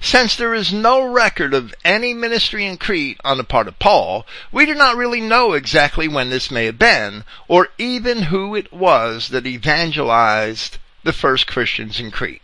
Since 0.00 0.36
there 0.36 0.54
is 0.54 0.72
no 0.72 1.02
record 1.02 1.52
of 1.52 1.74
any 1.84 2.14
ministry 2.14 2.64
in 2.64 2.76
Crete 2.76 3.18
on 3.24 3.36
the 3.36 3.42
part 3.42 3.66
of 3.66 3.80
Paul, 3.80 4.24
we 4.52 4.64
do 4.64 4.74
not 4.74 4.96
really 4.96 5.20
know 5.20 5.54
exactly 5.54 6.06
when 6.06 6.30
this 6.30 6.52
may 6.52 6.66
have 6.66 6.78
been, 6.78 7.24
or 7.48 7.70
even 7.76 8.22
who 8.24 8.54
it 8.54 8.72
was 8.72 9.30
that 9.30 9.44
evangelized 9.44 10.78
the 11.02 11.12
first 11.12 11.48
Christians 11.48 11.98
in 11.98 12.12
Crete. 12.12 12.42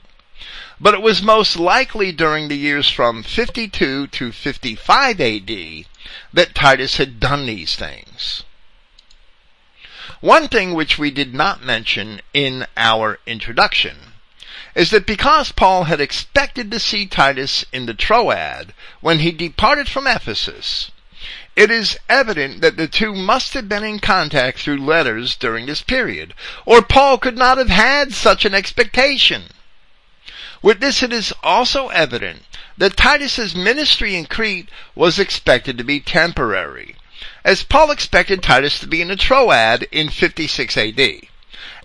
But 0.80 0.94
it 0.94 1.02
was 1.02 1.22
most 1.22 1.56
likely 1.56 2.10
during 2.10 2.48
the 2.48 2.56
years 2.56 2.90
from 2.90 3.22
52 3.22 4.08
to 4.08 4.32
55 4.32 5.20
AD 5.20 5.86
that 6.32 6.54
Titus 6.56 6.96
had 6.96 7.20
done 7.20 7.46
these 7.46 7.76
things. 7.76 8.42
One 10.20 10.48
thing 10.48 10.74
which 10.74 10.98
we 10.98 11.12
did 11.12 11.32
not 11.32 11.62
mention 11.62 12.20
in 12.34 12.66
our 12.76 13.20
introduction 13.26 14.11
is 14.74 14.90
that 14.90 15.06
because 15.06 15.52
Paul 15.52 15.84
had 15.84 16.00
expected 16.00 16.70
to 16.70 16.78
see 16.78 17.06
Titus 17.06 17.64
in 17.72 17.86
the 17.86 17.94
Troad 17.94 18.72
when 19.00 19.18
he 19.18 19.30
departed 19.30 19.88
from 19.88 20.06
Ephesus, 20.06 20.90
it 21.54 21.70
is 21.70 21.98
evident 22.08 22.62
that 22.62 22.78
the 22.78 22.88
two 22.88 23.14
must 23.14 23.52
have 23.52 23.68
been 23.68 23.84
in 23.84 23.98
contact 23.98 24.58
through 24.58 24.78
letters 24.78 25.36
during 25.36 25.66
this 25.66 25.82
period, 25.82 26.32
or 26.64 26.80
Paul 26.80 27.18
could 27.18 27.36
not 27.36 27.58
have 27.58 27.68
had 27.68 28.14
such 28.14 28.46
an 28.46 28.54
expectation. 28.54 29.44
With 30.62 30.80
this 30.80 31.02
it 31.02 31.12
is 31.12 31.34
also 31.42 31.88
evident 31.88 32.44
that 32.78 32.96
Titus's 32.96 33.54
ministry 33.54 34.16
in 34.16 34.24
Crete 34.24 34.70
was 34.94 35.18
expected 35.18 35.76
to 35.76 35.84
be 35.84 36.00
temporary, 36.00 36.96
as 37.44 37.62
Paul 37.62 37.90
expected 37.90 38.42
Titus 38.42 38.78
to 38.78 38.86
be 38.86 39.02
in 39.02 39.08
the 39.08 39.16
Troad 39.16 39.86
in 39.92 40.08
56 40.08 40.76
AD. 40.78 41.28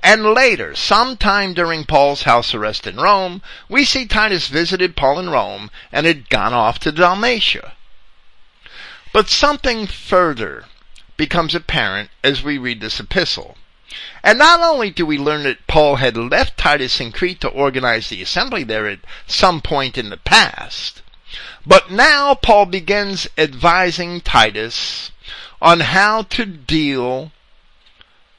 And 0.04 0.24
later, 0.24 0.76
sometime 0.76 1.54
during 1.54 1.84
Paul's 1.84 2.24
house 2.24 2.54
arrest 2.54 2.86
in 2.86 2.98
Rome, 2.98 3.42
we 3.68 3.84
see 3.84 4.06
Titus 4.06 4.48
visited 4.48 4.96
Paul 4.96 5.20
in 5.20 5.30
Rome 5.30 5.72
and 5.92 6.06
had 6.06 6.30
gone 6.30 6.54
off 6.54 6.80
to 6.80 6.92
Dalmatia. 6.92 7.74
But 9.12 9.30
something 9.30 9.88
further 9.88 10.66
becomes 11.18 11.56
apparent 11.56 12.12
as 12.24 12.44
we 12.44 12.58
read 12.58 12.80
this 12.80 13.00
epistle. 13.00 13.58
And 14.24 14.38
not 14.38 14.60
only 14.60 14.92
do 14.92 15.06
we 15.06 15.18
learn 15.18 15.44
that 15.44 15.66
Paul 15.66 15.96
had 15.96 16.16
left 16.16 16.58
Titus 16.58 17.00
in 17.00 17.12
Crete 17.12 17.42
to 17.42 17.48
organize 17.48 18.10
the 18.10 18.22
assembly 18.22 18.64
there 18.64 18.88
at 18.88 19.00
some 19.26 19.62
point 19.62 19.98
in 19.98 20.10
the 20.10 20.18
past, 20.18 21.02
but 21.66 21.90
now 21.90 22.36
Paul 22.36 22.68
begins 22.68 23.28
advising 23.38 24.22
Titus 24.22 25.12
on 25.62 25.80
how 25.80 26.22
to 26.24 26.46
deal 26.46 27.32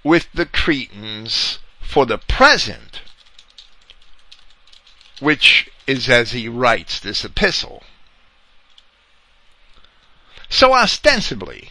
with 0.09 0.27
the 0.33 0.47
Cretans 0.47 1.59
for 1.83 2.07
the 2.07 2.17
present, 2.17 3.03
which 5.21 5.69
is 5.87 6.09
as 6.09 6.33
he 6.33 6.49
writes 6.49 6.99
this 6.99 7.27
epistle. 7.27 7.83
So 10.49 10.73
ostensibly, 10.73 11.69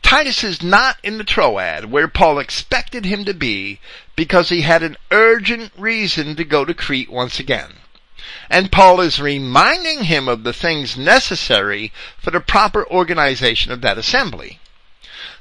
Titus 0.00 0.42
is 0.44 0.62
not 0.62 0.96
in 1.02 1.18
the 1.18 1.24
Troad 1.24 1.84
where 1.84 2.08
Paul 2.08 2.38
expected 2.38 3.04
him 3.04 3.26
to 3.26 3.34
be 3.34 3.80
because 4.16 4.48
he 4.48 4.62
had 4.62 4.82
an 4.82 4.96
urgent 5.10 5.72
reason 5.76 6.36
to 6.36 6.44
go 6.44 6.64
to 6.64 6.72
Crete 6.72 7.10
once 7.10 7.38
again. 7.38 7.80
And 8.48 8.72
Paul 8.72 8.98
is 9.02 9.20
reminding 9.20 10.04
him 10.04 10.26
of 10.26 10.42
the 10.42 10.54
things 10.54 10.96
necessary 10.96 11.92
for 12.16 12.30
the 12.30 12.40
proper 12.40 12.86
organization 12.86 13.72
of 13.72 13.82
that 13.82 13.98
assembly. 13.98 14.58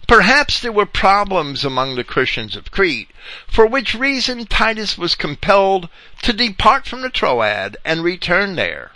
Perhaps 0.08 0.60
there 0.60 0.72
were 0.72 0.86
problems 0.86 1.66
among 1.66 1.96
the 1.96 2.04
Christians 2.04 2.56
of 2.56 2.70
Crete, 2.70 3.10
for 3.48 3.66
which 3.66 3.96
reason 3.96 4.46
Titus 4.46 5.00
was 5.00 5.16
compelled 5.16 5.90
to 6.22 6.32
depart 6.32 6.86
from 6.86 7.02
the 7.02 7.10
Troad 7.10 7.76
and 7.84 8.04
return 8.04 8.56
there 8.56 8.92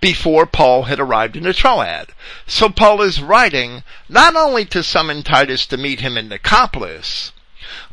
before 0.00 0.46
Paul 0.46 0.84
had 0.84 0.98
arrived 0.98 1.36
in 1.36 1.44
the 1.44 1.52
Troad. 1.52 2.08
So 2.48 2.68
Paul 2.68 3.00
is 3.00 3.20
writing 3.20 3.84
not 4.08 4.34
only 4.34 4.64
to 4.66 4.82
summon 4.82 5.22
Titus 5.22 5.66
to 5.66 5.76
meet 5.76 6.00
him 6.00 6.18
in 6.18 6.28
Nicopolis, 6.28 7.30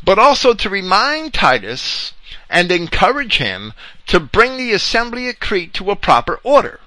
but 0.04 0.18
also 0.18 0.56
to 0.56 0.70
remind 0.70 1.36
Titus 1.36 2.14
and 2.50 2.72
encourage 2.72 3.38
him 3.38 3.74
to 4.08 4.20
bring 4.20 4.58
the 4.58 4.72
assembly 4.72 5.28
at 5.28 5.40
Crete 5.40 5.76
to 5.76 5.92
a 5.92 5.96
proper 5.96 6.40
order. 6.44 6.80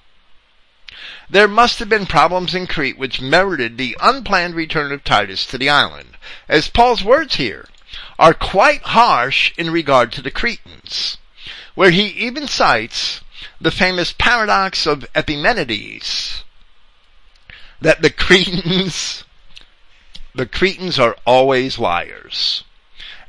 There 1.31 1.47
must 1.47 1.79
have 1.79 1.89
been 1.89 2.07
problems 2.07 2.57
in 2.57 2.67
Crete 2.67 2.99
which 2.99 3.21
merited 3.21 3.79
the 3.79 3.97
unplanned 4.01 4.57
return 4.57 4.91
of 4.91 5.05
Titus 5.05 5.47
to 5.47 5.59
the 5.59 5.69
island. 5.69 6.17
As 6.49 6.69
Paul's 6.69 7.05
words 7.05 7.37
here, 7.37 7.69
are 8.19 8.35
quite 8.35 8.83
harsh 8.83 9.53
in 9.57 9.71
regard 9.71 10.11
to 10.13 10.23
the 10.23 10.33
Cretans, 10.33 11.19
where 11.77 11.93
he 11.93 12.07
even 12.09 12.49
cites 12.49 13.21
the 13.61 13.71
famous 13.71 14.13
paradox 14.13 14.87
of 14.87 15.07
Epimenides, 15.15 16.43
that 17.81 18.03
the 18.03 18.11
Cretans, 18.11 19.23
the 20.35 20.47
Cretans 20.47 20.99
are 20.99 21.17
always 21.25 21.79
liars. 21.79 22.65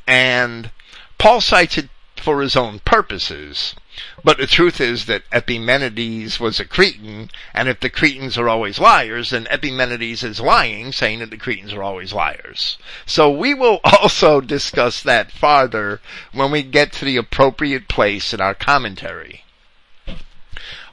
And 0.07 0.72
Paul 1.19 1.40
cites 1.40 1.78
it 1.78 1.90
for 2.15 2.41
his 2.41 2.56
own 2.56 2.80
purposes. 2.80 3.76
But 4.24 4.38
the 4.38 4.48
truth 4.48 4.80
is 4.80 5.06
that 5.08 5.24
Epimenides 5.34 6.40
was 6.40 6.62
a 6.62 6.66
Cretan, 6.66 7.30
and 7.54 7.68
if 7.68 7.82
the 7.82 7.90
Cretans 7.90 8.38
are 8.38 8.48
always 8.48 8.80
liars, 8.80 9.32
then 9.32 9.48
Epimenides 9.48 10.24
is 10.24 10.40
lying, 10.40 10.94
saying 10.94 11.20
that 11.20 11.30
the 11.30 11.38
Cretans 11.38 11.74
are 11.74 11.84
always 11.84 12.14
liars. 12.14 12.78
So 13.06 13.30
we 13.30 13.54
will 13.54 13.82
also 13.84 14.40
discuss 14.40 15.04
that 15.04 15.32
farther 15.32 16.00
when 16.32 16.52
we 16.52 16.64
get 16.64 16.94
to 16.94 17.06
the 17.06 17.18
appropriate 17.18 17.90
place 17.90 18.34
in 18.34 18.40
our 18.40 18.56
commentary. 18.56 19.44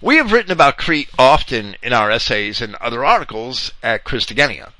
We 0.00 0.16
have 0.16 0.32
written 0.32 0.50
about 0.50 0.76
Crete 0.76 1.10
often 1.18 1.76
in 1.82 1.92
our 1.92 2.10
essays 2.10 2.60
and 2.60 2.74
other 2.76 3.04
articles 3.04 3.70
at 3.80 4.04
Christogenea. 4.04 4.72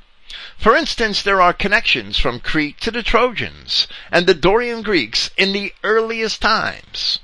For 0.57 0.75
instance, 0.75 1.23
there 1.23 1.41
are 1.41 1.53
connections 1.53 2.19
from 2.19 2.41
Crete 2.41 2.81
to 2.81 2.91
the 2.91 3.05
Trojans 3.05 3.87
and 4.11 4.27
the 4.27 4.35
Dorian 4.35 4.83
Greeks 4.83 5.31
in 5.37 5.53
the 5.53 5.73
earliest 5.85 6.43
times. 6.43 7.21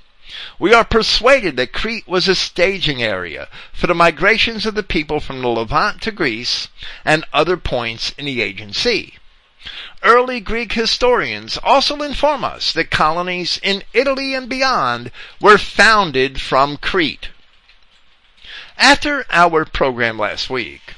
We 0.59 0.72
are 0.72 0.84
persuaded 0.84 1.56
that 1.56 1.72
Crete 1.72 2.09
was 2.09 2.28
a 2.28 2.34
staging 2.34 3.02
area 3.02 3.48
for 3.72 3.86
the 3.86 3.94
migrations 3.94 4.64
of 4.64 4.74
the 4.74 4.82
people 4.82 5.20
from 5.20 5.42
the 5.42 5.48
Levant 5.48 6.01
to 6.02 6.10
Greece 6.10 6.68
and 7.05 7.24
other 7.32 7.56
points 7.56 8.12
in 8.16 8.24
the 8.24 8.40
Aegean 8.40 8.72
Sea. 8.72 9.14
Early 10.02 10.40
Greek 10.40 10.72
historians 10.72 11.59
also 11.62 12.02
inform 12.02 12.44
us 12.44 12.72
that 12.72 12.90
colonies 12.90 13.59
in 13.62 13.82
Italy 13.92 14.34
and 14.34 14.48
beyond 14.48 15.10
were 15.40 15.59
founded 15.59 16.40
from 16.40 16.76
Crete. 16.76 17.28
After 18.76 19.24
our 19.30 19.64
program 19.64 20.18
last 20.18 20.51
week, 20.51 20.94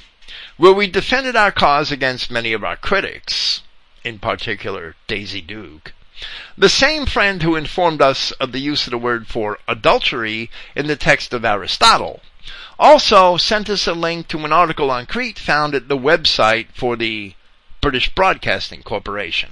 where 0.56 0.72
we 0.72 0.86
defended 0.86 1.36
our 1.36 1.52
cause 1.52 1.92
against 1.92 2.30
many 2.30 2.52
of 2.52 2.64
our 2.64 2.76
critics, 2.76 3.62
in 4.02 4.18
particular 4.18 4.96
Daisy 5.06 5.40
Duke, 5.40 5.92
the 6.56 6.68
same 6.68 7.06
friend 7.06 7.42
who 7.42 7.56
informed 7.56 8.00
us 8.00 8.30
of 8.32 8.52
the 8.52 8.60
use 8.60 8.86
of 8.86 8.90
the 8.90 8.98
word 8.98 9.26
for 9.26 9.58
adultery 9.68 10.50
in 10.74 10.86
the 10.86 10.96
text 10.96 11.32
of 11.32 11.44
Aristotle 11.44 12.20
also 12.78 13.36
sent 13.36 13.68
us 13.68 13.86
a 13.86 13.92
link 13.92 14.28
to 14.28 14.44
an 14.44 14.52
article 14.52 14.90
on 14.90 15.06
Crete 15.06 15.38
found 15.38 15.74
at 15.74 15.88
the 15.88 15.96
website 15.96 16.66
for 16.74 16.96
the 16.96 17.34
British 17.80 18.14
Broadcasting 18.14 18.82
Corporation. 18.82 19.50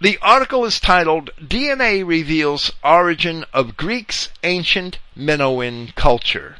The 0.00 0.18
article 0.22 0.64
is 0.64 0.80
titled 0.80 1.30
DNA 1.40 2.06
Reveals 2.06 2.72
Origin 2.82 3.44
of 3.52 3.76
Greek's 3.76 4.30
Ancient 4.42 4.98
Minoan 5.14 5.92
Culture 5.94 6.56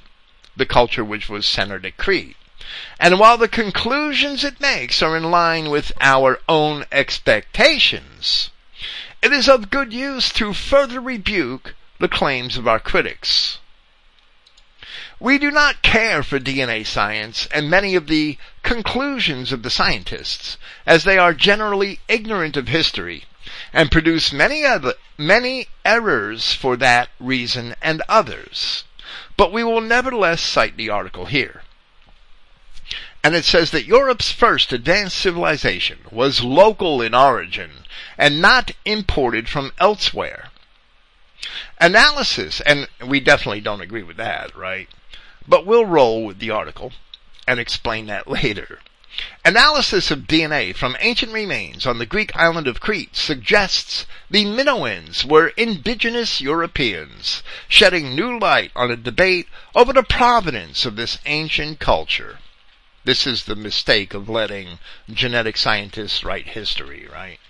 the 0.60 0.66
culture 0.66 1.04
which 1.04 1.28
was 1.28 1.48
centered 1.48 1.86
at 1.86 1.96
Crete. 1.96 2.36
And 2.98 3.18
while 3.18 3.38
the 3.38 3.48
conclusions 3.48 4.44
it 4.44 4.60
makes 4.60 5.00
are 5.00 5.16
in 5.16 5.30
line 5.30 5.70
with 5.70 5.90
our 6.00 6.38
own 6.48 6.84
expectations, 6.92 8.49
it 9.22 9.32
is 9.32 9.48
of 9.48 9.70
good 9.70 9.92
use 9.92 10.30
to 10.30 10.54
further 10.54 11.00
rebuke 11.00 11.74
the 11.98 12.08
claims 12.08 12.56
of 12.56 12.66
our 12.66 12.80
critics. 12.80 13.58
We 15.18 15.36
do 15.36 15.50
not 15.50 15.82
care 15.82 16.22
for 16.22 16.40
DNA 16.40 16.86
science 16.86 17.46
and 17.52 17.68
many 17.68 17.94
of 17.94 18.06
the 18.06 18.38
conclusions 18.62 19.52
of 19.52 19.62
the 19.62 19.68
scientists, 19.68 20.56
as 20.86 21.04
they 21.04 21.18
are 21.18 21.34
generally 21.34 22.00
ignorant 22.08 22.56
of 22.56 22.68
history 22.68 23.26
and 23.74 23.92
produce 23.92 24.32
many 24.32 24.64
other, 24.64 24.94
many 25.18 25.66
errors 25.84 26.54
for 26.54 26.76
that 26.78 27.10
reason 27.20 27.74
and 27.82 28.00
others. 28.08 28.84
But 29.36 29.52
we 29.52 29.62
will 29.62 29.82
nevertheless 29.82 30.40
cite 30.40 30.78
the 30.78 30.88
article 30.88 31.26
here. 31.26 31.62
And 33.22 33.34
it 33.34 33.44
says 33.44 33.70
that 33.72 33.84
Europe's 33.84 34.32
first 34.32 34.72
advanced 34.72 35.18
civilization 35.18 35.98
was 36.10 36.42
local 36.42 37.02
in 37.02 37.14
origin 37.14 37.79
and 38.16 38.40
not 38.40 38.72
imported 38.84 39.48
from 39.48 39.72
elsewhere. 39.78 40.50
Analysis, 41.78 42.60
and 42.60 42.88
we 43.04 43.20
definitely 43.20 43.60
don't 43.60 43.80
agree 43.80 44.02
with 44.02 44.16
that, 44.18 44.54
right? 44.54 44.88
But 45.48 45.64
we'll 45.64 45.86
roll 45.86 46.24
with 46.24 46.38
the 46.38 46.50
article 46.50 46.92
and 47.48 47.58
explain 47.58 48.06
that 48.06 48.28
later. 48.28 48.80
Analysis 49.44 50.12
of 50.12 50.28
DNA 50.28 50.72
from 50.74 50.96
ancient 51.00 51.32
remains 51.32 51.84
on 51.84 51.98
the 51.98 52.06
Greek 52.06 52.30
island 52.36 52.68
of 52.68 52.78
Crete 52.78 53.16
suggests 53.16 54.06
the 54.30 54.44
Minoans 54.44 55.24
were 55.24 55.48
indigenous 55.56 56.40
Europeans, 56.40 57.42
shedding 57.68 58.14
new 58.14 58.38
light 58.38 58.70
on 58.76 58.90
a 58.90 58.96
debate 58.96 59.48
over 59.74 59.92
the 59.92 60.04
provenance 60.04 60.84
of 60.86 60.94
this 60.94 61.18
ancient 61.26 61.80
culture. 61.80 62.38
This 63.04 63.26
is 63.26 63.44
the 63.44 63.56
mistake 63.56 64.14
of 64.14 64.28
letting 64.28 64.78
genetic 65.12 65.56
scientists 65.56 66.22
write 66.22 66.50
history, 66.50 67.08
right? 67.10 67.40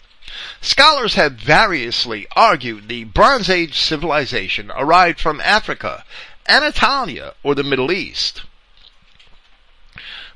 Scholars 0.60 1.14
have 1.14 1.32
variously 1.34 2.26
argued 2.36 2.88
the 2.88 3.04
Bronze 3.04 3.48
Age 3.48 3.78
civilization 3.78 4.70
arrived 4.74 5.20
from 5.20 5.40
Africa, 5.40 6.04
Anatolia, 6.48 7.34
or 7.42 7.54
the 7.54 7.62
Middle 7.62 7.90
East. 7.90 8.42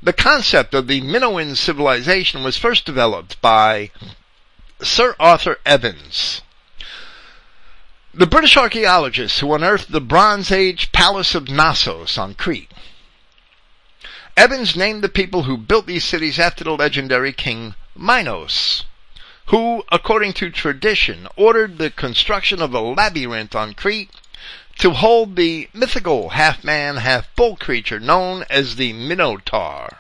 The 0.02 0.12
concept 0.12 0.74
of 0.74 0.86
the 0.86 1.00
Minoan 1.00 1.56
civilization 1.56 2.44
was 2.44 2.58
first 2.58 2.84
developed 2.84 3.40
by 3.40 3.90
Sir 4.82 5.16
Arthur 5.18 5.58
Evans, 5.64 6.42
the 8.12 8.26
British 8.26 8.56
archaeologist 8.56 9.40
who 9.40 9.54
unearthed 9.54 9.90
the 9.90 10.00
Bronze 10.00 10.52
Age 10.52 10.92
Palace 10.92 11.34
of 11.34 11.48
Knossos 11.48 12.18
on 12.18 12.34
Crete. 12.34 12.70
Evans 14.36 14.76
named 14.76 15.02
the 15.02 15.08
people 15.08 15.44
who 15.44 15.56
built 15.56 15.86
these 15.86 16.04
cities 16.04 16.38
after 16.38 16.64
the 16.64 16.76
legendary 16.76 17.32
king 17.32 17.74
Minos, 17.96 18.84
who, 19.46 19.84
according 19.92 20.32
to 20.32 20.50
tradition, 20.50 21.28
ordered 21.36 21.78
the 21.78 21.90
construction 21.90 22.62
of 22.62 22.72
a 22.72 22.80
labyrinth 22.80 23.54
on 23.54 23.74
Crete 23.74 24.10
to 24.78 24.90
hold 24.90 25.36
the 25.36 25.68
mythical 25.72 26.30
half-man, 26.30 26.96
half-bull 26.96 27.56
creature 27.56 28.00
known 28.00 28.44
as 28.50 28.76
the 28.76 28.92
Minotaur. 28.92 29.98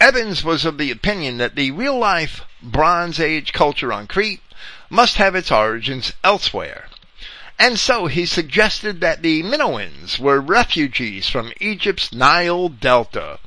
Evans 0.00 0.44
was 0.44 0.64
of 0.64 0.78
the 0.78 0.90
opinion 0.90 1.38
that 1.38 1.54
the 1.54 1.70
real-life 1.70 2.42
Bronze 2.62 3.20
Age 3.20 3.52
culture 3.52 3.92
on 3.92 4.06
Crete 4.06 4.42
must 4.90 5.16
have 5.16 5.34
its 5.34 5.50
origins 5.50 6.12
elsewhere. 6.22 6.88
And 7.58 7.78
so 7.78 8.06
he 8.06 8.26
suggested 8.26 9.00
that 9.00 9.22
the 9.22 9.42
Minoans 9.42 10.18
were 10.18 10.40
refugees 10.40 11.28
from 11.28 11.52
Egypt's 11.60 12.12
Nile 12.12 12.68
Delta, 12.68 13.38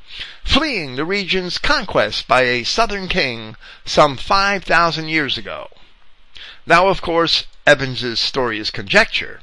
fleeing 0.45 0.95
the 0.95 1.03
region's 1.03 1.57
conquest 1.57 2.27
by 2.27 2.43
a 2.43 2.63
southern 2.63 3.09
king 3.09 3.57
some 3.83 4.15
5,000 4.15 5.09
years 5.09 5.37
ago. 5.37 5.69
Now, 6.65 6.87
of 6.87 7.01
course, 7.01 7.45
Evans's 7.67 8.19
story 8.19 8.59
is 8.59 8.71
conjecture, 8.71 9.41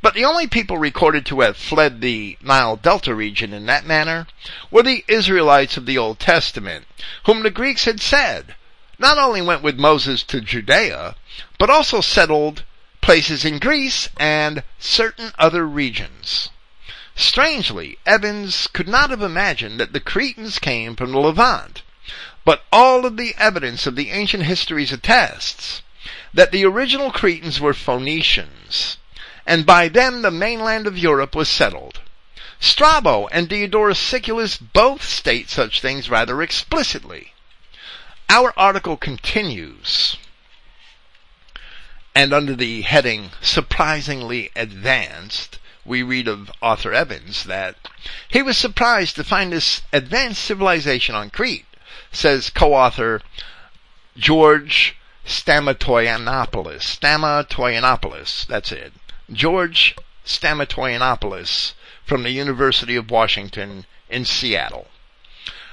but 0.00 0.14
the 0.14 0.24
only 0.24 0.46
people 0.46 0.78
recorded 0.78 1.26
to 1.26 1.40
have 1.40 1.56
fled 1.56 2.00
the 2.00 2.38
Nile 2.40 2.76
Delta 2.76 3.14
region 3.14 3.52
in 3.52 3.66
that 3.66 3.84
manner 3.84 4.26
were 4.70 4.82
the 4.82 5.04
Israelites 5.08 5.76
of 5.76 5.84
the 5.84 5.98
Old 5.98 6.18
Testament, 6.18 6.86
whom 7.26 7.42
the 7.42 7.50
Greeks 7.50 7.84
had 7.84 8.00
said 8.00 8.54
not 8.98 9.18
only 9.18 9.42
went 9.42 9.62
with 9.62 9.78
Moses 9.78 10.22
to 10.22 10.40
Judea, 10.40 11.16
but 11.58 11.68
also 11.68 12.00
settled 12.00 12.62
places 13.00 13.44
in 13.44 13.58
Greece 13.58 14.08
and 14.16 14.62
certain 14.78 15.32
other 15.38 15.66
regions. 15.66 16.48
Strangely, 17.16 17.98
Evans 18.04 18.66
could 18.72 18.88
not 18.88 19.10
have 19.10 19.22
imagined 19.22 19.78
that 19.78 19.92
the 19.92 20.00
Cretans 20.00 20.58
came 20.58 20.96
from 20.96 21.12
the 21.12 21.18
Levant, 21.18 21.82
but 22.44 22.64
all 22.72 23.06
of 23.06 23.16
the 23.16 23.34
evidence 23.38 23.86
of 23.86 23.94
the 23.94 24.10
ancient 24.10 24.42
histories 24.42 24.92
attests 24.92 25.82
that 26.32 26.50
the 26.50 26.64
original 26.64 27.12
Cretans 27.12 27.60
were 27.60 27.72
Phoenicians, 27.72 28.98
and 29.46 29.64
by 29.64 29.88
them 29.88 30.22
the 30.22 30.30
mainland 30.30 30.86
of 30.86 30.98
Europe 30.98 31.34
was 31.36 31.48
settled. 31.48 32.00
Strabo 32.58 33.28
and 33.28 33.48
Diodorus 33.48 33.98
Siculus 33.98 34.56
both 34.56 35.04
state 35.04 35.48
such 35.48 35.80
things 35.80 36.10
rather 36.10 36.42
explicitly. 36.42 37.32
Our 38.28 38.52
article 38.56 38.96
continues, 38.96 40.16
and 42.14 42.32
under 42.32 42.56
the 42.56 42.82
heading 42.82 43.30
Surprisingly 43.40 44.50
Advanced, 44.56 45.58
we 45.86 46.02
read 46.02 46.26
of 46.26 46.50
Arthur 46.62 46.94
Evans 46.94 47.44
that 47.44 47.76
he 48.28 48.40
was 48.42 48.56
surprised 48.56 49.16
to 49.16 49.24
find 49.24 49.52
this 49.52 49.82
advanced 49.92 50.42
civilization 50.42 51.14
on 51.14 51.28
Crete, 51.30 51.66
says 52.10 52.48
co-author 52.48 53.20
George 54.16 54.96
Stamatoyannopoulos. 55.26 56.98
Stamatoyannopoulos, 56.98 58.46
that's 58.46 58.72
it. 58.72 58.92
George 59.32 59.94
Stamatoyannopoulos 60.24 61.72
from 62.06 62.22
the 62.22 62.30
University 62.30 62.96
of 62.96 63.10
Washington 63.10 63.84
in 64.08 64.24
Seattle. 64.24 64.88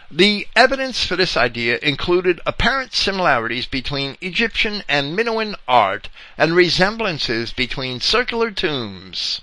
The 0.10 0.48
evidence 0.58 1.06
for 1.06 1.16
this 1.16 1.38
idea 1.38 1.80
included 1.82 2.42
apparent 2.46 2.94
similarities 2.94 3.66
between 3.66 4.18
Egyptian 4.20 4.84
and 4.90 5.16
Minoan 5.16 5.56
art 5.70 6.10
and 6.38 6.54
resemblances 6.54 7.54
between 7.54 8.02
circular 8.02 8.52
tombs 8.52 9.40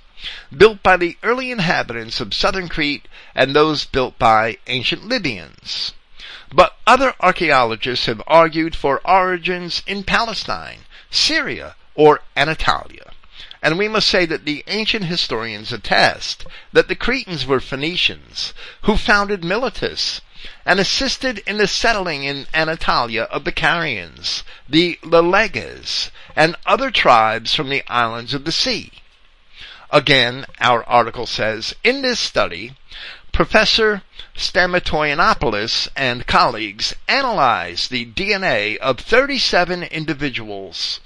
built 0.56 0.82
by 0.82 0.96
the 0.96 1.16
early 1.22 1.50
inhabitants 1.50 2.20
of 2.20 2.34
southern 2.34 2.68
Crete 2.68 3.06
and 3.34 3.54
those 3.54 3.84
built 3.84 4.18
by 4.18 4.58
ancient 4.66 5.06
Libyans. 5.06 5.92
But 6.52 6.76
other 6.86 7.14
archaeologists 7.20 8.06
have 8.06 8.22
argued 8.26 8.74
for 8.74 9.06
origins 9.06 9.82
in 9.86 10.02
Palestine, 10.02 10.86
Syria, 11.10 11.76
or 11.94 12.22
Anatolia. 12.36 13.12
And 13.60 13.76
we 13.76 13.88
must 13.88 14.08
say 14.08 14.24
that 14.26 14.44
the 14.44 14.64
ancient 14.66 15.04
historians 15.04 15.72
attest 15.72 16.46
that 16.72 16.88
the 16.88 16.94
Cretans 16.94 17.44
were 17.44 17.60
Phoenicians 17.60 18.54
who 18.82 18.96
founded 18.96 19.44
Miletus 19.44 20.20
and 20.64 20.78
assisted 20.78 21.38
in 21.46 21.58
the 21.58 21.66
settling 21.66 22.22
in 22.24 22.46
Anatolia 22.54 23.22
of 23.24 23.44
the 23.44 23.52
Carians, 23.52 24.44
the 24.68 24.98
Leleges, 25.02 26.10
and 26.36 26.56
other 26.64 26.90
tribes 26.90 27.54
from 27.54 27.68
the 27.68 27.82
islands 27.88 28.32
of 28.32 28.44
the 28.44 28.52
sea. 28.52 28.92
Again, 29.90 30.44
our 30.60 30.84
article 30.84 31.26
says, 31.26 31.74
in 31.82 32.02
this 32.02 32.20
study, 32.20 32.74
Professor 33.32 34.02
Stamatoyannopoulos 34.36 35.88
and 35.96 36.26
colleagues 36.26 36.94
analyzed 37.08 37.90
the 37.90 38.04
DNA 38.04 38.76
of 38.76 39.00
37 39.00 39.82
individuals 39.84 41.00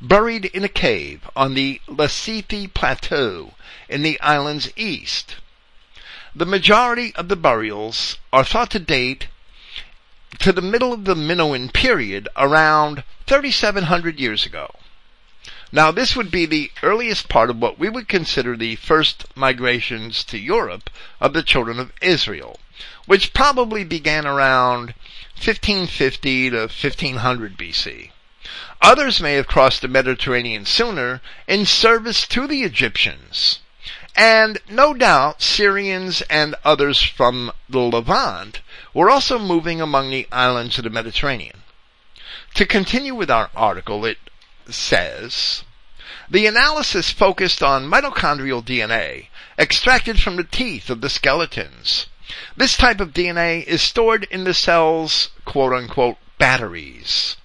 buried 0.00 0.44
in 0.46 0.64
a 0.64 0.68
cave 0.68 1.28
on 1.34 1.54
the 1.54 1.80
Lassithi 1.88 2.72
Plateau 2.72 3.54
in 3.88 4.02
the 4.02 4.20
island's 4.20 4.70
east. 4.76 5.36
The 6.34 6.46
majority 6.46 7.14
of 7.16 7.28
the 7.28 7.36
burials 7.36 8.16
are 8.32 8.44
thought 8.44 8.70
to 8.70 8.78
date 8.78 9.26
to 10.38 10.52
the 10.52 10.62
middle 10.62 10.92
of 10.92 11.04
the 11.04 11.16
Minoan 11.16 11.68
period 11.68 12.28
around 12.36 13.02
3700 13.26 14.20
years 14.20 14.46
ago. 14.46 14.70
Now 15.72 15.92
this 15.92 16.16
would 16.16 16.32
be 16.32 16.46
the 16.46 16.72
earliest 16.82 17.28
part 17.28 17.48
of 17.48 17.58
what 17.58 17.78
we 17.78 17.88
would 17.88 18.08
consider 18.08 18.56
the 18.56 18.74
first 18.74 19.26
migrations 19.36 20.24
to 20.24 20.38
Europe 20.38 20.90
of 21.20 21.32
the 21.32 21.44
children 21.44 21.78
of 21.78 21.92
Israel, 22.02 22.58
which 23.06 23.32
probably 23.32 23.84
began 23.84 24.26
around 24.26 24.94
1550 25.36 26.50
to 26.50 26.56
1500 26.62 27.56
BC. 27.56 28.10
Others 28.82 29.20
may 29.20 29.34
have 29.34 29.46
crossed 29.46 29.82
the 29.82 29.88
Mediterranean 29.88 30.64
sooner 30.64 31.20
in 31.46 31.64
service 31.64 32.26
to 32.26 32.48
the 32.48 32.62
Egyptians. 32.62 33.60
And 34.16 34.58
no 34.68 34.92
doubt 34.92 35.40
Syrians 35.40 36.20
and 36.22 36.56
others 36.64 37.00
from 37.00 37.52
the 37.68 37.78
Levant 37.78 38.60
were 38.92 39.08
also 39.08 39.38
moving 39.38 39.80
among 39.80 40.10
the 40.10 40.26
islands 40.32 40.78
of 40.78 40.84
the 40.84 40.90
Mediterranean. 40.90 41.62
To 42.54 42.66
continue 42.66 43.14
with 43.14 43.30
our 43.30 43.50
article, 43.54 44.04
it 44.04 44.18
says, 44.74 45.64
the 46.28 46.46
analysis 46.46 47.10
focused 47.10 47.62
on 47.62 47.90
mitochondrial 47.90 48.64
DNA 48.64 49.26
extracted 49.58 50.20
from 50.20 50.36
the 50.36 50.44
teeth 50.44 50.88
of 50.88 51.00
the 51.00 51.10
skeletons. 51.10 52.06
This 52.56 52.76
type 52.76 53.00
of 53.00 53.12
DNA 53.12 53.64
is 53.64 53.82
stored 53.82 54.24
in 54.30 54.44
the 54.44 54.54
cell's 54.54 55.30
quote 55.44 55.72
unquote 55.72 56.18
batteries 56.38 57.36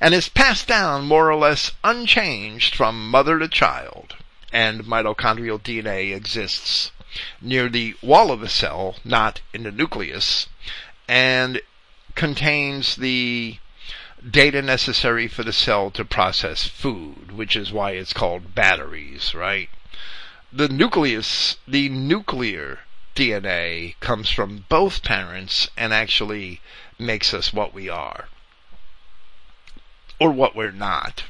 and 0.00 0.14
is 0.14 0.30
passed 0.30 0.66
down 0.66 1.04
more 1.04 1.30
or 1.30 1.36
less 1.36 1.72
unchanged 1.84 2.74
from 2.74 3.10
mother 3.10 3.38
to 3.38 3.48
child. 3.48 4.16
And 4.52 4.84
mitochondrial 4.84 5.60
DNA 5.60 6.16
exists 6.16 6.90
near 7.40 7.68
the 7.68 7.94
wall 8.00 8.30
of 8.30 8.40
the 8.40 8.48
cell, 8.48 8.96
not 9.04 9.42
in 9.52 9.64
the 9.64 9.70
nucleus, 9.70 10.48
and 11.06 11.60
contains 12.14 12.96
the 12.96 13.58
data 14.28 14.60
necessary 14.60 15.28
for 15.28 15.42
the 15.42 15.52
cell 15.52 15.90
to 15.92 16.04
process 16.04 16.66
food, 16.66 17.32
which 17.32 17.56
is 17.56 17.72
why 17.72 17.92
it's 17.92 18.12
called 18.12 18.54
batteries, 18.54 19.34
right? 19.34 19.68
The 20.52 20.68
nucleus, 20.68 21.56
the 21.66 21.88
nuclear 21.88 22.80
DNA 23.14 23.94
comes 24.00 24.30
from 24.30 24.64
both 24.68 25.02
parents 25.02 25.70
and 25.76 25.92
actually 25.92 26.60
makes 26.98 27.32
us 27.32 27.52
what 27.52 27.72
we 27.72 27.88
are 27.88 28.28
or 30.18 30.30
what 30.30 30.54
we're 30.54 30.70
not. 30.70 31.24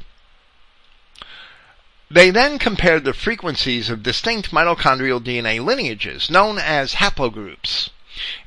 They 2.11 2.31
then 2.31 2.59
compared 2.59 3.05
the 3.05 3.15
frequencies 3.15 3.89
of 3.89 4.03
distinct 4.03 4.51
mitochondrial 4.51 5.21
DNA 5.21 5.65
lineages, 5.65 6.29
known 6.29 6.59
as 6.59 6.95
haplogroups. 6.95 7.91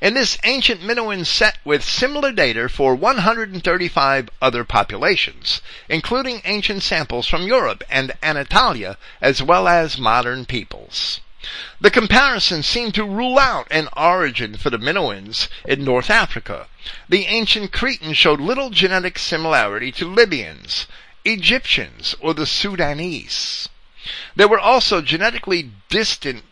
In 0.00 0.14
this 0.14 0.36
ancient 0.44 0.82
Minoan 0.82 1.24
set 1.24 1.58
with 1.64 1.82
similar 1.82 2.32
data 2.32 2.68
for 2.68 2.94
135 2.94 4.28
other 4.42 4.62
populations, 4.62 5.62
including 5.88 6.42
ancient 6.44 6.82
samples 6.82 7.26
from 7.26 7.46
Europe 7.46 7.82
and 7.88 8.12
Anatolia, 8.22 8.98
as 9.22 9.42
well 9.42 9.66
as 9.66 9.96
modern 9.96 10.44
peoples. 10.44 11.20
The 11.80 11.90
comparison 11.90 12.62
seemed 12.62 12.94
to 12.94 13.04
rule 13.04 13.38
out 13.38 13.66
an 13.70 13.88
origin 13.96 14.56
for 14.56 14.70
the 14.70 14.78
Minoans 14.78 15.48
in 15.64 15.84
North 15.84 16.10
Africa. 16.10 16.68
The 17.08 17.26
ancient 17.26 17.72
Cretans 17.72 18.16
showed 18.16 18.40
little 18.40 18.70
genetic 18.70 19.18
similarity 19.18 19.92
to 19.92 20.06
Libyans, 20.06 20.86
Egyptians, 21.24 22.14
or 22.20 22.34
the 22.34 22.46
Sudanese. 22.46 23.68
There 24.36 24.48
were 24.48 24.60
also 24.60 25.00
genetically 25.00 25.70
distant 25.88 26.44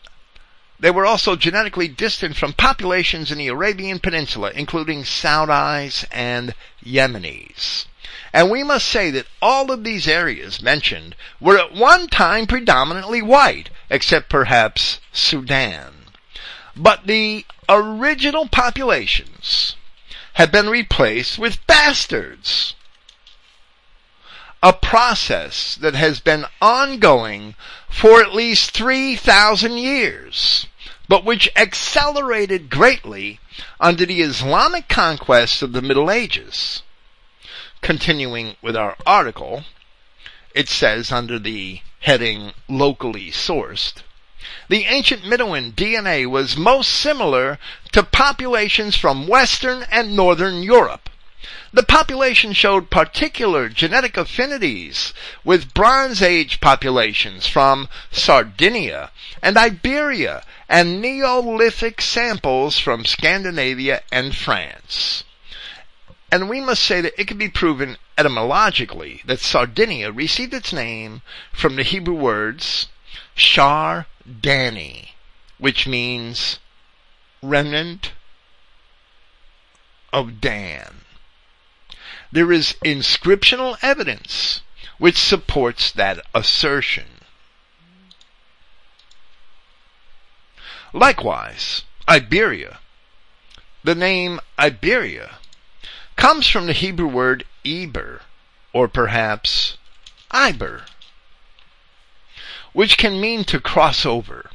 they 0.83 0.91
were 0.91 1.05
also 1.05 1.37
genetically 1.37 1.87
distant 1.87 2.35
from 2.35 2.51
populations 2.51 3.31
in 3.31 3.37
the 3.37 3.47
Arabian 3.47 3.99
Peninsula, 3.99 4.51
including 4.53 5.03
Saudis 5.03 6.03
and 6.11 6.53
Yemenis. 6.83 7.85
And 8.33 8.51
we 8.51 8.63
must 8.63 8.89
say 8.89 9.09
that 9.11 9.27
all 9.41 9.71
of 9.71 9.85
these 9.85 10.09
areas 10.09 10.61
mentioned 10.61 11.15
were 11.39 11.57
at 11.57 11.73
one 11.73 12.09
time 12.09 12.47
predominantly 12.47 13.21
white, 13.21 13.69
except 13.89 14.27
perhaps 14.27 14.99
Sudan. 15.13 15.93
But 16.75 17.07
the 17.07 17.45
original 17.69 18.49
populations 18.49 19.77
have 20.33 20.51
been 20.51 20.67
replaced 20.67 21.39
with 21.39 21.65
bastards. 21.65 22.73
A 24.61 24.73
process 24.73 25.75
that 25.75 25.95
has 25.95 26.19
been 26.19 26.43
ongoing 26.61 27.55
for 27.89 28.21
at 28.21 28.35
least 28.35 28.71
3,000 28.71 29.77
years, 29.77 30.67
but 31.07 31.25
which 31.25 31.49
accelerated 31.55 32.69
greatly 32.69 33.39
under 33.79 34.05
the 34.05 34.21
Islamic 34.21 34.87
conquest 34.87 35.61
of 35.61 35.73
the 35.73 35.81
Middle 35.81 36.09
Ages. 36.09 36.81
Continuing 37.81 38.55
with 38.61 38.75
our 38.75 38.95
article, 39.05 39.65
it 40.55 40.69
says 40.69 41.11
under 41.11 41.37
the 41.37 41.81
heading 41.99 42.53
locally 42.69 43.31
sourced, 43.31 44.01
the 44.69 44.85
ancient 44.85 45.25
Minoan 45.25 45.71
DNA 45.73 46.25
was 46.25 46.57
most 46.57 46.89
similar 46.89 47.59
to 47.91 48.03
populations 48.03 48.95
from 48.95 49.27
Western 49.27 49.85
and 49.91 50.15
Northern 50.15 50.63
Europe. 50.63 51.09
The 51.73 51.83
population 51.83 52.53
showed 52.53 52.89
particular 52.89 53.67
genetic 53.67 54.15
affinities 54.15 55.13
with 55.43 55.73
Bronze 55.73 56.21
Age 56.21 56.61
populations 56.61 57.47
from 57.47 57.89
Sardinia 58.11 59.11
and 59.41 59.57
Iberia 59.57 60.43
and 60.69 61.01
Neolithic 61.01 61.99
samples 62.01 62.79
from 62.79 63.05
Scandinavia 63.05 64.03
and 64.11 64.35
France. 64.35 65.23
And 66.31 66.49
we 66.49 66.61
must 66.61 66.83
say 66.83 67.01
that 67.01 67.19
it 67.19 67.27
can 67.27 67.37
be 67.37 67.49
proven 67.49 67.97
etymologically 68.17 69.21
that 69.25 69.39
Sardinia 69.39 70.11
received 70.11 70.53
its 70.53 70.71
name 70.71 71.21
from 71.51 71.75
the 71.75 71.83
Hebrew 71.83 72.15
words 72.15 72.87
Shar 73.35 74.07
Dani, 74.27 75.09
which 75.57 75.85
means 75.87 76.59
remnant 77.41 78.13
of 80.11 80.39
Dan. 80.39 81.02
There 82.33 82.51
is 82.51 82.73
inscriptional 82.83 83.77
evidence 83.83 84.61
which 84.97 85.19
supports 85.19 85.91
that 85.91 86.19
assertion. 86.33 87.05
Likewise, 90.91 91.83
Iberia. 92.09 92.79
The 93.83 93.93
name 93.93 94.39
Iberia 94.57 95.35
comes 96.15 96.47
from 96.47 96.65
the 96.65 96.73
Hebrew 96.73 97.05
word 97.05 97.45
Eber, 97.63 98.21
or 98.73 98.87
perhaps 98.87 99.77
Iber, 100.31 100.87
which 102.71 102.97
can 102.97 103.21
mean 103.21 103.43
to 103.43 103.59
cross 103.59 104.07
over, 104.07 104.49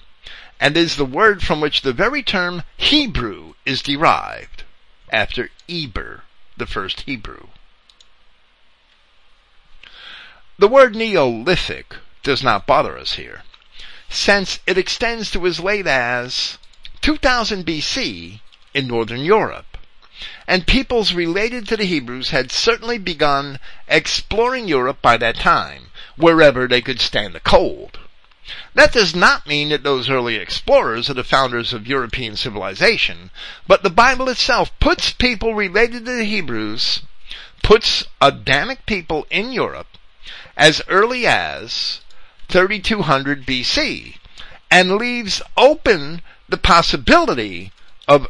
and 0.58 0.76
is 0.76 0.96
the 0.96 1.04
word 1.04 1.44
from 1.44 1.60
which 1.60 1.82
the 1.82 1.92
very 1.92 2.24
term 2.24 2.64
Hebrew 2.76 3.54
is 3.64 3.82
derived, 3.82 4.64
after 5.12 5.50
Eber, 5.68 6.24
the 6.56 6.66
first 6.66 7.02
Hebrew. 7.02 7.46
The 10.60 10.66
word 10.66 10.96
Neolithic 10.96 11.94
does 12.24 12.42
not 12.42 12.66
bother 12.66 12.98
us 12.98 13.12
here, 13.12 13.44
since 14.08 14.58
it 14.66 14.76
extends 14.76 15.30
to 15.30 15.46
as 15.46 15.60
late 15.60 15.86
as 15.86 16.58
2000 17.00 17.64
BC 17.64 18.40
in 18.74 18.88
Northern 18.88 19.20
Europe 19.20 19.78
and 20.48 20.66
peoples 20.66 21.14
related 21.14 21.68
to 21.68 21.76
the 21.76 21.84
Hebrews 21.84 22.30
had 22.30 22.50
certainly 22.50 22.98
begun 22.98 23.60
exploring 23.86 24.66
Europe 24.66 25.00
by 25.00 25.16
that 25.18 25.36
time, 25.36 25.92
wherever 26.16 26.66
they 26.66 26.80
could 26.80 27.00
stand 27.00 27.36
the 27.36 27.40
cold. 27.40 28.00
That 28.74 28.92
does 28.92 29.14
not 29.14 29.46
mean 29.46 29.68
that 29.68 29.84
those 29.84 30.10
early 30.10 30.34
explorers 30.34 31.08
are 31.08 31.14
the 31.14 31.22
founders 31.22 31.72
of 31.72 31.86
European 31.86 32.34
civilization, 32.34 33.30
but 33.68 33.84
the 33.84 33.90
Bible 33.90 34.28
itself 34.28 34.76
puts 34.80 35.12
people 35.12 35.54
related 35.54 36.04
to 36.06 36.16
the 36.16 36.24
Hebrews, 36.24 37.02
puts 37.62 38.06
Adamic 38.20 38.86
people 38.86 39.24
in 39.30 39.52
Europe 39.52 39.86
as 40.58 40.82
early 40.88 41.24
as 41.24 42.00
3200 42.48 43.46
BC, 43.46 44.16
and 44.70 44.96
leaves 44.96 45.40
open 45.56 46.20
the 46.48 46.58
possibility 46.58 47.72
of 48.08 48.26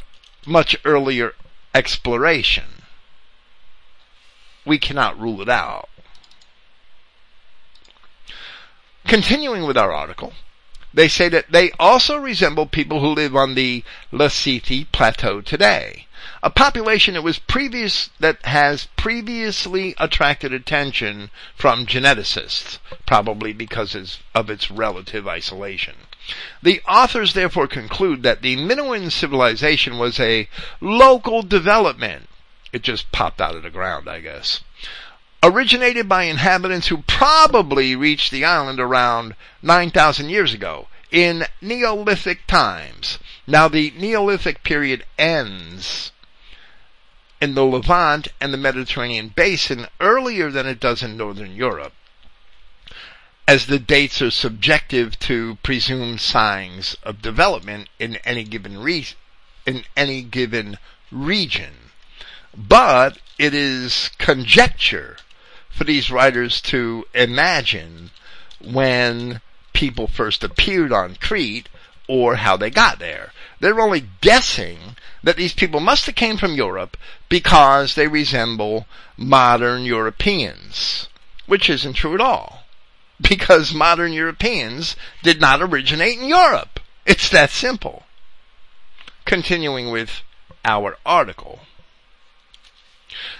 much 0.46 0.76
earlier 0.84 1.32
exploration. 1.74 2.82
We 4.66 4.78
cannot 4.78 5.18
rule 5.18 5.40
it 5.40 5.48
out. 5.48 5.88
Continuing 9.06 9.66
with 9.66 9.78
our 9.78 9.90
article, 9.90 10.34
they 10.92 11.08
say 11.08 11.30
that 11.30 11.50
they 11.50 11.70
also 11.78 12.16
resemble 12.18 12.66
people 12.66 13.00
who 13.00 13.08
live 13.08 13.34
on 13.34 13.54
the 13.54 13.82
Lasithi 14.12 14.86
Plateau 14.92 15.40
today, 15.40 16.06
a 16.42 16.50
population 16.50 17.14
that 17.14 17.22
was 17.22 17.38
previous 17.38 18.10
that 18.20 18.44
has 18.46 18.88
previously 18.96 19.94
attracted 19.98 20.52
attention 20.52 21.30
from 21.56 21.86
geneticists, 21.86 22.78
probably 23.06 23.52
because 23.52 24.18
of 24.34 24.50
its 24.50 24.70
relative 24.70 25.26
isolation. 25.26 25.94
The 26.62 26.80
authors 26.88 27.34
therefore 27.34 27.66
conclude 27.66 28.22
that 28.22 28.42
the 28.42 28.56
Minoan 28.56 29.10
civilization 29.10 29.98
was 29.98 30.20
a 30.20 30.48
local 30.80 31.42
development. 31.42 32.28
It 32.72 32.82
just 32.82 33.10
popped 33.12 33.40
out 33.40 33.56
of 33.56 33.62
the 33.62 33.70
ground, 33.70 34.08
I 34.08 34.20
guess 34.20 34.60
originated 35.42 36.08
by 36.08 36.24
inhabitants 36.24 36.88
who 36.88 36.98
probably 37.06 37.94
reached 37.94 38.30
the 38.30 38.44
island 38.44 38.80
around 38.80 39.36
9,000 39.62 40.28
years 40.28 40.52
ago 40.52 40.88
in 41.10 41.44
Neolithic 41.60 42.46
times. 42.46 43.18
Now 43.46 43.68
the 43.68 43.92
Neolithic 43.96 44.62
period 44.62 45.04
ends 45.16 46.12
in 47.40 47.54
the 47.54 47.64
Levant 47.64 48.28
and 48.40 48.52
the 48.52 48.58
Mediterranean 48.58 49.28
basin 49.28 49.86
earlier 50.00 50.50
than 50.50 50.66
it 50.66 50.80
does 50.80 51.02
in 51.02 51.16
Northern 51.16 51.54
Europe, 51.54 51.92
as 53.46 53.66
the 53.66 53.78
dates 53.78 54.20
are 54.20 54.30
subjective 54.30 55.18
to 55.20 55.56
presumed 55.62 56.20
signs 56.20 56.96
of 57.02 57.22
development 57.22 57.88
in 57.98 58.16
any 58.24 58.44
given 58.44 58.78
re- 58.78 59.06
in 59.66 59.84
any 59.96 60.22
given 60.22 60.78
region. 61.10 61.90
But 62.56 63.18
it 63.38 63.54
is 63.54 64.10
conjecture 64.18 65.16
for 65.70 65.84
these 65.84 66.10
writers 66.10 66.60
to 66.62 67.06
imagine 67.14 68.10
when 68.60 69.40
people 69.72 70.08
first 70.08 70.42
appeared 70.42 70.92
on 70.92 71.14
Crete 71.14 71.68
or 72.08 72.36
how 72.36 72.56
they 72.56 72.70
got 72.70 72.98
there. 72.98 73.32
They're 73.60 73.80
only 73.80 74.08
guessing 74.20 74.96
that 75.22 75.36
these 75.36 75.54
people 75.54 75.80
must 75.80 76.06
have 76.06 76.14
came 76.14 76.36
from 76.36 76.54
Europe 76.54 76.96
because 77.28 77.94
they 77.94 78.06
resemble 78.06 78.86
modern 79.16 79.84
Europeans, 79.84 81.08
which 81.46 81.68
isn't 81.68 81.94
true 81.94 82.14
at 82.14 82.20
all. 82.20 82.64
Because 83.20 83.74
modern 83.74 84.12
Europeans 84.12 84.94
did 85.22 85.40
not 85.40 85.60
originate 85.60 86.18
in 86.18 86.28
Europe. 86.28 86.78
It's 87.04 87.28
that 87.30 87.50
simple. 87.50 88.04
Continuing 89.24 89.90
with 89.90 90.22
our 90.64 90.96
article. 91.04 91.60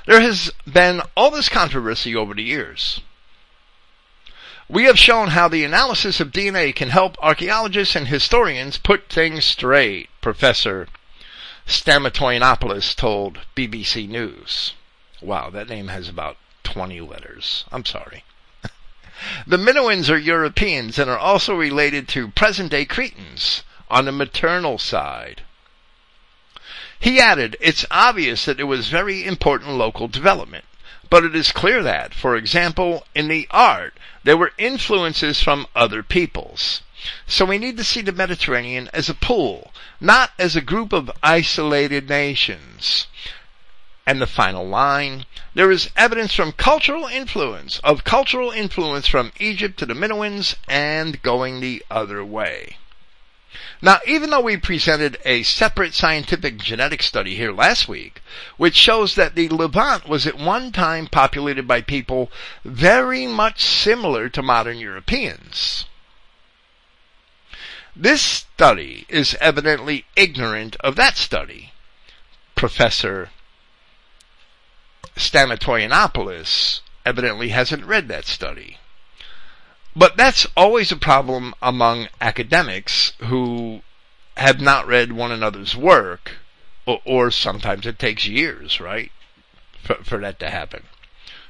There 0.07 0.21
has 0.21 0.51
been 0.71 1.03
all 1.17 1.31
this 1.31 1.49
controversy 1.49 2.17
over 2.17 2.35
the 2.35 2.43
years. 2.43 3.01
We 4.69 4.85
have 4.85 4.99
shown 4.99 5.29
how 5.29 5.49
the 5.49 5.65
analysis 5.65 6.21
of 6.21 6.33
DNA 6.33 6.75
can 6.75 6.91
help 6.91 7.17
archaeologists 7.23 7.95
and 7.95 8.09
historians 8.09 8.77
put 8.77 9.09
things 9.09 9.45
straight, 9.45 10.11
Professor 10.21 10.89
Stamatoyannopoulos 11.69 12.97
told 12.97 13.41
BBC 13.55 14.09
News. 14.09 14.73
Wow, 15.21 15.51
that 15.51 15.69
name 15.69 15.89
has 15.89 16.09
about 16.09 16.39
20 16.63 17.03
letters. 17.03 17.67
I'm 17.71 17.85
sorry. 17.85 18.25
the 19.47 19.59
Minoans 19.59 20.09
are 20.09 20.17
Europeans 20.17 20.99
and 20.99 21.11
are 21.11 21.19
also 21.19 21.55
related 21.55 22.09
to 22.09 22.29
present 22.29 22.71
day 22.71 22.87
Cretans 22.87 23.65
on 23.91 24.07
the 24.07 24.13
maternal 24.13 24.79
side. 24.79 25.43
He 26.99 27.21
added, 27.21 27.55
it's 27.61 27.85
obvious 27.91 28.47
that 28.47 28.61
it 28.61 28.65
was 28.65 28.89
very 28.89 29.27
important 29.27 29.73
local 29.73 30.09
development. 30.09 30.65
But 31.11 31.23
it 31.23 31.37
is 31.37 31.53
clear 31.53 31.83
that, 31.83 32.15
for 32.15 32.35
example, 32.35 33.07
in 33.15 33.29
the 33.29 33.47
art, 33.51 33.93
there 34.25 34.39
were 34.39 34.53
influences 34.57 35.43
from 35.43 35.67
other 35.77 36.03
peoples. 36.03 36.81
So 37.27 37.45
we 37.45 37.59
need 37.59 37.77
to 37.77 37.85
see 37.85 38.03
the 38.03 38.13
Mediterranean 38.13 38.91
as 38.93 39.09
a 39.09 39.15
pool, 39.15 39.73
not 40.01 40.33
as 40.39 40.57
a 40.57 40.61
group 40.61 40.93
of 40.93 41.11
isolated 41.23 42.09
nations. 42.09 43.07
And 44.07 44.21
the 44.21 44.27
final 44.27 44.67
line, 44.67 45.27
there 45.55 45.71
is 45.71 45.91
evidence 45.97 46.35
from 46.35 46.53
cultural 46.53 47.07
influence, 47.07 47.79
of 47.85 48.05
cultural 48.05 48.51
influence 48.51 49.07
from 49.07 49.33
Egypt 49.39 49.79
to 49.79 49.87
the 49.87 49.95
Minoans 49.95 50.57
and 50.67 51.23
going 51.23 51.61
the 51.61 51.85
other 51.91 52.25
way. 52.25 52.79
Now, 53.81 54.01
even 54.07 54.31
though 54.31 54.41
we 54.41 54.57
presented 54.57 55.19
a 55.25 55.45
separate 55.45 55.95
scientific 55.95 56.59
genetic 56.59 57.03
study 57.03 57.37
here 57.37 57.53
last 57.53 57.87
week, 57.87 58.21
which 58.57 58.75
shows 58.75 59.15
that 59.15 59.37
the 59.37 59.49
Levant 59.49 60.09
was 60.09 60.27
at 60.27 60.37
one 60.37 60.73
time 60.73 61.07
populated 61.07 61.69
by 61.69 61.81
people 61.81 62.31
very 62.65 63.27
much 63.27 63.63
similar 63.63 64.29
to 64.31 64.43
modern 64.43 64.79
Europeans, 64.79 65.85
this 68.01 68.23
study 68.23 69.05
is 69.09 69.37
evidently 69.41 70.05
ignorant 70.15 70.77
of 70.77 70.95
that 70.95 71.17
study. 71.17 71.73
Professor 72.55 73.31
Stamatoyannopoulos 75.17 76.81
evidently 77.05 77.49
hasn't 77.49 77.85
read 77.85 78.07
that 78.07 78.25
study. 78.25 78.79
But 79.97 80.17
that's 80.17 80.47
always 80.57 80.93
a 80.93 80.97
problem 80.97 81.55
among 81.61 82.09
academics 82.21 83.15
who 83.19 83.83
have 84.37 84.61
not 84.61 84.87
read 84.87 85.13
one 85.13 85.33
another's 85.33 85.77
work, 85.77 86.37
or, 86.87 87.01
or 87.05 87.31
sometimes 87.33 87.85
it 87.85 87.99
takes 87.99 88.29
years, 88.29 88.79
right, 88.79 89.11
for, 89.83 89.97
for 90.05 90.19
that 90.19 90.39
to 90.39 90.51
happen, 90.51 90.85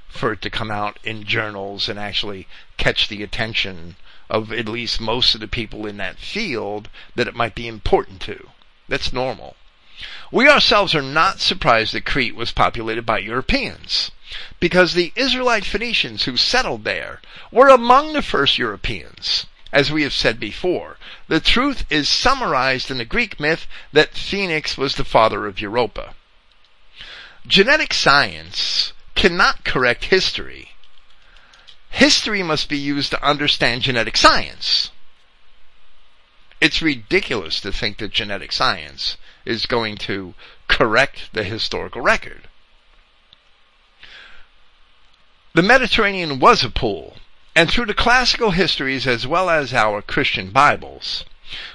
for 0.08 0.32
it 0.32 0.40
to 0.40 0.48
come 0.48 0.70
out 0.70 0.98
in 1.04 1.24
journals 1.24 1.90
and 1.90 1.98
actually 1.98 2.48
catch 2.78 3.08
the 3.08 3.22
attention 3.22 3.96
of 4.30 4.52
at 4.52 4.68
least 4.68 5.00
most 5.00 5.34
of 5.34 5.40
the 5.40 5.48
people 5.48 5.86
in 5.86 5.96
that 5.96 6.18
field 6.18 6.88
that 7.14 7.28
it 7.28 7.34
might 7.34 7.54
be 7.54 7.66
important 7.66 8.20
to. 8.22 8.48
That's 8.88 9.12
normal. 9.12 9.56
We 10.30 10.48
ourselves 10.48 10.94
are 10.94 11.02
not 11.02 11.40
surprised 11.40 11.92
that 11.94 12.04
Crete 12.04 12.34
was 12.34 12.52
populated 12.52 13.04
by 13.04 13.18
Europeans 13.18 14.10
because 14.60 14.92
the 14.92 15.12
Israelite 15.16 15.64
Phoenicians 15.64 16.24
who 16.24 16.36
settled 16.36 16.84
there 16.84 17.20
were 17.50 17.68
among 17.68 18.12
the 18.12 18.22
first 18.22 18.58
Europeans. 18.58 19.46
As 19.72 19.90
we 19.90 20.02
have 20.02 20.14
said 20.14 20.38
before, 20.38 20.98
the 21.28 21.40
truth 21.40 21.84
is 21.90 22.08
summarized 22.08 22.90
in 22.90 22.98
the 22.98 23.04
Greek 23.04 23.38
myth 23.38 23.66
that 23.92 24.14
Phoenix 24.14 24.78
was 24.78 24.94
the 24.94 25.04
father 25.04 25.46
of 25.46 25.60
Europa. 25.60 26.14
Genetic 27.46 27.92
science 27.92 28.92
cannot 29.14 29.64
correct 29.64 30.04
history. 30.04 30.72
History 31.90 32.42
must 32.42 32.68
be 32.68 32.78
used 32.78 33.10
to 33.10 33.24
understand 33.24 33.82
genetic 33.82 34.16
science. 34.16 34.90
It's 36.60 36.82
ridiculous 36.82 37.60
to 37.60 37.72
think 37.72 37.98
that 37.98 38.12
genetic 38.12 38.52
science 38.52 39.16
is 39.44 39.66
going 39.66 39.96
to 39.98 40.34
correct 40.66 41.30
the 41.32 41.44
historical 41.44 42.02
record. 42.02 42.48
The 45.54 45.62
Mediterranean 45.62 46.38
was 46.38 46.62
a 46.62 46.70
pool, 46.70 47.16
and 47.56 47.70
through 47.70 47.86
the 47.86 47.94
classical 47.94 48.50
histories 48.52 49.06
as 49.06 49.26
well 49.26 49.48
as 49.50 49.72
our 49.72 50.02
Christian 50.02 50.50
Bibles, 50.50 51.24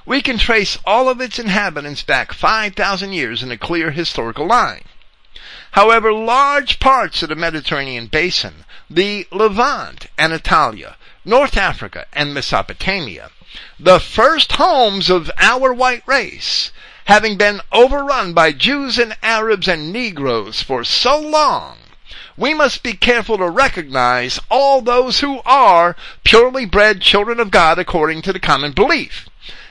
we 0.06 0.22
can 0.22 0.38
trace 0.38 0.78
all 0.86 1.10
of 1.10 1.20
its 1.20 1.40
inhabitants 1.40 2.04
back 2.04 2.32
5,000 2.32 3.12
years 3.12 3.42
in 3.42 3.52
a 3.52 3.58
clear 3.58 3.92
historical 3.92 4.46
line. 4.46 4.84
However, 5.72 6.14
large 6.14 6.80
parts 6.80 7.24
of 7.24 7.30
the 7.30 7.36
Mediterranean 7.36 8.06
basin, 8.06 8.66
the 8.96 9.28
Levant, 9.32 10.08
Anatolia, 10.20 10.98
North 11.26 11.58
Africa, 11.58 12.06
and 12.14 12.34
Mesopotamia, 12.34 13.32
the 13.80 14.00
first 14.00 14.54
homes 14.54 15.10
of 15.10 15.32
our 15.40 15.74
white 15.74 16.04
race, 16.08 16.72
having 17.06 17.38
been 17.38 17.62
overrun 17.72 18.34
by 18.34 18.52
Jews 18.52 19.00
and 19.00 19.18
Arabs 19.24 19.68
and 19.68 19.92
Negroes 19.92 20.62
for 20.62 20.84
so 20.84 21.20
long, 21.20 21.78
we 22.38 22.54
must 22.54 22.84
be 22.84 22.94
careful 22.94 23.38
to 23.38 23.50
recognize 23.50 24.40
all 24.50 24.82
those 24.82 25.20
who 25.20 25.42
are 25.46 25.96
purely 26.24 26.66
bred 26.66 27.02
children 27.02 27.40
of 27.40 27.52
God 27.52 27.80
according 27.80 28.22
to 28.24 28.34
the 28.34 28.40
common 28.40 28.72
belief. 28.72 29.28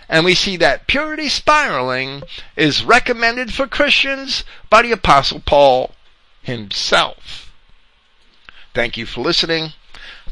And 0.09 0.25
we 0.25 0.35
see 0.35 0.57
that 0.59 0.87
purity 0.87 1.29
spiraling 1.29 2.23
is 2.57 2.85
recommended 2.85 3.55
for 3.55 3.67
Christians 3.67 4.45
by 4.69 4.83
the 4.83 4.93
Apostle 4.93 5.41
Paul 5.41 5.95
himself. 6.43 7.42
Thank 8.75 8.97
you 8.97 9.05
for 9.05 9.21
listening. 9.21 9.73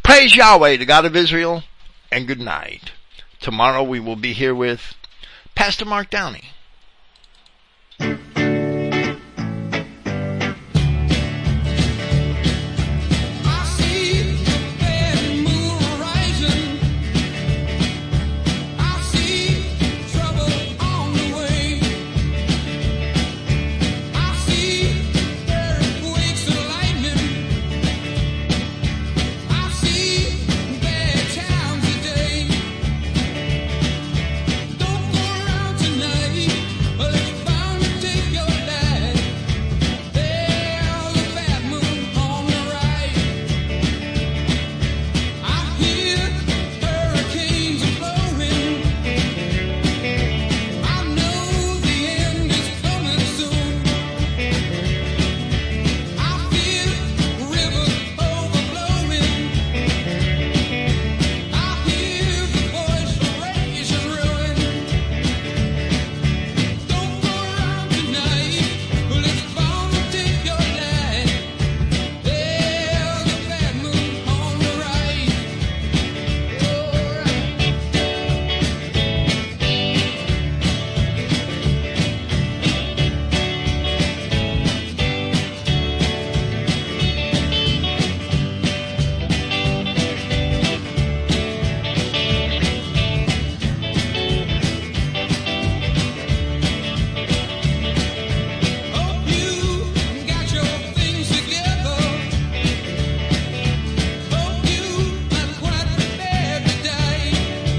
Praise 0.02 0.34
Yahweh, 0.34 0.78
the 0.78 0.86
God 0.86 1.04
of 1.04 1.14
Israel, 1.14 1.62
and 2.10 2.26
good 2.26 2.40
night. 2.40 2.92
Tomorrow 3.40 3.82
we 3.82 4.00
will 4.00 4.16
be 4.16 4.32
here 4.32 4.54
with 4.54 4.94
Pastor 5.54 5.84
Mark 5.84 6.08
Downey. 6.08 6.44